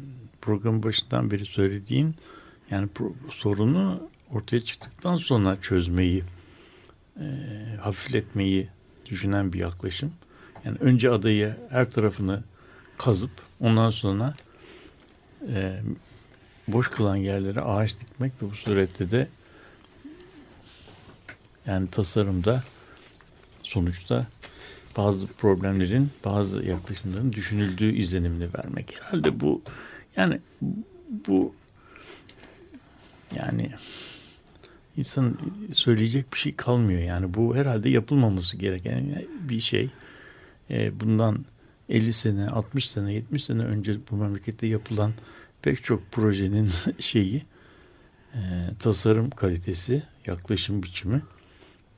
programın 0.41 0.83
başından 0.83 1.31
beri 1.31 1.45
söylediğin 1.45 2.15
yani 2.71 2.89
sorunu 3.29 4.09
ortaya 4.31 4.63
çıktıktan 4.63 5.17
sonra 5.17 5.61
çözmeyi 5.61 6.23
e, 7.19 7.25
hafifletmeyi 7.81 8.69
düşünen 9.05 9.53
bir 9.53 9.59
yaklaşım. 9.59 10.11
Yani 10.65 10.77
önce 10.79 11.09
adayı 11.09 11.55
her 11.69 11.91
tarafını 11.91 12.43
kazıp 12.97 13.31
ondan 13.59 13.91
sonra 13.91 14.33
e, 15.53 15.79
boş 16.67 16.87
kalan 16.87 17.15
yerlere 17.15 17.61
ağaç 17.61 17.99
dikmek 17.99 18.31
ve 18.41 18.51
bu 18.51 18.55
surette 18.55 19.11
de 19.11 19.27
yani 21.65 21.89
tasarımda 21.89 22.63
sonuçta 23.63 24.27
bazı 24.97 25.27
problemlerin, 25.27 26.09
bazı 26.25 26.63
yaklaşımların 26.65 27.33
düşünüldüğü 27.33 27.95
izlenimini 27.95 28.53
vermek. 28.53 28.95
Herhalde 29.01 29.39
bu 29.39 29.61
yani 30.15 30.39
bu 31.27 31.53
yani 33.35 33.71
insan 34.97 35.37
söyleyecek 35.71 36.33
bir 36.33 36.39
şey 36.39 36.55
kalmıyor. 36.55 37.01
Yani 37.01 37.33
bu 37.33 37.55
herhalde 37.55 37.89
yapılmaması 37.89 38.57
gereken 38.57 39.23
bir 39.49 39.59
şey. 39.59 39.89
Ee, 40.69 40.99
bundan 40.99 41.45
50 41.89 42.13
sene, 42.13 42.47
60 42.47 42.89
sene, 42.89 43.13
70 43.13 43.43
sene 43.43 43.63
önce 43.63 43.95
bu 44.11 44.15
memlekette 44.15 44.67
yapılan 44.67 45.13
pek 45.61 45.83
çok 45.83 46.11
projenin 46.11 46.71
şeyi 46.99 47.43
e, 48.33 48.39
tasarım 48.79 49.29
kalitesi, 49.29 50.03
yaklaşım 50.25 50.83
biçimi 50.83 51.21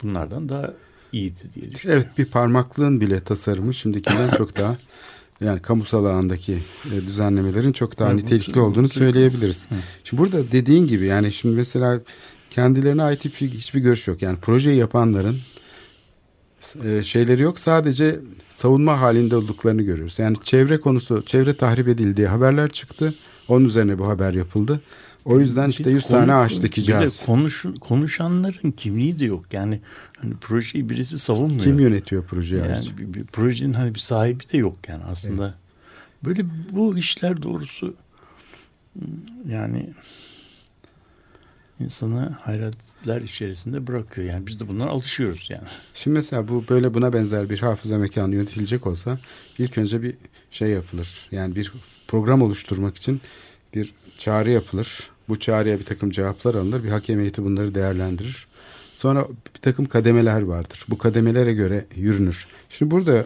bunlardan 0.03 0.49
daha 0.49 0.73
iyiydi 1.11 1.39
diye 1.55 1.71
düşünüyorum. 1.71 2.03
Evet 2.05 2.17
bir 2.17 2.25
parmaklığın 2.25 3.01
bile 3.01 3.23
tasarımı 3.23 3.73
şimdikinden 3.73 4.29
çok 4.29 4.57
daha 4.57 4.77
yani 5.45 5.59
kamusal 5.61 6.05
alandaki 6.05 6.63
e, 6.93 7.07
düzenlemelerin 7.07 7.71
çok 7.71 7.99
daha 7.99 8.11
Evet, 8.11 8.21
bu- 8.21 8.25
nitelikli 8.25 8.59
olduğunu 8.59 8.83
bu- 8.85 8.89
söyleyebiliriz. 8.89 9.65
Hı. 9.69 9.75
Şimdi 10.03 10.21
burada 10.21 10.51
dediğin 10.51 10.87
gibi 10.87 11.05
yani 11.05 11.31
şimdi 11.31 11.55
mesela 11.55 11.99
kendilerine 12.49 13.03
ait 13.03 13.25
hiçbir, 13.25 13.49
hiçbir 13.49 13.79
görüş 13.79 14.07
yok. 14.07 14.21
Yani 14.21 14.37
projeyi 14.41 14.77
yapanların 14.77 15.37
e, 16.85 17.03
şeyleri 17.03 17.41
yok. 17.41 17.59
Sadece 17.59 18.19
savunma 18.49 19.01
halinde 19.01 19.35
olduklarını 19.35 19.81
görüyoruz. 19.81 20.19
Yani 20.19 20.35
çevre 20.43 20.79
konusu, 20.79 21.23
çevre 21.25 21.53
tahrip 21.53 21.87
edildiği 21.87 22.27
haberler 22.27 22.69
çıktı. 22.69 23.13
Onun 23.47 23.65
üzerine 23.65 23.99
bu 23.99 24.07
haber 24.07 24.33
yapıldı. 24.33 24.81
O 25.25 25.39
yüzden 25.39 25.69
işte 25.69 25.83
Bir 25.83 25.89
de 25.89 25.93
100 25.93 26.03
konu- 26.07 26.17
tane 26.19 26.33
ağaç 26.33 26.57
Bir 26.57 26.61
dikeceğiz. 26.63 27.21
de 27.21 27.25
konuş, 27.25 27.65
konuşanların 27.81 28.71
kimliği 28.71 29.19
de 29.19 29.25
yok. 29.25 29.45
Yani 29.53 29.81
hani 30.17 30.33
projeyi 30.41 30.89
birisi 30.89 31.19
savunmuyor. 31.19 31.63
Kim 31.63 31.79
yönetiyor 31.79 32.23
projeyi 32.25 32.61
yani 32.61 32.71
ayrıca? 32.73 32.97
bir, 32.97 33.13
bir 33.13 33.23
projenin 33.23 33.73
hani 33.73 33.95
bir 33.95 33.99
sahibi 33.99 34.43
de 34.53 34.57
yok 34.57 34.77
yani 34.87 35.03
aslında. 35.03 35.53
Böyle 36.25 36.45
bu 36.71 36.97
işler 36.97 37.43
doğrusu 37.43 37.95
yani 39.49 39.89
insanı 41.79 42.29
hayretler 42.41 43.21
içerisinde 43.21 43.87
bırakıyor. 43.87 44.27
Yani 44.27 44.47
biz 44.47 44.59
de 44.59 44.67
bundan 44.67 44.87
alışıyoruz 44.87 45.47
yani. 45.49 45.67
Şimdi 45.93 46.17
mesela 46.17 46.47
bu 46.47 46.65
böyle 46.69 46.93
buna 46.93 47.13
benzer 47.13 47.49
bir 47.49 47.59
hafıza 47.59 47.97
mekanı 47.97 48.35
yönetilecek 48.35 48.87
olsa 48.87 49.19
ilk 49.57 49.77
önce 49.77 50.01
bir 50.01 50.15
şey 50.51 50.69
yapılır. 50.69 51.27
Yani 51.31 51.55
bir 51.55 51.71
program 52.07 52.41
oluşturmak 52.41 52.95
için 52.97 53.21
bir 53.75 53.93
çağrı 54.17 54.51
yapılır. 54.51 55.09
Bu 55.29 55.39
çağrıya 55.39 55.79
bir 55.79 55.85
takım 55.85 56.11
cevaplar 56.11 56.55
alınır. 56.55 56.83
Bir 56.83 56.89
hakem 56.89 57.19
heyeti 57.19 57.43
bunları 57.43 57.75
değerlendirir. 57.75 58.47
Sonra 58.93 59.27
bir 59.55 59.61
takım 59.61 59.85
kademeler 59.85 60.41
vardır. 60.41 60.85
Bu 60.89 60.97
kademelere 60.97 61.53
göre 61.53 61.85
yürünür. 61.95 62.47
Şimdi 62.69 62.91
burada 62.91 63.25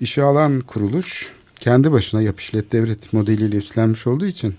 işe 0.00 0.22
alan 0.22 0.60
kuruluş 0.60 1.32
kendi 1.60 1.92
başına 1.92 2.22
yap 2.22 2.40
işlet 2.40 2.72
devlet 2.72 3.12
modeliyle 3.12 3.56
üstlenmiş 3.56 4.06
olduğu 4.06 4.26
için 4.26 4.54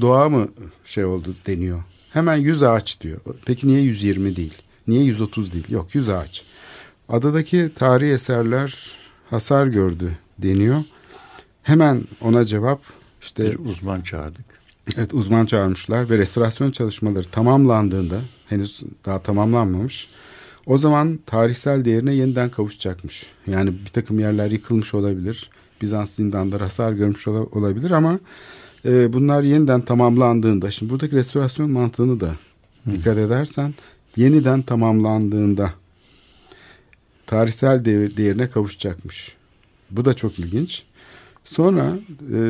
doğa 0.00 0.28
mı 0.28 0.48
şey 0.84 1.04
oldu 1.04 1.36
deniyor. 1.46 1.82
Hemen 2.10 2.36
100 2.36 2.62
ağaç 2.62 3.00
diyor. 3.00 3.20
Peki 3.46 3.68
niye 3.68 3.80
120 3.80 4.36
değil? 4.36 4.54
Niye 4.88 5.04
130 5.04 5.52
değil? 5.52 5.70
Yok 5.70 5.94
100 5.94 6.08
ağaç. 6.08 6.44
Adadaki 7.08 7.70
tarihi 7.74 8.12
eserler 8.12 8.92
hasar 9.30 9.66
gördü 9.66 10.18
deniyor. 10.38 10.84
Hemen 11.62 12.04
ona 12.20 12.44
cevap 12.44 12.80
işte 13.20 13.44
Bir 13.44 13.58
uzman 13.58 14.00
çağırdık. 14.00 14.57
Evet, 14.96 15.14
uzman 15.14 15.46
çağırmışlar 15.46 16.10
ve 16.10 16.18
restorasyon 16.18 16.70
çalışmaları 16.70 17.24
tamamlandığında 17.28 18.20
henüz 18.48 18.82
daha 19.06 19.22
tamamlanmamış. 19.22 20.08
O 20.66 20.78
zaman 20.78 21.18
tarihsel 21.26 21.84
değerine 21.84 22.14
yeniden 22.14 22.50
kavuşacakmış. 22.50 23.26
Yani 23.46 23.72
bir 23.84 23.90
takım 23.90 24.18
yerler 24.18 24.50
yıkılmış 24.50 24.94
olabilir. 24.94 25.50
Bizans 25.82 26.10
zindanları 26.14 26.62
hasar 26.64 26.92
görmüş 26.92 27.28
ola- 27.28 27.44
olabilir 27.58 27.90
ama 27.90 28.18
e, 28.84 29.12
bunlar 29.12 29.42
yeniden 29.42 29.80
tamamlandığında 29.80 30.70
şimdi 30.70 30.92
buradaki 30.92 31.16
restorasyon 31.16 31.70
mantığını 31.70 32.20
da 32.20 32.36
dikkat 32.90 33.18
edersen 33.18 33.74
yeniden 34.16 34.62
tamamlandığında 34.62 35.70
tarihsel 37.26 37.84
değer- 37.84 38.16
değerine 38.16 38.50
kavuşacakmış. 38.50 39.36
Bu 39.90 40.04
da 40.04 40.14
çok 40.14 40.38
ilginç. 40.38 40.82
Sonra 41.50 41.98
e, 42.34 42.40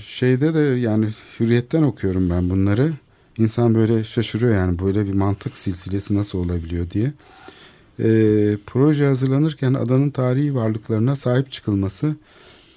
şeyde 0.00 0.54
de 0.54 0.58
yani 0.58 1.08
hürriyetten 1.40 1.82
okuyorum 1.82 2.30
ben 2.30 2.50
bunları. 2.50 2.92
İnsan 3.38 3.74
böyle 3.74 4.04
şaşırıyor 4.04 4.54
yani 4.54 4.78
böyle 4.78 5.06
bir 5.06 5.12
mantık 5.12 5.58
silsilesi 5.58 6.14
nasıl 6.14 6.38
olabiliyor 6.38 6.90
diye. 6.90 7.12
E, 7.98 8.08
proje 8.66 9.06
hazırlanırken 9.06 9.74
adanın 9.74 10.10
tarihi 10.10 10.54
varlıklarına 10.54 11.16
sahip 11.16 11.50
çıkılması 11.50 12.16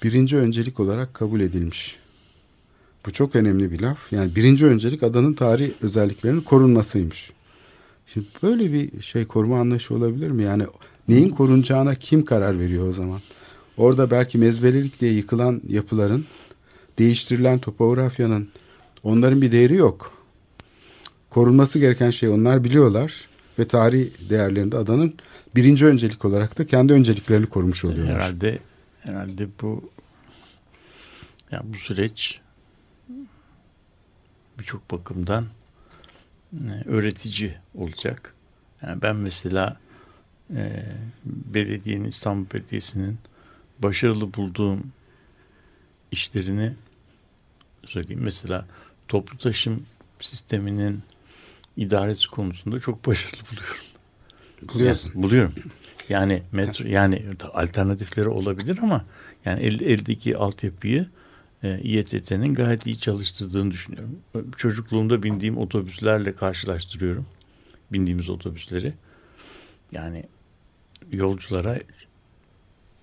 birinci 0.02 0.36
öncelik 0.36 0.80
olarak 0.80 1.14
kabul 1.14 1.40
edilmiş. 1.40 1.98
Bu 3.06 3.12
çok 3.12 3.36
önemli 3.36 3.70
bir 3.70 3.80
laf. 3.80 4.12
Yani 4.12 4.36
birinci 4.36 4.66
öncelik 4.66 5.02
adanın 5.02 5.32
tarihi 5.32 5.74
özelliklerinin 5.82 6.40
korunmasıymış. 6.40 7.30
Şimdi 8.06 8.26
böyle 8.42 8.72
bir 8.72 9.02
şey 9.02 9.24
koruma 9.24 9.60
anlayışı 9.60 9.94
olabilir 9.94 10.30
mi? 10.30 10.42
Yani 10.42 10.66
neyin 11.08 11.30
korunacağına 11.30 11.94
kim 11.94 12.24
karar 12.24 12.58
veriyor 12.58 12.88
o 12.88 12.92
zaman? 12.92 13.20
Orada 13.78 14.10
belki 14.10 14.38
mezbelelik 14.38 15.00
diye 15.00 15.12
yıkılan 15.12 15.62
yapıların, 15.68 16.26
değiştirilen 16.98 17.58
topografyanın 17.58 18.48
onların 19.02 19.42
bir 19.42 19.52
değeri 19.52 19.74
yok. 19.74 20.12
Korunması 21.30 21.78
gereken 21.78 22.10
şey 22.10 22.28
onlar 22.28 22.64
biliyorlar 22.64 23.28
ve 23.58 23.68
tarihi 23.68 24.30
değerlerinde 24.30 24.76
adanın 24.76 25.14
birinci 25.56 25.86
öncelik 25.86 26.24
olarak 26.24 26.58
da 26.58 26.66
kendi 26.66 26.92
önceliklerini 26.92 27.46
korumuş 27.46 27.84
oluyorlar. 27.84 28.14
Herhalde 28.14 28.58
herhalde 29.00 29.48
bu 29.62 29.90
ya 31.52 31.62
bu 31.64 31.78
süreç 31.78 32.40
birçok 34.58 34.90
bakımdan 34.90 35.46
e, 36.52 36.84
öğretici 36.86 37.54
olacak. 37.74 38.34
Yani 38.82 39.02
ben 39.02 39.16
mesela 39.16 39.76
e, 40.54 40.84
belediyenin 41.24 42.04
İstanbul 42.04 42.54
Belediyesi'nin 42.54 43.18
başarılı 43.82 44.34
bulduğum 44.34 44.92
işlerini 46.12 46.72
söyleyeyim. 47.86 48.22
Mesela 48.24 48.66
toplu 49.08 49.38
taşım 49.38 49.86
sisteminin 50.20 51.02
idaresi 51.76 52.28
konusunda 52.28 52.80
çok 52.80 53.06
başarılı 53.06 53.42
buluyorum. 53.50 53.84
Buluyorsun. 54.74 55.08
Yani 55.08 55.22
buluyorum. 55.22 55.54
Yani 56.08 56.42
metro 56.52 56.88
yani 56.88 57.26
alternatifleri 57.52 58.28
olabilir 58.28 58.78
ama 58.82 59.04
yani 59.44 59.62
el, 59.62 59.80
eldeki 59.80 60.36
altyapıyı 60.36 61.06
e, 61.62 61.80
İETT'nin 61.80 62.54
gayet 62.54 62.86
iyi 62.86 62.98
çalıştırdığını 62.98 63.70
düşünüyorum. 63.70 64.18
Çocukluğumda 64.56 65.22
bindiğim 65.22 65.58
otobüslerle 65.58 66.34
karşılaştırıyorum. 66.34 67.26
Bindiğimiz 67.92 68.28
otobüsleri. 68.30 68.94
Yani 69.92 70.24
yolculara 71.12 71.78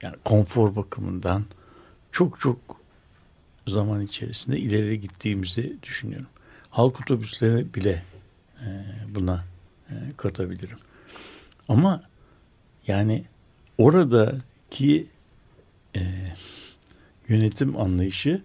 yani 0.05 0.15
konfor 0.25 0.75
bakımından 0.75 1.45
çok 2.11 2.39
çok 2.39 2.57
zaman 3.67 4.01
içerisinde 4.01 4.57
ileri 4.59 5.01
gittiğimizi 5.01 5.77
düşünüyorum. 5.83 6.27
Halk 6.69 7.01
otobüsleri 7.01 7.73
bile 7.73 8.03
e, 8.61 8.67
buna 9.15 9.45
e, 9.89 9.93
katabilirim. 10.17 10.77
Ama 11.67 12.03
yani 12.87 13.25
oradaki 13.77 15.07
e, 15.95 16.01
yönetim 17.27 17.79
anlayışı 17.79 18.41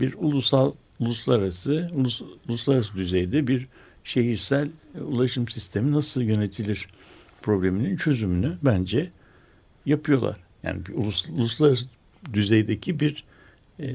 bir 0.00 0.14
ulusal, 0.18 0.72
uluslararası, 1.00 1.90
ulus, 1.94 2.22
uluslararası 2.48 2.94
düzeyde 2.94 3.46
bir 3.46 3.68
şehirsel 4.04 4.68
ulaşım 5.00 5.48
sistemi 5.48 5.92
nasıl 5.92 6.22
yönetilir 6.22 6.88
probleminin 7.42 7.96
çözümünü 7.96 8.56
bence 8.62 9.10
yapıyorlar. 9.86 10.45
Yani 10.66 10.86
bir 10.86 10.94
ulus, 10.94 11.28
uluslararası 11.28 11.84
düzeydeki 12.32 13.00
bir 13.00 13.24
e, 13.80 13.86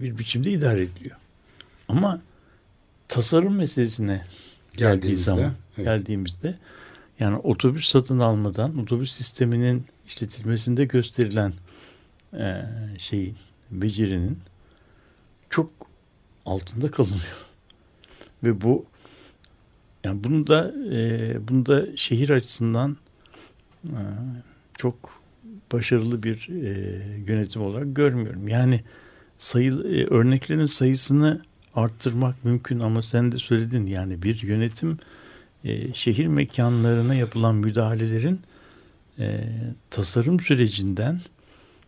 bir 0.00 0.18
biçimde 0.18 0.52
idare 0.52 0.82
ediliyor. 0.82 1.16
Ama 1.88 2.20
tasarım 3.08 3.54
meselesine 3.54 4.24
geldiği 4.76 4.76
Geldiğimizde, 4.76 5.24
zaman 5.24 5.52
evet. 5.76 5.86
geldiğimizde 5.86 6.58
yani 7.20 7.36
otobüs 7.36 7.88
satın 7.88 8.18
almadan 8.18 8.78
otobüs 8.78 9.12
sisteminin 9.12 9.84
işletilmesinde 10.06 10.84
gösterilen 10.84 11.52
e, 12.32 12.64
şey 12.98 13.34
becerinin 13.70 14.38
çok 15.50 15.70
altında 16.46 16.90
kalınıyor. 16.90 17.46
Ve 18.44 18.60
bu 18.60 18.84
yani 20.04 20.24
bunu 20.24 20.46
da 20.46 20.74
e, 20.92 21.48
bunu 21.48 21.66
da 21.66 21.96
şehir 21.96 22.30
açısından 22.30 22.96
e, 23.84 24.00
çok 24.74 25.19
başarılı 25.72 26.22
bir 26.22 26.48
e, 26.48 26.70
yönetim 27.26 27.62
olarak 27.62 27.96
görmüyorum. 27.96 28.48
Yani 28.48 28.80
sayı 29.38 29.72
e, 29.72 30.04
örneklerin 30.04 30.66
sayısını 30.66 31.42
arttırmak 31.74 32.44
mümkün 32.44 32.80
ama 32.80 33.02
sen 33.02 33.32
de 33.32 33.38
söyledin 33.38 33.86
yani 33.86 34.22
bir 34.22 34.42
yönetim 34.42 34.98
e, 35.64 35.94
şehir 35.94 36.26
mekanlarına 36.26 37.14
yapılan 37.14 37.54
müdahalelerin 37.54 38.40
e, 39.18 39.44
tasarım 39.90 40.40
sürecinden 40.40 41.20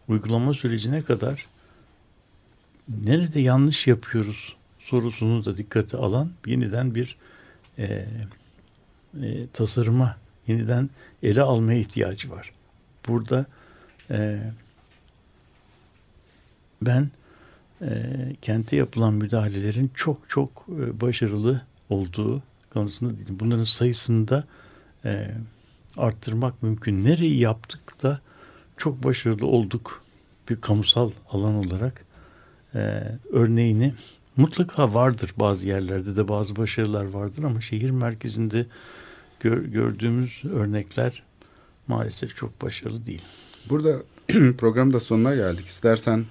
uygulama 0.09 0.55
sürecine 0.55 1.03
kadar 1.03 1.47
nerede 3.05 3.41
yanlış 3.41 3.87
yapıyoruz 3.87 4.57
sorusunu 4.81 5.45
da 5.45 5.57
dikkate 5.57 5.97
alan 5.97 6.31
yeniden 6.47 6.95
bir 6.95 7.17
e, 7.79 7.85
e, 9.23 9.47
tasarıma 9.53 10.17
yeniden 10.47 10.91
ele 11.23 11.43
almaya 11.43 11.79
ihtiyacı 11.79 12.31
var. 12.31 12.53
Burada 13.09 13.47
e, 14.13 14.39
ben 16.83 17.11
e, 17.83 18.07
kente 18.43 18.77
yapılan 18.77 19.15
müdahalelerin 19.15 19.91
çok 19.95 20.19
çok 20.29 20.67
e, 20.69 21.01
başarılı 21.01 21.63
olduğu 21.91 22.43
konusunda 22.73 23.19
değilim. 23.19 23.37
Bunların 23.41 23.65
sayısını 23.65 24.29
da 24.29 24.45
e, 25.05 25.31
arttırmak 25.97 26.63
mümkün. 26.63 27.05
Nereyi 27.05 27.39
yaptık 27.39 28.03
da 28.03 28.21
çok 28.77 29.05
başarılı 29.05 29.47
olduk 29.47 30.05
bir 30.49 30.61
kamusal 30.61 31.11
alan 31.31 31.55
olarak 31.55 32.05
e, 32.75 33.03
örneğini 33.31 33.95
mutlaka 34.37 34.95
vardır 34.95 35.35
bazı 35.37 35.69
yerlerde 35.69 36.17
de 36.17 36.29
bazı 36.29 36.57
başarılar 36.57 37.05
vardır 37.05 37.43
ama 37.43 37.61
şehir 37.61 37.91
merkezinde 37.91 38.67
gör, 39.41 39.65
gördüğümüz 39.65 40.45
örnekler 40.45 41.23
maalesef 41.89 42.37
çok 42.37 42.63
başarılı 42.63 43.07
değil. 43.07 43.23
Burada 43.69 43.97
programın 44.59 44.93
da 44.93 45.01
sonuna 45.01 45.35
geldik. 45.35 45.67
İstersen 45.67 46.25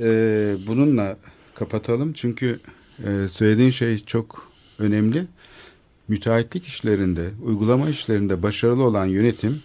e, 0.00 0.06
bununla 0.66 1.16
kapatalım 1.54 2.12
çünkü 2.12 2.60
e, 3.06 3.28
söylediğin 3.28 3.70
şey 3.70 3.98
çok 3.98 4.52
önemli. 4.78 5.24
Müteahhitlik 6.08 6.64
işlerinde, 6.66 7.28
uygulama 7.42 7.88
işlerinde 7.88 8.42
başarılı 8.42 8.82
olan 8.82 9.06
yönetim 9.06 9.62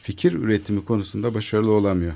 fikir 0.00 0.32
üretimi 0.32 0.84
konusunda 0.84 1.34
başarılı 1.34 1.70
olamıyor. 1.70 2.12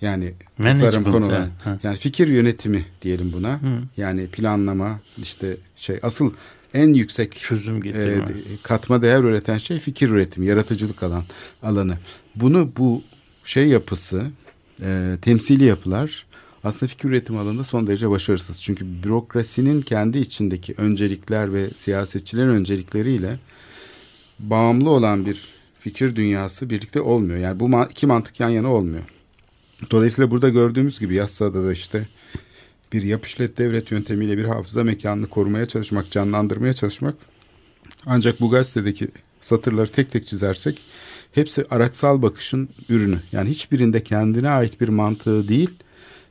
Yani 0.00 0.34
tasarım 0.62 1.04
konuları. 1.04 1.48
yani. 1.66 1.78
Yani 1.82 1.96
fikir 1.96 2.28
yönetimi 2.28 2.86
diyelim 3.02 3.32
buna. 3.32 3.60
Yani 3.96 4.26
planlama 4.28 5.00
işte 5.22 5.56
şey 5.76 5.98
asıl 6.02 6.32
en 6.74 6.92
yüksek 6.92 7.34
Çözüm 7.34 7.76
e, 7.76 7.80
getirme. 7.80 8.26
de- 8.26 8.32
katma 8.62 9.02
değer 9.02 9.22
üreten 9.22 9.58
şey 9.58 9.78
fikir 9.78 10.10
üretimi, 10.10 10.46
yaratıcılık 10.46 11.02
alan 11.02 11.24
alanı. 11.62 11.98
Bunu 12.36 12.70
bu 12.76 13.02
şey 13.46 13.68
yapısı, 13.68 14.26
e, 14.82 15.16
temsili 15.22 15.64
yapılar 15.64 16.26
aslında 16.64 16.88
fikir 16.90 17.08
üretimi 17.08 17.38
alanında 17.38 17.64
son 17.64 17.86
derece 17.86 18.10
başarısız. 18.10 18.62
Çünkü 18.62 19.02
bürokrasinin 19.02 19.82
kendi 19.82 20.18
içindeki 20.18 20.74
öncelikler 20.78 21.52
ve 21.52 21.70
siyasetçilerin 21.70 22.48
öncelikleriyle 22.48 23.38
bağımlı 24.38 24.90
olan 24.90 25.26
bir 25.26 25.48
fikir 25.80 26.16
dünyası 26.16 26.70
birlikte 26.70 27.00
olmuyor. 27.00 27.38
Yani 27.38 27.60
bu 27.60 27.70
iki 27.90 28.06
mantık 28.06 28.40
yan 28.40 28.48
yana 28.48 28.72
olmuyor. 28.72 29.04
Dolayısıyla 29.90 30.30
burada 30.30 30.48
gördüğümüz 30.48 30.98
gibi 30.98 31.14
Yassıada 31.14 31.64
da 31.64 31.72
işte 31.72 32.08
bir 32.92 33.02
yap 33.02 33.26
işlet 33.26 33.58
devlet 33.58 33.90
yöntemiyle 33.90 34.38
bir 34.38 34.44
hafıza 34.44 34.84
mekanını 34.84 35.26
korumaya 35.26 35.66
çalışmak, 35.66 36.10
canlandırmaya 36.10 36.72
çalışmak. 36.72 37.14
Ancak 38.06 38.40
bu 38.40 38.50
gazetedeki 38.50 39.08
satırları 39.40 39.88
tek 39.88 40.08
tek 40.08 40.26
çizersek 40.26 40.80
hepsi 41.32 41.64
araçsal 41.70 42.22
bakışın 42.22 42.68
ürünü. 42.88 43.18
Yani 43.32 43.50
hiçbirinde 43.50 44.02
kendine 44.02 44.50
ait 44.50 44.80
bir 44.80 44.88
mantığı 44.88 45.48
değil, 45.48 45.70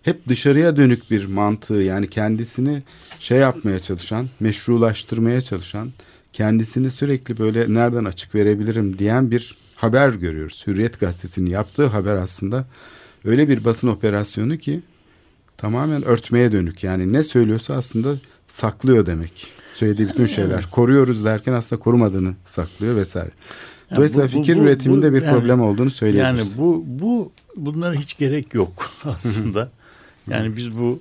hep 0.03 0.27
dışarıya 0.27 0.77
dönük 0.77 1.11
bir 1.11 1.25
mantığı 1.25 1.73
yani 1.73 2.09
kendisini 2.09 2.83
şey 3.19 3.37
yapmaya 3.37 3.79
çalışan, 3.79 4.27
meşrulaştırmaya 4.39 5.41
çalışan, 5.41 5.91
kendisini 6.33 6.91
sürekli 6.91 7.37
böyle 7.37 7.73
nereden 7.73 8.05
açık 8.05 8.35
verebilirim 8.35 8.99
diyen 8.99 9.31
bir 9.31 9.57
haber 9.75 10.09
görüyoruz. 10.09 10.63
Hürriyet 10.67 10.99
gazetesinin 10.99 11.49
yaptığı 11.49 11.85
haber 11.85 12.15
aslında 12.15 12.65
öyle 13.25 13.49
bir 13.49 13.65
basın 13.65 13.87
operasyonu 13.87 14.57
ki 14.57 14.81
tamamen 15.57 16.05
örtmeye 16.05 16.51
dönük. 16.51 16.83
Yani 16.83 17.13
ne 17.13 17.23
söylüyorsa 17.23 17.73
aslında 17.73 18.15
saklıyor 18.47 19.05
demek. 19.05 19.53
Söylediği 19.73 20.07
bütün 20.07 20.25
şeyler. 20.25 20.71
Koruyoruz 20.71 21.25
derken 21.25 21.53
aslında 21.53 21.79
korumadığını 21.79 22.33
saklıyor 22.45 22.95
vesaire. 22.95 23.31
Yani 23.91 23.97
Dolayısıyla 23.97 24.27
bu- 24.27 24.31
bu- 24.33 24.37
fikir 24.37 24.57
bu- 24.57 24.61
üretiminde 24.61 25.11
bu- 25.11 25.15
bir 25.15 25.21
yani- 25.21 25.31
problem 25.39 25.61
olduğunu 25.61 25.89
söyleyebiliriz. 25.91 26.39
Yani 26.39 26.57
bu 26.57 26.83
bu 26.87 27.31
bunlara 27.55 27.93
hiç 27.93 28.17
gerek 28.17 28.53
yok 28.53 28.91
aslında. 29.03 29.71
yani 30.29 30.57
biz 30.57 30.77
bu 30.77 30.99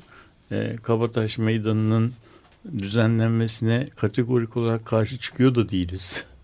e, 0.53 0.77
Kabataş 0.83 1.39
Meydanı'nın 1.39 2.13
düzenlenmesine 2.79 3.89
kategorik 3.97 4.57
olarak 4.57 4.85
karşı 4.87 5.19
çıkıyor 5.19 5.55
da 5.55 5.69
değiliz. 5.69 6.25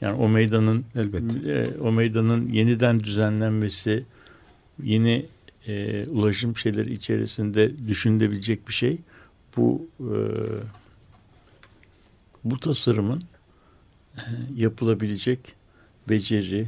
Yani 0.00 0.16
o 0.16 0.28
meydanın 0.28 0.84
Elbette. 0.96 1.52
e, 1.52 1.78
o 1.80 1.92
meydanın 1.92 2.48
yeniden 2.48 3.00
düzenlenmesi 3.00 4.04
yeni 4.82 5.26
e, 5.66 6.06
ulaşım 6.06 6.56
şeyleri 6.56 6.92
içerisinde 6.94 7.88
düşünülebilecek 7.88 8.68
bir 8.68 8.72
şey. 8.72 8.98
Bu 9.56 9.86
e, 10.00 10.14
bu 12.44 12.58
tasarımın 12.58 13.20
e, 14.16 14.22
yapılabilecek 14.56 15.40
beceri, 16.10 16.66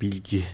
bilgi, 0.00 0.44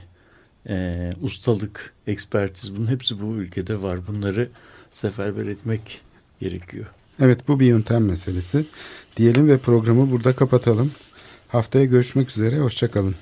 e, 0.68 1.12
ustalık, 1.22 1.95
ekspertiz 2.07 2.76
bunun 2.76 2.87
hepsi 2.87 3.22
bu 3.22 3.35
ülkede 3.35 3.83
var. 3.83 4.07
Bunları 4.07 4.49
seferber 4.93 5.47
etmek 5.47 6.01
gerekiyor. 6.41 6.87
Evet 7.20 7.49
bu 7.49 7.61
bir 7.61 7.66
yöntem 7.66 8.05
meselesi. 8.05 8.66
Diyelim 9.16 9.49
ve 9.49 9.59
programı 9.59 10.11
burada 10.11 10.33
kapatalım. 10.35 10.93
Haftaya 11.49 11.85
görüşmek 11.85 12.31
üzere. 12.31 12.59
Hoşçakalın. 12.59 13.14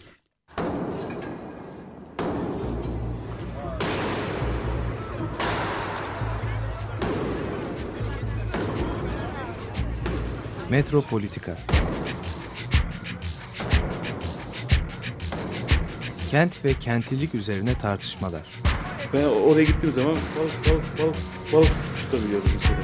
Metropolitika 10.71 11.59
Kent 16.29 16.65
ve 16.65 16.75
kentlilik 16.75 17.35
üzerine 17.35 17.75
tartışmalar. 17.75 18.43
Ben 19.13 19.25
oraya 19.25 19.65
gittiğim 19.65 19.95
zaman 19.95 20.17
balık 20.39 20.67
balık 20.67 20.99
balık 20.99 21.17
balık 21.53 21.73
tutabiliyordum 21.99 22.51
mesela. 22.55 22.79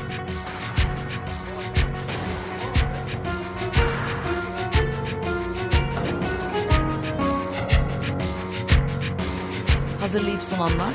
Hazırlayıp 10.01 10.42
sunanlar 10.42 10.95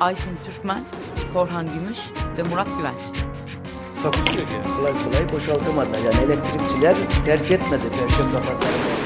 Aysin 0.00 0.38
Türkmen, 0.44 0.84
Korhan 1.32 1.74
Gümüş 1.74 1.98
ve 2.38 2.42
Murat 2.42 2.68
Güvenç. 2.78 3.26
Takusuyor 4.02 4.46
ki. 4.46 4.54
Kolay 4.76 4.92
kolay 5.04 5.28
boşaltamadılar. 5.32 5.98
Yani 5.98 6.24
elektrikçiler 6.24 6.96
terk 7.24 7.50
etmedi 7.50 7.84
Perşembe 7.98 8.36
Pazarı 8.36 9.05